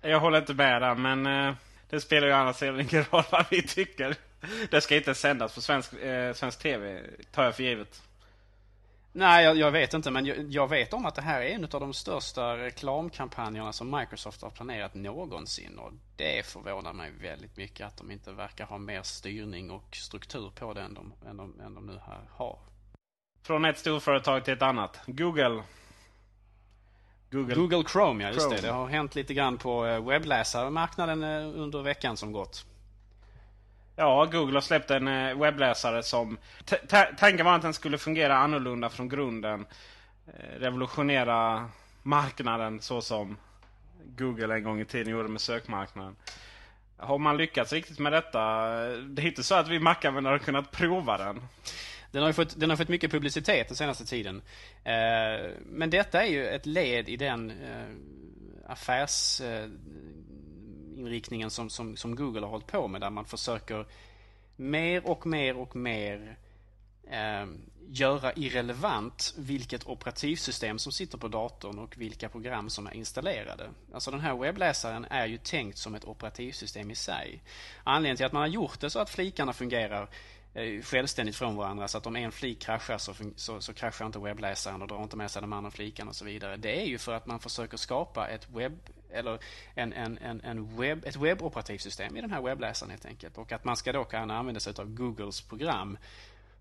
Jag 0.00 0.20
håller 0.20 0.38
inte 0.38 0.54
med 0.54 0.82
där 0.82 0.94
men 0.94 1.26
eh, 1.26 1.54
det 1.90 2.00
spelar 2.00 2.26
ju 2.26 2.32
annars 2.32 2.62
ingen 2.62 3.04
roll 3.04 3.24
vad 3.30 3.46
vi 3.50 3.62
tycker. 3.62 4.16
Det 4.70 4.80
ska 4.80 4.96
inte 4.96 5.14
sändas 5.14 5.54
på 5.54 5.60
svensk, 5.60 5.92
eh, 5.92 6.34
svensk 6.34 6.58
TV, 6.58 7.02
tar 7.32 7.44
jag 7.44 7.56
för 7.56 7.62
givet. 7.62 8.02
Nej, 9.16 9.44
jag, 9.44 9.56
jag, 9.56 9.70
vet 9.70 9.94
inte. 9.94 10.10
Men 10.10 10.26
jag, 10.26 10.36
jag, 10.50 10.68
vet 10.68 10.92
om 10.92 11.06
att 11.06 11.14
det 11.14 11.22
här 11.22 11.40
är 11.40 11.46
en 11.46 11.64
av 11.64 11.80
de 11.80 11.92
största 11.92 12.56
reklamkampanjerna 12.56 13.72
som 13.72 13.90
Microsoft 13.90 14.42
har 14.42 14.50
planerat 14.50 14.94
någonsin. 14.94 15.78
Och 15.78 15.92
det 16.16 16.46
förvånar 16.46 16.92
mig 16.92 17.10
väldigt 17.20 17.56
mycket 17.56 17.86
att 17.86 17.96
de 17.96 18.10
inte 18.10 18.32
verkar 18.32 18.66
ha 18.66 18.78
mer 18.78 19.02
styrning 19.02 19.70
och 19.70 19.96
struktur 19.96 20.50
på 20.54 20.72
det 20.72 20.80
än 20.80 20.94
de, 20.94 21.12
än 21.28 21.36
de, 21.36 21.60
än 21.60 21.74
de 21.74 21.86
nu 21.86 22.00
här 22.06 22.20
har. 22.30 22.58
Från 23.42 23.64
ett 23.64 23.78
storföretag 23.78 24.44
till 24.44 24.54
ett 24.54 24.62
annat. 24.62 25.00
Google. 25.06 25.62
Google, 27.30 27.54
Google 27.54 27.84
Chrome, 27.88 28.24
ja 28.24 28.30
just 28.30 28.40
Chrome. 28.40 28.56
det. 28.56 28.62
Det 28.62 28.72
har 28.72 28.88
hänt 28.88 29.14
lite 29.14 29.34
grann 29.34 29.58
på 29.58 29.86
eh, 29.86 30.04
webbläsarmarknaden 30.04 31.22
eh, 31.22 31.60
under 31.60 31.82
veckan 31.82 32.16
som 32.16 32.32
gått. 32.32 32.66
Ja, 33.96 34.24
Google 34.24 34.56
har 34.56 34.60
släppt 34.60 34.90
en 34.90 35.08
eh, 35.08 35.38
webbläsare 35.38 36.02
som... 36.02 36.38
Tanken 37.18 37.46
var 37.46 37.54
att 37.54 37.62
den 37.62 37.74
skulle 37.74 37.98
fungera 37.98 38.36
annorlunda 38.36 38.90
från 38.90 39.08
grunden. 39.08 39.66
Eh, 40.26 40.58
revolutionera 40.58 41.68
marknaden 42.02 42.80
så 42.80 43.00
som 43.00 43.36
Google 44.16 44.54
en 44.54 44.64
gång 44.64 44.80
i 44.80 44.84
tiden 44.84 45.12
gjorde 45.12 45.28
med 45.28 45.40
sökmarknaden. 45.40 46.16
Har 46.96 47.18
man 47.18 47.36
lyckats 47.36 47.72
riktigt 47.72 47.98
med 47.98 48.12
detta? 48.12 48.40
Det 48.88 49.22
är 49.22 49.26
inte 49.26 49.42
så 49.42 49.54
att 49.54 49.68
vi 49.68 49.78
Mac-användare 49.78 50.32
har 50.32 50.38
kunnat 50.38 50.70
prova 50.70 51.18
den. 51.18 51.42
Den 52.10 52.22
har, 52.22 52.32
fått, 52.32 52.60
den 52.60 52.70
har 52.70 52.76
fått 52.76 52.88
mycket 52.88 53.10
publicitet 53.10 53.68
den 53.68 53.76
senaste 53.76 54.04
tiden. 54.04 54.42
Eh, 54.84 55.50
men 55.66 55.90
detta 55.90 56.22
är 56.22 56.30
ju 56.30 56.46
ett 56.46 56.66
led 56.66 57.08
i 57.08 57.16
den 57.16 57.52
affärs 58.66 59.40
inriktningen 60.98 61.50
som, 61.50 61.70
som, 61.70 61.96
som 61.96 62.16
Google 62.16 62.40
har 62.40 62.50
hållit 62.50 62.66
på 62.66 62.88
med 62.88 63.00
där 63.00 63.10
man 63.10 63.24
försöker 63.24 63.86
mer 64.56 65.06
och 65.06 65.26
mer 65.26 65.56
och 65.56 65.76
mer 65.76 66.38
eh, 67.10 67.46
göra 67.88 68.32
irrelevant 68.32 69.34
vilket 69.38 69.86
operativsystem 69.86 70.78
som 70.78 70.92
sitter 70.92 71.18
på 71.18 71.28
datorn 71.28 71.78
och 71.78 71.98
vilka 71.98 72.28
program 72.28 72.70
som 72.70 72.86
är 72.86 72.94
installerade. 72.94 73.70
Alltså 73.92 74.10
den 74.10 74.20
här 74.20 74.36
webbläsaren 74.36 75.06
är 75.10 75.26
ju 75.26 75.38
tänkt 75.38 75.78
som 75.78 75.94
ett 75.94 76.04
operativsystem 76.04 76.90
i 76.90 76.94
sig. 76.94 77.42
Anledningen 77.84 78.16
till 78.16 78.26
att 78.26 78.32
man 78.32 78.42
har 78.42 78.48
gjort 78.48 78.80
det 78.80 78.90
så 78.90 78.98
att 78.98 79.10
flikarna 79.10 79.52
fungerar 79.52 80.08
eh, 80.54 80.82
självständigt 80.82 81.36
från 81.36 81.56
varandra 81.56 81.88
så 81.88 81.98
att 81.98 82.06
om 82.06 82.16
en 82.16 82.32
flik 82.32 82.60
kraschar 82.62 82.98
så, 82.98 83.14
så, 83.36 83.60
så 83.60 83.72
kraschar 83.72 84.06
inte 84.06 84.18
webbläsaren 84.18 84.82
och 84.82 84.88
drar 84.88 85.02
inte 85.02 85.16
med 85.16 85.30
sig 85.30 85.42
de 85.42 85.52
andra 85.52 85.70
flikarna 85.70 86.08
och 86.08 86.16
så 86.16 86.24
vidare. 86.24 86.56
Det 86.56 86.80
är 86.80 86.86
ju 86.86 86.98
för 86.98 87.12
att 87.12 87.26
man 87.26 87.40
försöker 87.40 87.76
skapa 87.76 88.28
ett 88.28 88.48
webb 88.50 88.78
eller 89.14 89.38
en, 89.74 89.92
en, 89.92 90.18
en, 90.18 90.40
en 90.40 90.76
webb, 90.76 91.04
ett 91.04 91.16
webboperativsystem 91.16 92.16
i 92.16 92.20
den 92.20 92.30
här 92.30 92.42
webbläsaren 92.42 92.90
helt 92.90 93.06
enkelt. 93.06 93.38
Och 93.38 93.52
att 93.52 93.64
man 93.64 93.76
ska 93.76 93.92
då 93.92 94.04
kunna 94.04 94.38
använda 94.38 94.60
sig 94.60 94.74
av 94.78 94.94
Googles 94.94 95.40
program 95.40 95.98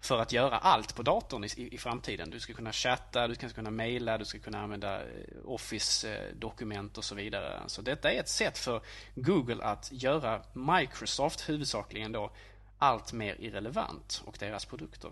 för 0.03 0.19
att 0.19 0.31
göra 0.31 0.57
allt 0.57 0.95
på 0.95 1.03
datorn 1.03 1.43
i, 1.43 1.69
i, 1.71 1.77
framtiden. 1.77 2.29
Du 2.29 2.39
ska 2.39 2.53
kunna 2.53 2.71
chatta, 2.71 3.27
du 3.27 3.35
ska 3.35 3.49
kunna 3.49 3.71
mejla, 3.71 4.17
du 4.17 4.25
ska 4.25 4.39
kunna 4.39 4.61
använda 4.61 5.01
eh, 5.01 5.07
Office-dokument 5.45 6.97
och 6.97 7.03
så 7.03 7.15
vidare. 7.15 7.61
Så 7.67 7.81
detta 7.81 8.11
är 8.11 8.19
ett 8.19 8.29
sätt 8.29 8.57
för 8.57 8.81
Google 9.15 9.63
att 9.63 9.89
göra 9.91 10.41
Microsoft 10.53 11.49
huvudsakligen 11.49 12.11
då 12.11 12.31
allt 12.77 13.13
mer 13.13 13.35
irrelevant 13.39 14.23
och 14.25 14.35
deras 14.39 14.65
produkter. 14.65 15.11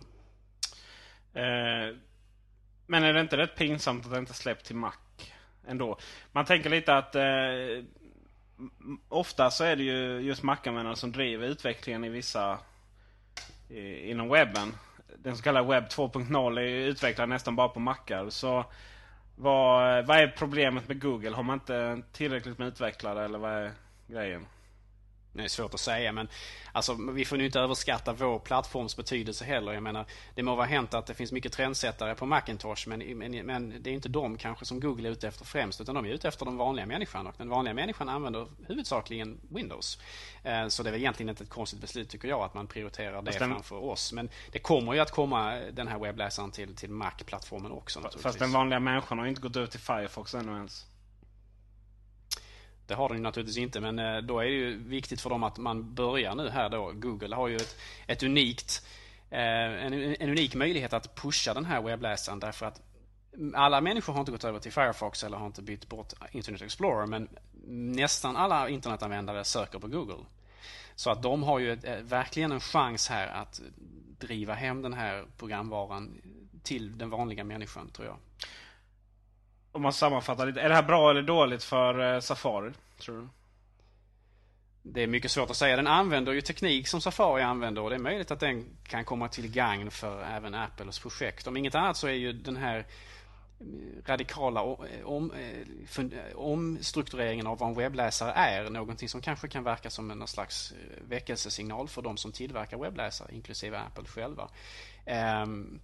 Eh, 1.34 1.96
men 2.86 3.04
är 3.04 3.14
det 3.14 3.22
inte 3.22 3.38
rätt 3.38 3.56
pinsamt 3.56 4.06
att 4.06 4.12
det 4.12 4.18
inte 4.18 4.34
släppt 4.34 4.66
till 4.66 4.76
Mac? 4.76 4.94
Ändå. 5.68 5.98
Man 6.32 6.46
tänker 6.46 6.70
lite 6.70 6.96
att 6.96 7.16
eh, 7.16 7.24
ofta 9.10 9.52
så 9.52 9.64
är 9.64 9.76
det 9.76 9.84
ju 9.84 10.20
just 10.20 10.44
Mac-användare 10.44 10.96
som 10.96 11.12
driver 11.12 11.48
utvecklingen 11.48 12.04
i 12.04 12.10
vissa 12.10 12.60
i, 13.70 14.10
inom 14.12 14.30
webben. 14.30 14.74
Den 15.18 15.38
så 15.38 15.44
kallade 15.44 15.68
webb 15.68 15.84
2.0 15.84 16.60
är 16.60 16.64
ju 16.64 16.86
utvecklad 16.86 17.30
nästan 17.30 17.56
bara 17.56 17.70
på 17.70 17.80
Macar. 17.80 18.30
Så 18.30 18.66
vad, 19.36 20.06
vad 20.06 20.18
är 20.18 20.28
problemet 20.28 20.88
med 20.88 21.02
Google? 21.02 21.36
Har 21.36 21.44
man 21.44 21.54
inte 21.54 22.02
tillräckligt 22.12 22.58
med 22.58 22.68
utvecklare 22.68 23.26
eller 23.26 23.40
vad 23.40 23.52
är 23.52 23.72
grejen? 24.08 24.46
Det 25.34 25.44
är 25.44 25.48
svårt 25.48 25.74
att 25.74 25.80
säga 25.80 26.12
men 26.12 26.28
alltså, 26.72 26.94
vi 27.14 27.26
får 27.26 27.38
ju 27.38 27.46
inte 27.46 27.60
överskatta 27.60 28.14
vår 28.14 28.40
plattforms 28.40 28.98
betydelse 28.98 29.46
heller. 29.46 29.74
Jag 29.74 29.84
menar, 29.84 30.06
det 30.36 30.44
må 30.44 30.56
vara 30.56 30.66
hänt 30.66 30.94
att 30.94 31.06
det 31.06 31.14
finns 31.14 31.32
mycket 31.32 31.54
trendsättare 31.54 32.16
på 32.16 32.26
Macintosh 32.26 32.88
men, 32.88 33.18
men, 33.18 33.46
men 33.46 33.76
det 33.80 33.90
är 33.90 33.94
inte 33.94 34.10
de 34.10 34.38
kanske 34.38 34.66
som 34.66 34.80
Google 34.80 35.10
är 35.10 35.12
ute 35.12 35.28
efter 35.28 35.46
främst 35.46 35.82
utan 35.82 35.96
de 35.96 36.06
är 36.06 36.10
ute 36.10 36.28
efter 36.28 36.46
den 36.46 36.58
vanliga 36.58 36.86
människan 36.86 37.28
och 37.28 37.36
den 37.38 37.50
vanliga 37.50 37.74
människan 37.74 38.10
använder 38.10 38.48
huvudsakligen 38.68 39.40
Windows. 39.50 40.00
Eh, 40.44 40.68
så 40.68 40.84
det 40.84 40.90
är 40.90 40.92
väl 40.92 41.02
egentligen 41.02 41.30
inte 41.30 41.44
ett 41.44 41.50
konstigt 41.50 41.82
beslut 41.82 42.10
tycker 42.10 42.28
jag 42.28 42.42
att 42.42 42.54
man 42.54 42.68
prioriterar 42.68 43.22
det 43.22 43.32
den, 43.32 43.50
framför 43.50 43.84
oss. 43.84 44.14
Men 44.14 44.30
det 44.52 44.60
kommer 44.60 44.94
ju 44.94 45.00
att 45.00 45.12
komma 45.12 45.54
den 45.54 45.88
här 45.88 46.00
webbläsaren 46.00 46.52
till, 46.52 46.76
till 46.76 46.90
Mac-plattformen 46.90 47.72
också. 47.72 48.10
Fast 48.20 48.40
den 48.40 48.52
vanliga 48.52 48.80
människan 48.80 49.18
har 49.18 49.26
ju 49.26 49.30
inte 49.30 49.42
gått 49.42 49.58
ut 49.58 49.72
till 49.72 49.80
Firefox 49.80 50.34
ännu 50.34 50.52
ens. 50.52 50.86
Det 52.88 52.94
har 52.94 53.10
den 53.10 53.18
ju 53.18 53.24
naturligtvis 53.24 53.58
inte 53.58 53.80
men 53.80 54.00
eh, 54.00 54.18
då 54.18 54.40
är 54.40 54.46
det 54.46 54.52
ju 54.52 54.78
viktigt 54.84 55.22
för 55.22 55.30
dem 55.30 55.44
att 55.44 55.58
man 55.58 55.94
börjar 55.94 56.36
nu 56.36 56.50
här 56.50 56.70
då. 56.70 56.92
Google 56.96 57.36
har 57.36 57.48
ju 57.48 57.56
ett, 57.56 57.78
ett 58.08 58.24
unikt, 58.24 58.86
eh, 59.30 59.86
en, 59.86 59.94
en 59.94 60.30
unik 60.30 60.56
möjlighet 60.56 60.94
att 60.94 61.16
pusha 61.16 61.54
den 61.54 61.66
här 61.66 61.82
webbläsaren 61.82 62.40
därför 62.40 62.66
att 62.66 62.82
alla 63.54 63.82
människor 63.82 64.14
har 64.14 64.20
inte 64.20 64.32
gått 64.32 64.44
över 64.44 64.60
till 64.60 64.72
Firefox 64.72 65.24
eller 65.24 65.38
har 65.38 65.46
inte 65.46 65.62
bytt 65.62 65.90
bort 65.90 66.14
Internet 66.32 66.62
Explorer 66.62 67.06
men 67.06 67.30
nästan 67.68 68.36
alla 68.36 68.70
internetanvändare 68.70 69.44
söker 69.44 69.80
på 69.80 69.88
Google. 69.88 70.26
Så 70.96 71.10
att 71.10 71.24
de 71.24 71.44
har 71.44 71.60
ju 71.60 71.74
ett, 71.74 71.84
eh, 71.84 71.96
verkligen 71.96 72.52
en 72.52 72.60
chans 72.60 73.10
här 73.10 73.28
att 73.28 73.62
driva 74.20 74.54
hem 74.54 74.82
den 74.82 74.94
här 74.94 75.26
programvaran 75.38 76.22
till 76.64 76.98
den 76.98 77.10
vanliga 77.10 77.44
människan 77.44 77.90
tror 77.90 78.08
jag. 78.08 78.18
Om 79.72 79.82
man 79.82 79.94
sammanfattar 79.94 80.46
lite. 80.46 80.62
Är 80.62 80.70
det 80.70 80.76
här 80.76 80.84
bra 80.84 81.10
eller 81.10 81.22
dåligt 81.22 81.64
för 81.64 82.14
eh, 82.14 82.20
Safari? 82.20 82.72
Tror 83.00 83.18
du? 83.18 83.28
Det 84.84 85.04
är 85.04 85.08
mycket 85.08 85.32
svårt 85.32 85.50
att 85.50 85.58
säga. 85.58 85.76
Den 85.76 85.88
använder 85.88 86.32
ju 86.32 86.42
teknik 86.42 86.88
som 86.88 87.02
Safari 87.02 87.42
använder 87.42 87.82
och 87.82 87.90
det 87.90 87.96
är 87.96 88.00
möjligt 88.00 88.32
att 88.32 88.40
den 88.40 88.66
kan 88.84 89.06
komma 89.06 89.28
till 89.28 89.52
gagn 89.52 89.92
för 89.92 90.24
även 90.24 90.56
Apples 90.56 91.00
projekt. 91.00 91.48
Om 91.48 91.58
inget 91.58 91.76
annat 91.76 91.98
så 91.98 92.08
är 92.08 92.12
ju 92.12 92.34
den 92.34 92.58
här 92.58 92.78
eh, 93.60 93.66
radikala 94.06 94.62
eh, 94.62 95.06
om, 95.06 95.32
omstruktureringen 96.36 97.48
av 97.48 97.58
vad 97.58 97.70
en 97.70 97.76
webbläsare 97.76 98.32
är 98.32 98.70
någonting 98.70 99.10
som 99.10 99.22
kanske 99.22 99.48
kan 99.48 99.64
verka 99.64 99.90
som 99.90 100.12
en 100.12 100.28
slags 100.28 100.74
väckelsesignal 101.08 101.88
för 101.88 102.02
de 102.02 102.18
som 102.18 102.32
tillverkar 102.32 102.78
webbläsare, 102.78 103.36
inklusive 103.36 103.78
Apple 103.78 104.06
själva. 104.06 104.50
Um, 105.44 105.80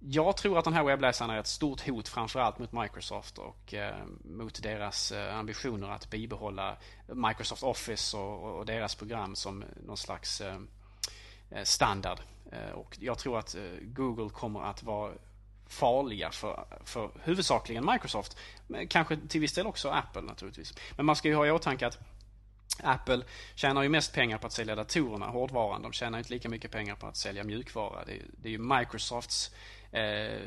jag 0.00 0.36
tror 0.36 0.58
att 0.58 0.64
den 0.64 0.74
här 0.74 0.84
webbläsaren 0.84 1.30
är 1.30 1.38
ett 1.38 1.46
stort 1.46 1.88
hot 1.88 2.08
framförallt 2.08 2.58
mot 2.58 2.72
Microsoft 2.72 3.38
och 3.38 3.74
eh, 3.74 3.96
mot 4.24 4.62
deras 4.62 5.12
eh, 5.12 5.36
ambitioner 5.36 5.90
att 5.90 6.10
bibehålla 6.10 6.76
Microsoft 7.06 7.62
Office 7.62 8.16
och, 8.16 8.58
och 8.58 8.66
deras 8.66 8.94
program 8.94 9.36
som 9.36 9.64
någon 9.86 9.96
slags 9.96 10.40
eh, 10.40 10.58
eh, 11.50 11.64
standard. 11.64 12.18
Eh, 12.52 12.70
och 12.70 12.96
jag 13.00 13.18
tror 13.18 13.38
att 13.38 13.54
eh, 13.54 13.62
Google 13.82 14.30
kommer 14.30 14.62
att 14.62 14.82
vara 14.82 15.12
farliga 15.68 16.30
för, 16.30 16.64
för 16.84 17.10
huvudsakligen 17.22 17.86
Microsoft. 17.86 18.36
Men 18.66 18.88
kanske 18.88 19.16
till 19.28 19.40
viss 19.40 19.54
del 19.54 19.66
också 19.66 19.90
Apple 19.90 20.22
naturligtvis. 20.22 20.74
Men 20.96 21.06
man 21.06 21.16
ska 21.16 21.28
ju 21.28 21.34
ha 21.34 21.46
i 21.46 21.50
åtanke 21.50 21.86
att 21.86 21.98
Apple 22.82 23.24
tjänar 23.54 23.82
ju 23.82 23.88
mest 23.88 24.14
pengar 24.14 24.38
på 24.38 24.46
att 24.46 24.52
sälja 24.52 24.74
datorerna, 24.74 25.26
hårdvaran. 25.26 25.82
De 25.82 25.92
tjänar 25.92 26.18
inte 26.18 26.30
lika 26.30 26.48
mycket 26.48 26.70
pengar 26.70 26.94
på 26.94 27.06
att 27.06 27.16
sälja 27.16 27.44
mjukvara. 27.44 28.04
Det 28.04 28.12
är, 28.12 28.22
det 28.42 28.48
är 28.48 28.52
ju 28.52 28.58
Microsofts 28.58 29.50
eh, 29.90 30.40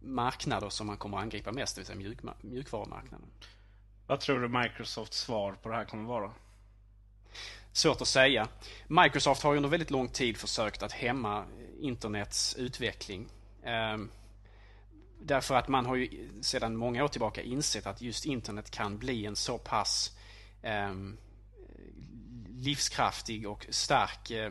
marknader 0.00 0.68
som 0.68 0.86
man 0.86 0.96
kommer 0.96 1.16
att 1.16 1.22
angripa 1.22 1.52
mest, 1.52 1.76
det 1.76 1.80
vill 1.80 1.86
säga 1.86 1.98
mjuk, 1.98 2.18
mjukvarumarknaden. 2.40 3.28
Vad 4.06 4.20
tror 4.20 4.40
du 4.40 4.48
Microsofts 4.48 5.18
svar 5.18 5.52
på 5.62 5.68
det 5.68 5.74
här 5.74 5.84
kommer 5.84 6.04
vara? 6.04 6.32
Svårt 7.72 8.00
att 8.00 8.08
säga. 8.08 8.48
Microsoft 8.86 9.42
har 9.42 9.52
ju 9.52 9.56
under 9.56 9.68
väldigt 9.68 9.90
lång 9.90 10.08
tid 10.08 10.36
försökt 10.36 10.82
att 10.82 10.92
hämma 10.92 11.44
internets 11.80 12.54
utveckling. 12.56 13.28
Eh, 13.62 13.98
därför 15.20 15.54
att 15.54 15.68
man 15.68 15.86
har 15.86 15.96
ju 15.96 16.28
sedan 16.40 16.76
många 16.76 17.04
år 17.04 17.08
tillbaka 17.08 17.42
insett 17.42 17.86
att 17.86 18.02
just 18.02 18.24
internet 18.24 18.70
kan 18.70 18.98
bli 18.98 19.26
en 19.26 19.36
så 19.36 19.58
pass 19.58 20.18
eh, 20.62 20.92
livskraftig 22.48 23.48
och 23.48 23.66
stark 23.70 24.30
eh, 24.30 24.50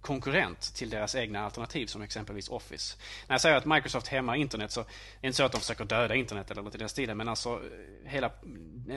konkurrent 0.00 0.74
till 0.74 0.90
deras 0.90 1.14
egna 1.14 1.44
alternativ 1.44 1.86
som 1.86 2.02
exempelvis 2.02 2.48
Office. 2.48 2.96
När 3.26 3.34
jag 3.34 3.40
säger 3.40 3.56
att 3.56 3.64
Microsoft 3.64 4.06
hämmar 4.08 4.34
internet 4.34 4.70
så 4.70 4.80
är 4.80 4.86
det 5.20 5.26
inte 5.26 5.36
så 5.36 5.44
att 5.44 5.52
de 5.52 5.60
försöker 5.60 5.84
döda 5.84 6.14
internet 6.14 6.50
eller 6.50 6.62
något 6.62 6.74
i 6.74 6.78
den 6.78 6.88
stilen 6.88 7.16
men 7.16 7.28
alltså 7.28 7.62
hela, 8.04 8.30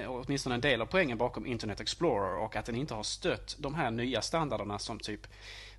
åtminstone 0.07 0.55
en 0.55 0.61
del 0.61 0.81
av 0.81 0.85
poängen 0.85 1.17
bakom 1.17 1.45
Internet 1.45 1.79
Explorer 1.79 2.37
och 2.37 2.55
att 2.55 2.65
den 2.65 2.75
inte 2.75 2.93
har 2.93 3.03
stött 3.03 3.55
de 3.59 3.75
här 3.75 3.91
nya 3.91 4.21
standarderna 4.21 4.79
som 4.79 4.99
typ 4.99 5.27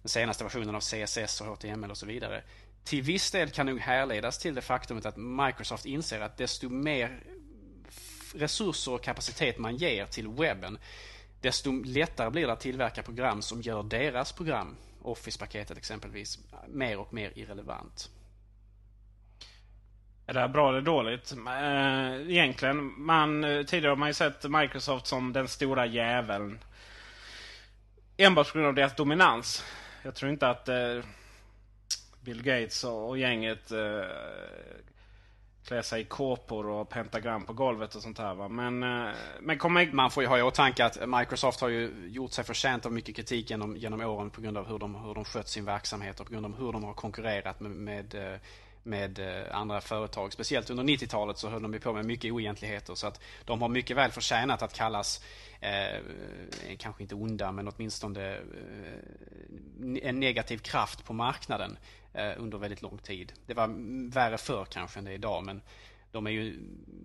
den 0.03 0.09
senaste 0.09 0.45
versionen 0.45 0.74
av 0.74 0.80
CSS 0.80 1.41
och 1.41 1.47
HTML 1.47 1.91
och 1.91 1.99
så 1.99 2.07
vidare. 2.07 2.43
Till 2.85 3.03
viss 3.03 3.30
del 3.30 3.51
kan 3.51 3.66
nog 3.66 3.80
härledas 3.80 4.39
till 4.39 4.55
det 4.55 4.62
faktumet 4.62 5.07
att 5.07 5.16
Microsoft 5.16 5.87
inser 5.87 6.20
att 6.20 6.37
desto 6.37 6.68
mer 6.68 7.22
resurser 8.35 8.93
och 8.93 9.03
kapacitet 9.03 9.59
man 9.59 9.76
ger 9.76 10.07
till 10.07 10.28
webben 10.28 10.78
desto 11.43 11.82
lättare 11.84 12.30
blir 12.30 12.47
det 12.47 12.53
att 12.53 12.61
tillverka 12.61 13.03
program 13.03 13.43
som 13.43 13.62
gör 13.62 13.82
deras 13.82 14.32
program, 14.32 14.76
Office-paketet 15.03 15.78
exempelvis, 15.78 16.38
mer 16.68 16.99
och 16.99 17.14
mer 17.14 17.32
irrelevant. 17.34 18.11
Är 20.26 20.34
det 20.34 20.40
här 20.40 20.49
bra 20.49 20.68
eller 20.68 20.80
dåligt? 20.80 21.32
Eh, 21.32 22.30
egentligen, 22.30 23.01
man, 23.01 23.45
eh, 23.45 23.62
tidigare 23.62 23.90
har 23.90 23.97
man 23.97 24.09
ju 24.09 24.14
sett 24.14 24.51
Microsoft 24.51 25.07
som 25.07 25.32
den 25.32 25.49
stora 25.49 25.86
jäveln. 25.86 26.59
Enbart 28.16 28.53
på 28.53 28.59
grund 28.59 28.68
av 28.68 28.74
deras 28.74 28.97
dominans. 28.97 29.64
Jag 30.03 30.14
tror 30.14 30.30
inte 30.30 30.49
att 30.49 30.68
eh, 30.68 30.99
Bill 32.20 32.43
Gates 32.43 32.84
och, 32.84 33.18
gänget 33.18 33.72
klä 35.65 35.83
sig 35.83 36.01
i 36.01 36.05
kåpor 36.05 36.67
och 36.67 36.89
pentagram 36.89 37.45
på 37.45 37.53
golvet 37.53 37.95
och 37.95 38.03
sånt 38.03 38.19
här. 38.19 38.35
Va? 38.35 38.49
Men, 38.49 38.83
eh, 38.83 39.15
men 39.41 39.59
kommer... 39.59 39.93
Man 39.93 40.11
får 40.11 40.23
ju 40.23 40.29
ha 40.29 40.39
i 40.39 40.43
åtanke 40.43 40.85
att 40.85 41.09
Microsoft 41.09 41.61
har 41.61 41.69
ju 41.69 42.09
gjort 42.09 42.33
sig 42.33 42.45
förtjänt 42.45 42.87
av 42.87 42.93
mycket 42.93 43.17
kritik 43.17 43.51
genom, 43.51 43.77
genom 43.77 44.01
åren 44.01 44.31
på 44.31 44.41
grund 44.41 44.59
av 44.59 44.69
hur 44.69 44.79
de, 44.79 44.95
hur 44.95 45.15
de 45.15 45.25
skött 45.25 45.49
sin 45.49 45.65
verksamhet 45.65 46.21
och 46.21 46.27
på 46.27 46.33
grund 46.33 46.47
av 46.47 46.59
hur 46.59 46.73
de 46.73 46.85
har 46.85 46.95
konkurrerat 46.95 47.61
med, 47.61 47.71
med 47.71 48.15
eh, 48.15 48.39
med 48.83 49.19
eh, 49.19 49.57
andra 49.57 49.81
företag. 49.81 50.33
Speciellt 50.33 50.71
under 50.71 50.85
90-talet 50.85 51.39
så 51.39 51.49
höll 51.49 51.63
de 51.63 51.79
på 51.79 51.93
med 51.93 52.05
mycket 52.05 52.33
oegentligheter. 52.33 52.95
Så 52.95 53.07
att 53.07 53.21
de 53.45 53.63
har 53.63 53.69
mycket 53.69 53.97
väl 53.97 54.11
förtjänat 54.11 54.63
att 54.63 54.75
kallas, 54.75 55.25
eh, 55.61 56.01
kanske 56.79 57.03
inte 57.03 57.15
onda, 57.15 57.53
men 57.53 57.69
åtminstone 57.69 58.35
eh, 58.35 58.41
en 60.03 60.21
negativ 60.21 60.59
kraft 60.59 61.05
på 61.05 61.13
marknaden 61.13 61.77
under 62.37 62.59
väldigt 62.59 62.83
lång 62.83 62.99
tid. 62.99 63.33
Det 63.47 63.55
var 63.55 63.69
värre 64.11 64.39
förr 64.39 64.65
kanske 64.71 64.99
än 64.99 65.05
det 65.05 65.11
är 65.11 65.15
idag, 65.15 65.45
men 65.45 65.63
de 66.13 66.27
är 66.27 66.31
ju 66.31 66.59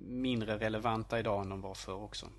mindre 0.07 0.57
relevanta 0.57 1.19
idag 1.19 1.41
än 1.41 1.49
de 1.49 1.61
var 1.61 1.73
förr 1.73 2.03
också. 2.03 2.29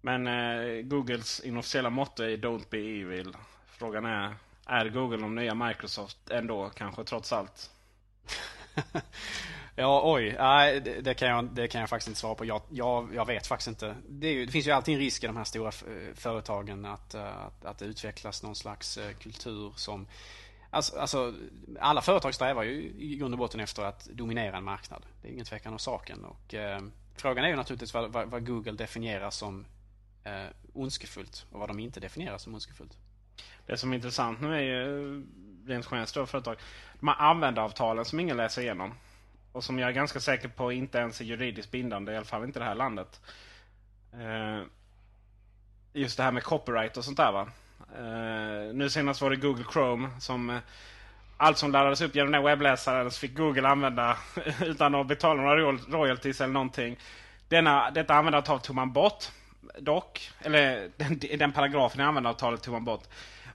Men 0.00 0.26
eh, 0.26 0.82
Googles 0.82 1.40
inofficiella 1.40 1.90
motto 1.90 2.22
är 2.22 2.36
Don't 2.36 2.64
be 2.70 2.78
evil. 2.78 3.36
Frågan 3.66 4.04
är, 4.04 4.34
är 4.66 4.88
Google 4.88 5.16
de 5.16 5.34
nya 5.34 5.54
Microsoft 5.54 6.30
ändå 6.30 6.70
kanske 6.70 7.04
trots 7.04 7.32
allt? 7.32 7.70
ja, 9.74 10.02
oj. 10.04 10.36
Nej, 10.38 10.80
det, 10.80 11.00
det, 11.00 11.14
kan 11.14 11.28
jag, 11.28 11.44
det 11.44 11.68
kan 11.68 11.80
jag 11.80 11.90
faktiskt 11.90 12.08
inte 12.08 12.20
svara 12.20 12.34
på. 12.34 12.44
Jag, 12.44 12.62
jag, 12.70 13.14
jag 13.14 13.26
vet 13.26 13.46
faktiskt 13.46 13.68
inte. 13.68 13.96
Det, 14.08 14.32
ju, 14.32 14.46
det, 14.46 14.52
finns 14.52 14.66
ju 14.66 14.70
alltid 14.70 14.94
en 14.94 15.00
risk 15.00 15.24
i 15.24 15.26
de 15.26 15.36
här 15.36 15.44
stora 15.44 15.72
företagen 16.14 16.84
att, 16.84 17.14
eh, 17.14 17.46
att, 17.46 17.64
att 17.64 17.78
det 17.78 17.84
utvecklas 17.84 18.42
någon 18.42 18.56
slags 18.56 18.98
eh, 18.98 19.12
kultur 19.12 19.72
som 19.76 20.06
Alltså, 20.70 20.98
alltså, 20.98 21.34
alla 21.80 22.00
företag 22.00 22.34
strävar 22.34 22.62
ju 22.62 22.72
i 22.98 23.16
grund 23.16 23.34
och 23.34 23.38
botten 23.38 23.60
efter 23.60 23.82
att 23.82 24.04
dominera 24.04 24.56
en 24.56 24.64
marknad. 24.64 25.06
Det 25.22 25.28
är 25.28 25.32
ingen 25.32 25.44
tvekan 25.44 25.72
om 25.72 25.78
saken. 25.78 26.24
Och, 26.24 26.54
eh, 26.54 26.80
frågan 27.16 27.44
är 27.44 27.48
ju 27.48 27.56
naturligtvis 27.56 27.94
vad, 27.94 28.12
vad, 28.12 28.28
vad 28.28 28.46
Google 28.46 28.72
definierar 28.72 29.30
som 29.30 29.66
eh, 30.24 30.46
ondskefullt 30.72 31.46
och 31.52 31.60
vad 31.60 31.68
de 31.68 31.78
inte 31.78 32.00
definierar 32.00 32.38
som 32.38 32.54
ondskefullt. 32.54 32.98
Det 33.66 33.76
som 33.76 33.92
är 33.92 33.96
intressant 33.96 34.40
nu 34.40 34.54
är 34.54 34.60
ju 34.60 35.18
eh, 35.18 35.22
rent 35.68 35.88
generellt 35.90 36.08
stora 36.08 36.26
företag. 36.26 36.56
De 37.00 37.08
här 37.08 37.16
användaravtalen 37.18 38.04
som 38.04 38.20
ingen 38.20 38.36
läser 38.36 38.62
igenom. 38.62 38.94
Och 39.52 39.64
som 39.64 39.78
jag 39.78 39.88
är 39.88 39.92
ganska 39.92 40.20
säker 40.20 40.48
på 40.48 40.72
inte 40.72 40.98
ens 40.98 41.20
är 41.20 41.24
juridiskt 41.24 41.70
bindande, 41.70 42.12
i 42.12 42.16
alla 42.16 42.24
fall 42.24 42.44
inte 42.44 42.58
i 42.58 42.60
det 42.60 42.66
här 42.66 42.74
landet. 42.74 43.20
Eh, 44.12 44.62
just 45.92 46.16
det 46.16 46.22
här 46.22 46.32
med 46.32 46.42
copyright 46.42 46.96
och 46.96 47.04
sånt 47.04 47.16
där 47.16 47.32
va. 47.32 47.48
Eh, 47.98 48.74
nu 48.74 48.90
senast 48.90 49.20
var 49.20 49.30
det 49.30 49.36
Google 49.36 49.64
Chrome 49.72 50.08
som 50.18 50.50
eh, 50.50 50.58
allt 51.36 51.58
som 51.58 51.72
laddades 51.72 52.00
upp 52.00 52.14
genom 52.14 52.32
den 52.32 52.44
webbläsaren 52.44 53.10
så 53.10 53.20
fick 53.20 53.36
Google 53.36 53.68
använda 53.68 54.16
utan 54.60 54.94
att 54.94 55.06
betala 55.06 55.42
några 55.42 55.72
royalties 55.72 56.40
eller 56.40 56.52
någonting. 56.52 56.98
Denna, 57.48 57.90
detta 57.90 58.14
användaravtal 58.14 58.60
tog 58.60 58.76
man 58.76 58.92
bort. 58.92 59.24
Dock, 59.78 60.30
eller 60.40 60.90
den, 60.96 61.38
den 61.38 61.52
paragrafen 61.52 62.00
i 62.00 62.04
användaravtalet 62.04 62.62
tog 62.62 62.74
man 62.74 62.84
bort. 62.84 63.04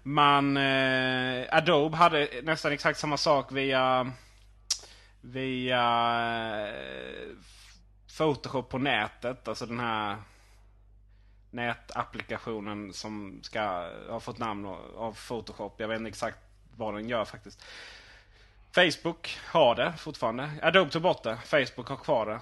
Man, 0.03 0.57
eh, 0.57 1.45
Adobe 1.51 1.97
hade 1.97 2.29
nästan 2.43 2.71
exakt 2.71 2.99
samma 2.99 3.17
sak 3.17 3.51
via 3.51 4.11
via 5.21 5.81
eh, 6.67 7.29
Photoshop 8.17 8.69
på 8.69 8.77
nätet. 8.77 9.47
Alltså 9.47 9.65
den 9.65 9.79
här 9.79 10.17
nätapplikationen 11.53 12.93
som 12.93 13.39
ska 13.43 13.89
ha 14.09 14.19
fått 14.19 14.37
namn 14.37 14.65
av 14.95 15.17
Photoshop. 15.27 15.75
Jag 15.77 15.87
vet 15.87 15.97
inte 15.97 16.09
exakt 16.09 16.37
vad 16.77 16.93
den 16.93 17.09
gör 17.09 17.25
faktiskt. 17.25 17.65
Facebook 18.71 19.39
har 19.45 19.75
det 19.75 19.93
fortfarande. 19.97 20.51
Adobe 20.61 20.91
tog 20.91 21.01
bort 21.01 21.23
det. 21.23 21.37
Facebook 21.37 21.87
har 21.87 21.97
kvar 21.97 22.25
det. 22.25 22.39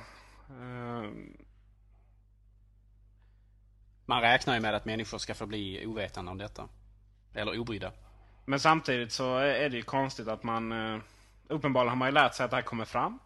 Man 4.06 4.22
räknar 4.22 4.54
ju 4.54 4.60
med 4.60 4.76
att 4.76 4.86
människor 4.86 5.18
ska 5.18 5.34
få 5.34 5.46
bli 5.46 5.86
ovetande 5.86 6.32
om 6.32 6.38
detta. 6.38 6.68
Eller 7.34 7.60
obrydda. 7.60 7.92
Men 8.46 8.60
samtidigt 8.60 9.12
så 9.12 9.38
är 9.38 9.70
det 9.70 9.78
ju 9.78 9.84
konstigt 9.84 10.28
att 10.28 10.44
man... 10.44 10.72
Eh, 10.72 11.02
uppenbarligen 11.48 11.90
har 11.90 11.96
man 11.96 12.08
ju 12.08 12.14
lärt 12.14 12.36
sig 12.36 12.44
att 12.44 12.52
det 12.52 12.58
här 12.58 12.64
kommer 12.64 12.86
fram. 12.86 13.20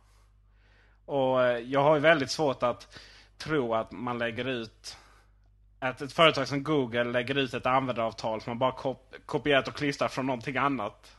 Och 1.05 1.43
eh, 1.43 1.57
jag 1.57 1.83
har 1.83 1.95
ju 1.95 2.01
väldigt 2.01 2.31
svårt 2.31 2.63
att 2.63 2.99
tro 3.37 3.73
att 3.73 3.91
man 3.91 4.17
lägger 4.17 4.45
ut... 4.45 4.97
Att 5.79 6.01
ett 6.01 6.13
företag 6.13 6.47
som 6.47 6.63
Google 6.63 7.03
lägger 7.03 7.37
ut 7.37 7.53
ett 7.53 7.65
användaravtal 7.65 8.41
som 8.41 8.51
man 8.51 8.59
bara 8.59 8.71
kop 8.71 9.15
kopierat 9.25 9.67
och 9.67 9.75
klistrat 9.75 10.11
från 10.13 10.25
någonting 10.25 10.57
annat. 10.57 11.11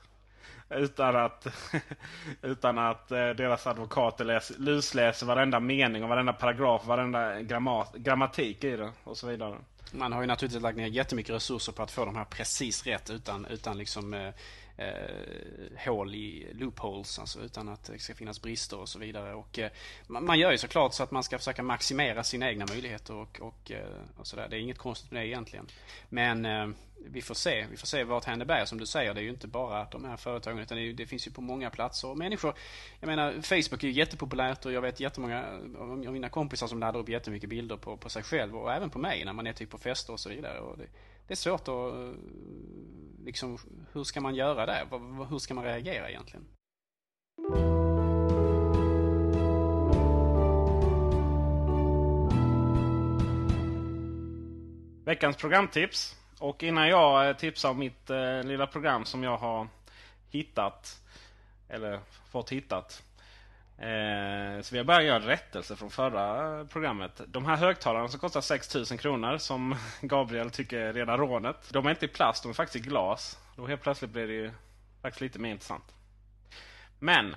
Utan 0.71 1.17
att, 1.17 1.47
utan 2.43 2.79
att 2.79 3.11
eh, 3.11 3.29
deras 3.29 3.67
advokater 3.67 4.25
läs, 4.25 4.53
lusläser 4.59 5.27
varenda 5.27 5.61
mening 5.61 6.03
och 6.03 6.09
varenda 6.09 6.33
paragraf, 6.33 6.87
varenda 6.87 7.43
grammat, 7.43 7.95
grammatik 7.95 8.65
i 8.65 8.77
det 8.77 8.93
och 9.05 9.17
så 9.17 9.27
vidare. 9.27 9.57
Man 9.93 10.13
har 10.13 10.21
ju 10.21 10.27
naturligtvis 10.27 10.63
lagt 10.63 10.77
ner 10.77 10.87
jättemycket 10.87 11.35
resurser 11.35 11.73
på 11.73 11.83
att 11.83 11.91
få 11.91 12.05
de 12.05 12.17
här 12.17 12.25
precis 12.25 12.87
rätt 12.87 13.11
utan, 13.11 13.47
utan 13.47 13.79
liksom 13.79 14.15
eh, 14.15 14.35
eh, 14.77 15.85
hål 15.85 16.15
i 16.15 16.47
loopholes, 16.53 17.19
alltså 17.19 17.41
utan 17.41 17.69
att 17.69 17.85
det 17.85 17.99
ska 17.99 18.15
finnas 18.15 18.43
brister 18.43 18.79
och 18.79 18.89
så 18.89 18.99
vidare. 18.99 19.35
Och, 19.35 19.59
eh, 19.59 19.71
man 20.07 20.39
gör 20.39 20.51
ju 20.51 20.59
såklart 20.59 20.95
så 20.95 21.03
att 21.03 21.11
man 21.11 21.23
ska 21.23 21.39
försöka 21.39 21.63
maximera 21.63 22.25
sina 22.25 22.49
egna 22.49 22.67
möjligheter 22.67 23.15
och, 23.15 23.41
och, 23.41 23.71
eh, 23.71 24.01
och 24.17 24.27
sådär. 24.27 24.49
Det 24.49 24.57
är 24.57 24.61
inget 24.61 24.79
konstigt 24.79 25.11
med 25.11 25.23
det 25.23 25.27
egentligen. 25.27 25.67
Men 26.09 26.45
eh, 26.45 26.69
vi 27.09 27.23
får 27.23 27.35
se. 27.35 27.67
Vi 27.71 27.77
får 27.77 27.87
se 27.87 28.05
vart 28.05 28.25
händer 28.25 28.47
bär. 28.47 28.65
Som 28.65 28.79
du 28.79 28.87
säger, 28.87 29.15
det 29.15 29.21
är 29.21 29.23
ju 29.23 29.31
inte 29.31 29.49
bara 29.49 29.85
de 29.85 30.05
här 30.05 30.17
företagen 30.17 30.59
utan 30.59 30.77
det, 30.77 30.83
ju, 30.83 30.93
det, 30.93 31.07
finns 31.07 31.27
ju 31.27 31.31
på 31.31 31.41
många 31.41 31.71
platser. 31.71 32.09
Och 32.09 32.19
människor, 32.19 32.55
jag 33.01 33.07
menar 33.07 33.33
Facebook 33.33 33.85
är 33.85 33.89
ju 33.89 33.93
jättepopulärt 33.93 34.67
och 34.67 34.73
jag 34.73 34.81
vet 34.81 35.01
jättemånga 35.01 35.45
av 35.79 35.99
mina 35.99 36.29
kompisar 36.29 36.67
som 36.67 36.81
laddar 36.81 37.01
upp 37.01 37.09
jättemycket 37.09 37.51
bilder 37.51 37.77
på, 37.77 37.97
på 37.97 38.09
sig 38.09 38.23
själv 38.23 38.57
och 38.57 38.73
även 38.73 38.91
på 38.91 38.99
mig 38.99 39.25
när 39.25 39.33
man 39.33 39.47
är 39.47 39.53
typ 39.53 39.71
på 39.71 39.79
fester 39.79 40.13
och 40.13 40.21
så 40.21 40.29
vidare. 40.29 40.61
Och 40.61 40.79
det, 40.79 40.87
det 41.27 41.35
är 41.35 41.37
svårt 41.37 41.61
att 41.61 41.69
eh, 41.69 42.13
liksom, 43.25 43.59
hur 43.93 44.05
ska 44.05 44.21
man 44.21 44.35
göra 44.35 44.67
det? 44.67 44.87
Hur 45.31 45.39
ska 45.39 45.55
man 45.55 45.65
reagera 45.65 46.11
egentligen? 46.11 46.47
Veckans 55.05 55.37
programtips. 55.37 56.17
Och 56.39 56.63
innan 56.63 56.89
jag 56.89 57.29
eh, 57.29 57.37
tipsar 57.37 57.71
om 57.71 57.79
mitt 57.79 58.11
eh, 58.11 58.43
lilla 58.43 58.67
program 58.67 59.05
som 59.05 59.23
jag 59.23 59.37
har 59.37 59.69
hittat. 60.31 61.03
Eller 61.69 62.01
fått 62.31 62.53
hittat. 62.53 63.03
Eh, 63.79 64.63
så 64.63 64.75
vi 64.75 64.79
har 64.79 64.85
börjat 64.85 65.05
göra 65.05 65.19
rättelse 65.19 65.77
från 65.77 65.91
förra 65.91 66.65
programmet. 66.65 67.21
De 67.27 67.47
här 67.47 67.57
högtalarna 67.57 68.09
som 68.09 68.21
kostar 68.21 68.41
6000 68.41 68.99
kronor 68.99 69.39
som 69.39 69.77
Gabriel 70.01 70.51
tycker 70.51 70.79
är 70.79 70.93
rena 70.93 71.17
rånet. 71.17 71.69
De 71.73 71.87
är 71.87 71.91
inte 71.91 72.05
i 72.05 72.09
plast, 72.09 72.43
de 72.43 72.49
är 72.49 72.55
faktiskt 72.55 72.87
i 72.87 72.89
glas. 72.89 73.39
Då 73.57 73.67
helt 73.67 73.83
plötsligt 73.83 74.11
blir 74.11 74.27
det 74.27 74.33
ju 74.33 74.51
faktiskt 75.03 75.21
lite 75.21 75.39
mer 75.39 75.51
intressant. 75.51 75.85
Men 76.99 77.37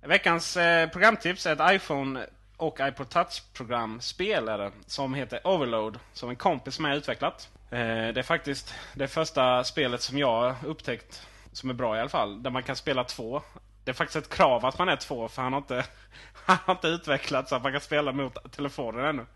veckans 0.00 0.56
eh, 0.56 0.88
programtips 0.88 1.46
är 1.46 1.52
ett 1.52 1.72
iPhone 1.74 2.26
och 2.56 2.80
iPod 2.80 3.08
Touch-program 3.08 4.00
spelare 4.00 4.70
som 4.86 5.14
heter 5.14 5.46
Overload. 5.46 5.98
Som 6.12 6.30
en 6.30 6.36
kompis 6.36 6.78
med 6.78 6.96
utvecklat. 6.96 7.48
Eh, 7.70 7.78
det 7.78 8.18
är 8.18 8.22
faktiskt 8.22 8.74
det 8.94 9.08
första 9.08 9.64
spelet 9.64 10.00
som 10.00 10.18
jag 10.18 10.54
upptäckt 10.64 11.26
som 11.52 11.70
är 11.70 11.74
bra 11.74 11.96
i 11.96 12.00
alla 12.00 12.08
fall. 12.08 12.42
Där 12.42 12.50
man 12.50 12.62
kan 12.62 12.76
spela 12.76 13.04
två 13.04 13.42
det 13.84 13.90
är 13.90 13.94
faktiskt 13.94 14.16
ett 14.26 14.36
krav 14.36 14.66
att 14.66 14.78
man 14.78 14.88
är 14.88 14.96
två 14.96 15.28
för 15.28 15.42
han 15.42 15.52
har 15.52 15.60
inte, 15.60 15.84
han 16.44 16.58
har 16.64 16.74
inte 16.74 16.88
utvecklat 16.88 17.48
så 17.48 17.54
att 17.56 17.62
man 17.62 17.72
kan 17.72 17.80
spela 17.80 18.12
mot 18.12 18.52
telefonen 18.52 19.04
ännu. 19.04 19.26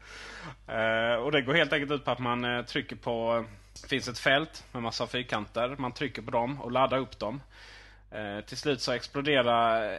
Eh, 0.67 1.15
och 1.15 1.33
det 1.33 1.43
går 1.43 1.55
helt 1.55 1.73
enkelt 1.73 1.93
ut 1.93 2.05
på 2.05 2.11
att 2.11 2.19
man 2.19 2.45
eh, 2.45 2.65
trycker 2.65 2.97
på... 2.97 3.45
Det 3.83 3.89
finns 3.89 4.09
ett 4.09 4.19
fält 4.19 4.65
med 4.73 4.83
massa 4.83 5.07
fyrkanter. 5.07 5.77
Man 5.79 5.93
trycker 5.93 6.23
på 6.23 6.31
dem 6.31 6.61
och 6.61 6.73
laddar 6.73 6.99
upp 6.99 7.19
dem. 7.19 7.41
Eh, 8.11 8.41
till 8.41 8.57
slut 8.57 8.81
så 8.81 8.93
exploderar 8.93 9.93
eh, 9.93 9.99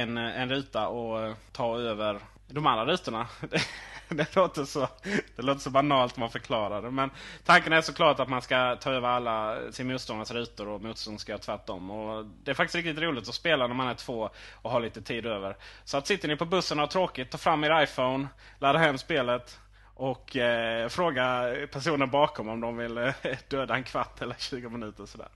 en, 0.00 0.18
en 0.18 0.48
ruta 0.48 0.88
och 0.88 1.22
eh, 1.22 1.34
tar 1.52 1.78
över 1.78 2.18
de 2.48 2.66
andra 2.66 2.86
rutorna. 2.86 3.26
det, 4.16 4.36
låter 4.36 4.64
så, 4.64 4.88
det 5.36 5.42
låter 5.42 5.60
så 5.60 5.70
banalt 5.70 6.16
man 6.16 6.30
förklarar 6.30 6.82
det. 6.82 6.90
Men 6.90 7.10
tanken 7.44 7.72
är 7.72 7.80
såklart 7.80 8.20
att 8.20 8.28
man 8.28 8.42
ska 8.42 8.76
ta 8.76 8.90
över 8.90 9.08
alla 9.08 9.58
sin 9.72 9.86
motståndares 9.86 10.30
rutor 10.30 10.68
och 10.68 10.82
motståndaren 10.82 11.18
ska 11.18 11.32
göra 11.32 11.40
tvärtom. 11.40 11.90
Och 11.90 12.26
det 12.44 12.50
är 12.50 12.54
faktiskt 12.54 12.74
riktigt 12.74 12.98
roligt 12.98 13.28
att 13.28 13.34
spela 13.34 13.66
när 13.66 13.74
man 13.74 13.88
är 13.88 13.94
två 13.94 14.30
och 14.62 14.70
har 14.70 14.80
lite 14.80 15.02
tid 15.02 15.26
över. 15.26 15.56
Så 15.84 15.96
att 15.96 16.06
sitter 16.06 16.28
ni 16.28 16.36
på 16.36 16.44
bussen 16.44 16.78
och 16.78 16.82
har 16.82 16.88
tråkigt, 16.88 17.30
ta 17.30 17.38
fram 17.38 17.64
er 17.64 17.82
iPhone, 17.82 18.28
ladda 18.58 18.78
hem 18.78 18.98
spelet 18.98 19.58
och 19.94 20.36
eh, 20.36 20.88
fråga 20.88 21.54
personen 21.72 22.10
bakom 22.10 22.48
om 22.48 22.60
de 22.60 22.76
vill 22.76 22.98
eh, 22.98 23.12
döda 23.48 23.74
en 23.74 23.84
kvart 23.84 24.22
eller 24.22 24.34
20 24.38 24.68
minuter. 24.68 25.06
Sådär. 25.06 25.28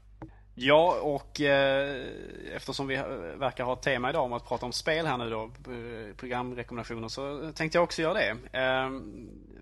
Ja, 0.58 1.00
och 1.02 1.40
eh, 1.40 2.06
eftersom 2.54 2.86
vi 2.86 2.96
verkar 3.36 3.64
ha 3.64 3.72
ett 3.72 3.82
tema 3.82 4.10
idag 4.10 4.24
om 4.24 4.32
att 4.32 4.48
prata 4.48 4.66
om 4.66 4.72
spel 4.72 5.06
här 5.06 5.18
nu 5.18 5.30
då, 5.30 5.42
eh, 5.44 6.16
programrekommendationer, 6.16 7.08
så 7.08 7.52
tänkte 7.52 7.78
jag 7.78 7.82
också 7.82 8.02
göra 8.02 8.14
det. 8.14 8.58
Eh, 8.58 8.90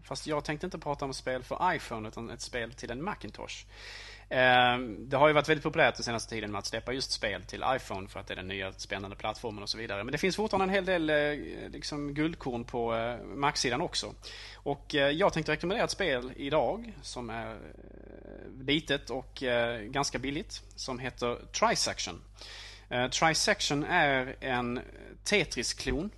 fast 0.02 0.26
jag 0.26 0.44
tänkte 0.44 0.66
inte 0.66 0.78
prata 0.78 1.04
om 1.04 1.14
spel 1.14 1.42
för 1.42 1.74
iPhone, 1.74 2.08
utan 2.08 2.30
ett 2.30 2.40
spel 2.40 2.72
till 2.72 2.90
en 2.90 3.04
Macintosh. 3.04 3.66
Ehm, 4.28 5.08
det 5.08 5.16
har 5.16 5.28
ju 5.28 5.34
varit 5.34 5.48
väldigt 5.48 5.62
populärt 5.62 5.94
den 5.96 6.04
senaste 6.04 6.30
tiden 6.30 6.52
med 6.52 6.58
att 6.58 6.66
släppa 6.66 6.92
just 6.92 7.12
spel 7.12 7.42
till 7.42 7.64
iPhone 7.66 8.08
för 8.08 8.20
att 8.20 8.26
det 8.26 8.34
är 8.34 8.36
den 8.36 8.48
nya 8.48 8.72
spännande 8.72 9.16
plattformen 9.16 9.62
och 9.62 9.68
så 9.68 9.78
vidare. 9.78 10.04
Men 10.04 10.12
det 10.12 10.18
finns 10.18 10.36
fortfarande 10.36 10.64
en 10.64 10.74
hel 10.74 10.86
del 10.86 11.10
eh, 11.10 11.70
liksom, 11.70 12.14
guldkorn 12.14 12.64
på 12.64 12.94
eh, 12.94 13.24
Mac-sidan 13.24 13.80
också. 13.80 14.14
Och 14.54 14.94
eh, 14.94 15.10
jag 15.10 15.32
tänkte 15.32 15.52
rekommendera 15.52 15.84
ett 15.84 15.90
spel 15.90 16.32
idag 16.36 16.92
som 17.02 17.30
är 17.30 17.58
litet 18.60 19.10
och 19.10 19.42
ganska 19.86 20.18
billigt 20.18 20.62
som 20.76 20.98
heter 20.98 21.38
Trisection. 21.52 22.22
Trisection 23.10 23.84
är 23.84 24.36
en 24.40 24.80
Tetris-klon 25.24 26.10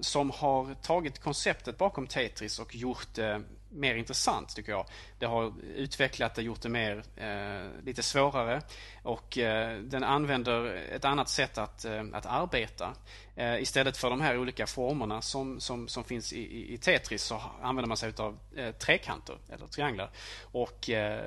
som 0.00 0.30
har 0.30 0.74
tagit 0.74 1.18
konceptet 1.18 1.78
bakom 1.78 2.06
Tetris 2.06 2.58
och 2.58 2.74
gjort 2.74 3.14
det 3.14 3.42
mer 3.74 3.94
intressant 3.94 4.56
tycker 4.56 4.72
jag. 4.72 4.86
Det 5.18 5.26
har 5.26 5.52
utvecklat 5.76 6.34
det, 6.34 6.42
gjort 6.42 6.60
det 6.60 6.68
mer 6.68 7.02
eh, 7.16 7.84
lite 7.84 8.02
svårare 8.02 8.62
och 9.02 9.38
eh, 9.38 9.78
den 9.78 10.04
använder 10.04 10.64
ett 10.92 11.04
annat 11.04 11.28
sätt 11.28 11.58
att, 11.58 11.84
eh, 11.84 12.02
att 12.12 12.26
arbeta. 12.26 12.94
Eh, 13.36 13.62
istället 13.62 13.96
för 13.96 14.10
de 14.10 14.20
här 14.20 14.38
olika 14.38 14.66
formerna 14.66 15.22
som, 15.22 15.60
som, 15.60 15.88
som 15.88 16.04
finns 16.04 16.32
i, 16.32 16.40
i, 16.40 16.74
i 16.74 16.78
Tetris 16.78 17.22
så 17.22 17.42
använder 17.62 17.88
man 17.88 17.96
sig 17.96 18.12
av 18.16 18.38
eh, 18.56 18.72
trekanter 18.72 19.36
eller 19.48 19.66
trianglar 19.66 20.10
och 20.42 20.90
eh, 20.90 21.20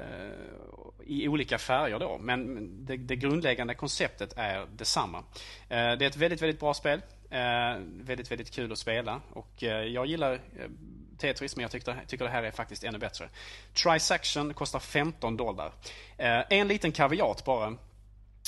i 1.05 1.27
olika 1.27 1.57
färger 1.57 1.99
då. 1.99 2.17
Men 2.21 2.69
det, 2.85 2.97
det 2.97 3.15
grundläggande 3.15 3.75
konceptet 3.75 4.33
är 4.37 4.67
detsamma. 4.71 5.17
Eh, 5.17 5.23
det 5.69 5.75
är 5.75 6.03
ett 6.03 6.17
väldigt, 6.17 6.41
väldigt 6.41 6.59
bra 6.59 6.73
spel. 6.73 7.01
Eh, 7.29 7.77
väldigt, 7.81 8.31
väldigt 8.31 8.51
kul 8.51 8.71
att 8.71 8.77
spela 8.77 9.21
och 9.33 9.63
eh, 9.63 9.83
jag 9.83 10.05
gillar 10.05 10.41
Tetris, 11.17 11.55
men 11.55 11.61
jag 11.61 11.71
tycker, 11.71 12.03
tycker 12.07 12.25
det 12.25 12.31
här 12.31 12.43
är 12.43 12.51
faktiskt 12.51 12.83
ännu 12.83 12.97
bättre. 12.97 13.29
Trisection 13.73 14.53
kostar 14.53 14.79
15 14.79 15.37
dollar. 15.37 15.71
Eh, 16.17 16.41
en 16.49 16.67
liten 16.67 16.91
kaviat 16.91 17.45
bara. 17.45 17.77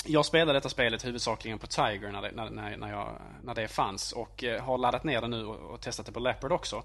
Jag 0.05 0.25
spelade 0.25 0.53
detta 0.53 0.69
spelet 0.69 1.05
huvudsakligen 1.05 1.59
på 1.59 1.67
Tiger 1.67 2.11
när 2.11 2.21
det, 2.21 2.31
när, 2.31 2.77
när, 2.77 2.89
jag, 2.89 3.21
när 3.43 3.55
det 3.55 3.67
fanns 3.67 4.11
och 4.11 4.43
eh, 4.43 4.63
har 4.63 4.77
laddat 4.77 5.03
ner 5.03 5.21
det 5.21 5.27
nu 5.27 5.45
och, 5.45 5.73
och, 5.73 5.81
testat 5.81 6.05
det 6.05 6.11
på 6.11 6.19
Leopard 6.19 6.51
också. 6.51 6.83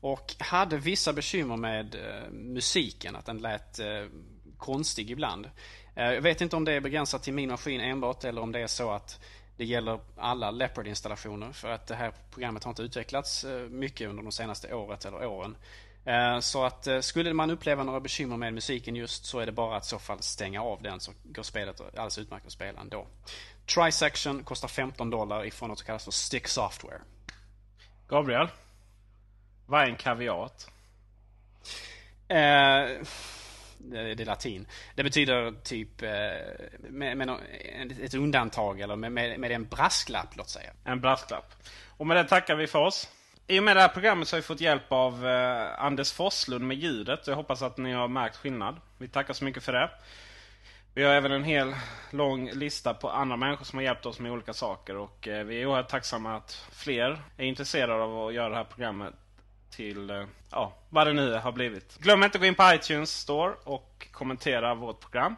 Och 0.00 0.34
hade 0.38 0.76
vissa 0.76 1.12
bekymmer 1.12 1.56
med 1.56 1.94
eh, 1.94 2.30
musiken, 2.30 3.16
att 3.16 3.26
den 3.26 3.38
lät 3.38 3.78
eh, 3.78 4.04
konstig 4.58 5.10
ibland. 5.10 5.50
Eh, 5.94 6.12
jag 6.12 6.22
vet 6.22 6.40
inte 6.40 6.56
om 6.56 6.64
det 6.64 6.72
är 6.72 6.80
begränsat 6.80 7.22
till 7.22 7.34
min 7.34 7.50
maskin 7.50 7.80
enbart 7.80 8.24
eller 8.24 8.42
om 8.42 8.52
det 8.52 8.60
är 8.60 8.66
så 8.66 8.90
att 8.90 9.20
det 9.56 9.64
gäller 9.64 10.00
alla 10.16 10.50
Leopard-installationer 10.50 11.52
för 11.52 11.70
att 11.70 11.86
det 11.86 11.94
här 11.94 12.12
programmet 12.30 12.64
har 12.64 12.70
inte 12.70 12.82
utvecklats 12.82 13.44
eh, 13.44 13.68
mycket 13.68 14.08
under 14.08 14.22
de 14.22 14.32
senaste 14.32 14.74
året 14.74 15.04
eller 15.04 15.26
åren. 15.26 15.56
Eh, 16.04 16.40
så 16.40 16.64
att 16.64 16.86
eh, 16.86 17.00
skulle 17.00 17.32
man 17.32 17.50
uppleva 17.50 17.82
några 17.82 18.00
bekymmer 18.00 18.36
med 18.36 18.54
musiken 18.54 18.96
just 18.96 19.24
så 19.24 19.38
är 19.38 19.46
det 19.46 19.52
bara 19.52 19.76
att 19.76 19.84
i 19.84 19.88
så 19.88 19.98
fall 19.98 20.22
stänga 20.22 20.62
av 20.62 20.82
den 20.82 21.00
så 21.00 21.12
går 21.24 21.42
spelet 21.42 21.80
alldeles 21.80 22.18
utmärkt 22.18 22.46
att 22.46 22.52
spela 22.52 22.80
ändå. 22.80 23.06
Trisection 23.74 24.44
kostar 24.44 24.68
15 24.68 25.10
dollar 25.10 25.44
ifrån 25.44 25.68
något 25.68 25.78
som 25.78 25.86
kallas 25.86 26.04
för 26.04 26.10
Stick 26.10 26.48
Software. 26.48 27.00
Gabriel? 28.08 28.48
Vad 29.66 29.82
är 29.82 29.86
en 29.86 29.96
kaviat? 29.96 30.70
Eh, 32.28 33.06
Eh, 33.94 34.16
det 34.16 34.20
är 34.20 34.24
latin. 34.24 34.66
Det 34.94 35.02
betyder 35.02 35.52
typ 35.62 36.02
eh, 36.02 36.10
med, 36.78 37.16
med 37.16 37.38
ett 38.02 38.14
undantag 38.14 38.80
eller 38.80 38.96
med, 38.96 39.12
med, 39.12 39.50
en 39.50 39.66
brasklapp, 39.68 40.36
låt 40.36 40.50
säga. 40.50 40.70
En 40.84 41.00
brasklapp. 41.00 41.54
Och 41.96 42.06
med 42.06 42.16
det 42.16 42.24
tackar 42.24 42.56
vi 42.56 42.66
för 42.66 42.78
oss. 42.78 43.08
I 43.46 43.58
och 43.58 43.64
med 43.64 43.76
det 43.76 43.80
här 43.80 43.88
programmet 43.88 44.28
så 44.28 44.36
har 44.36 44.40
vi 44.40 44.46
fått 44.46 44.60
hjälp 44.60 44.92
av 44.92 45.26
eh, 45.26 45.84
Anders 45.84 46.12
Forslund 46.12 46.66
med 46.66 46.76
ljudet. 46.76 47.26
Jag 47.26 47.36
hoppas 47.36 47.62
att 47.62 47.78
ni 47.78 47.92
har 47.92 48.08
märkt 48.08 48.36
skillnad. 48.36 48.76
Vi 48.98 49.08
tackar 49.08 49.34
så 49.34 49.44
mycket 49.44 49.62
för 49.62 49.72
det. 49.72 49.90
Vi 50.94 51.04
har 51.04 51.12
även 51.12 51.32
en 51.32 51.44
hel 51.44 51.74
lång 52.10 52.50
lista 52.50 52.94
på 52.94 53.10
andra 53.10 53.36
människor 53.36 53.64
som 53.64 53.76
har 53.78 53.84
hjälpt 53.84 54.06
oss 54.06 54.18
med 54.18 54.32
olika 54.32 54.52
saker. 54.52 54.96
Och 54.96 55.18
vi 55.22 55.62
är 55.62 55.66
oerhört 55.66 55.88
tacksamma 55.88 56.36
att 56.36 56.66
fler 56.72 57.22
är 57.36 57.44
intresserade 57.44 58.02
av 58.02 58.26
att 58.26 58.34
göra 58.34 58.48
det 58.48 58.56
här 58.56 58.64
programmet 58.64 59.14
till 59.70 60.10
eh, 60.10 60.24
ja, 60.50 60.72
vad 60.88 61.06
det 61.06 61.12
nu 61.12 61.34
har 61.34 61.52
blivit. 61.52 61.98
Glöm 61.98 62.22
inte 62.22 62.36
att 62.36 62.42
gå 62.42 62.46
in 62.46 62.54
på 62.54 62.72
iTunes 62.74 63.10
Store 63.10 63.54
och 63.64 64.08
kommentera 64.12 64.74
vårt 64.74 65.00
program. 65.00 65.36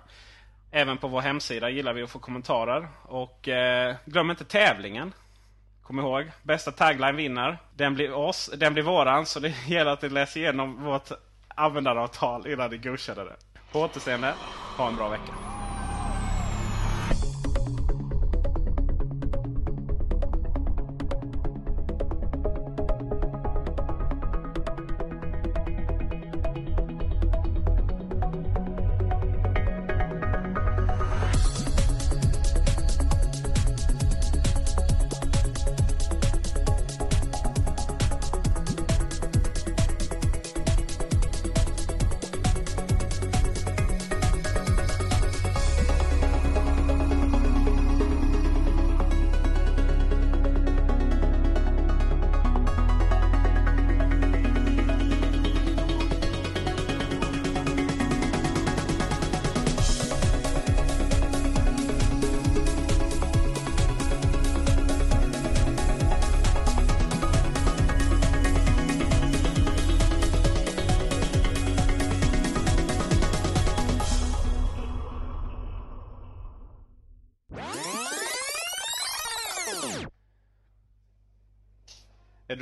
Även 0.70 0.99
på 0.99 1.09
vår 1.09 1.20
hemsida 1.20 1.70
gillar 1.70 1.93
vi 1.93 2.03
att 2.03 2.11
få 2.11 2.18
kommentarer. 2.18 2.89
Och 3.03 3.49
eh, 3.49 3.97
glöm 4.05 4.31
inte 4.31 4.45
tävlingen. 4.45 5.12
Kom 5.83 5.99
ihåg, 5.99 6.31
bästa 6.43 6.72
tagline 6.72 7.16
vinner. 7.16 7.59
Den 7.76 7.95
blir, 7.95 8.12
oss, 8.12 8.51
den 8.57 8.74
blir 8.74 8.83
våran, 8.83 9.26
så 9.26 9.41
det 9.41 9.49
gäller 9.66 9.91
att 9.91 10.01
du 10.01 10.09
läser 10.09 10.41
igenom 10.41 10.85
vårt 10.85 11.09
användaravtal 11.49 12.47
innan 12.47 12.70
du 12.70 12.79
godkänner 12.79 13.24
det. 13.24 13.37
På 13.72 13.81
återseende, 13.81 14.35
ha 14.76 14.89
en 14.89 14.97
bra 14.97 15.09
vecka. 15.09 15.58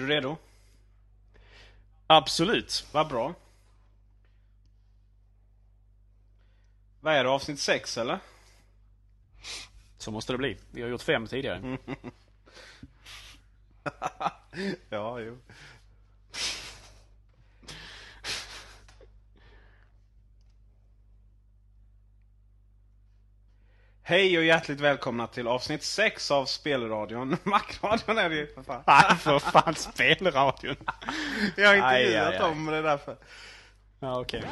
Du 0.07 0.15
redo? 0.15 0.37
Absolut. 2.07 2.87
Vad 2.93 3.09
bra. 3.09 3.35
Vad 7.01 7.15
är 7.15 7.25
det? 7.25 7.31
Avsnitt 7.31 7.61
6 7.61 7.99
eller? 7.99 8.19
Så 9.99 10.11
måste 10.11 10.33
det 10.33 10.39
bli. 10.39 10.57
Vi 10.71 10.83
har 10.83 10.89
gjort 10.89 11.03
fem 11.03 11.27
tidigare. 11.27 11.79
ja, 14.91 15.21
jo. 15.21 15.39
Hej 24.09 24.39
och 24.39 24.45
hjärtligt 24.45 24.81
välkomna 24.81 25.27
till 25.27 25.47
avsnitt 25.49 25.83
6 25.83 26.31
av 26.31 26.45
Spelradion. 26.45 27.37
Macradion 27.45 28.19
är 28.19 28.29
det 28.29 28.37
ju 28.37 28.47
för 28.47 28.63
fan. 28.63 28.83
Nej, 28.87 29.17
för 29.19 29.39
fan 29.39 29.75
Spelradion. 29.75 30.77
Jag 31.57 31.69
har 31.69 31.75
Aj, 31.75 32.03
intervjuat 32.03 32.27
aj, 32.29 32.33
aj. 32.35 32.39
dem, 32.39 32.67
det 32.67 32.77
är 32.77 32.83
därför. 32.83 33.17
Ja, 34.01 34.21
okej. 34.21 34.43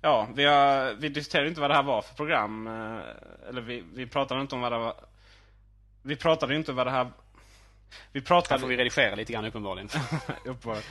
Ja, 0.00 0.28
vi, 0.34 0.44
har, 0.44 0.94
vi 0.94 1.08
diskuterade 1.08 1.48
inte 1.48 1.60
vad 1.60 1.70
det 1.70 1.74
här 1.74 1.82
var 1.82 2.02
för 2.02 2.14
program. 2.14 2.66
eh, 2.66 3.48
Eller 3.48 3.60
vi, 3.60 3.84
vi 3.94 4.06
pratade 4.06 4.40
inte 4.40 4.54
om 4.54 4.60
vad 4.60 4.72
det 4.72 4.78
var. 4.78 4.94
Vi 6.02 6.16
pratade 6.16 6.56
inte 6.56 6.72
vad 6.72 6.86
det 6.86 6.90
här... 6.90 7.12
Vi 8.12 8.20
Här 8.20 8.26
pratade... 8.26 8.60
får 8.60 8.68
vi 8.68 8.76
redigera 8.76 9.14
lite 9.14 9.32
grann 9.32 9.44
uppenbarligen. 9.44 9.88
Uppenbarligen. 10.44 10.84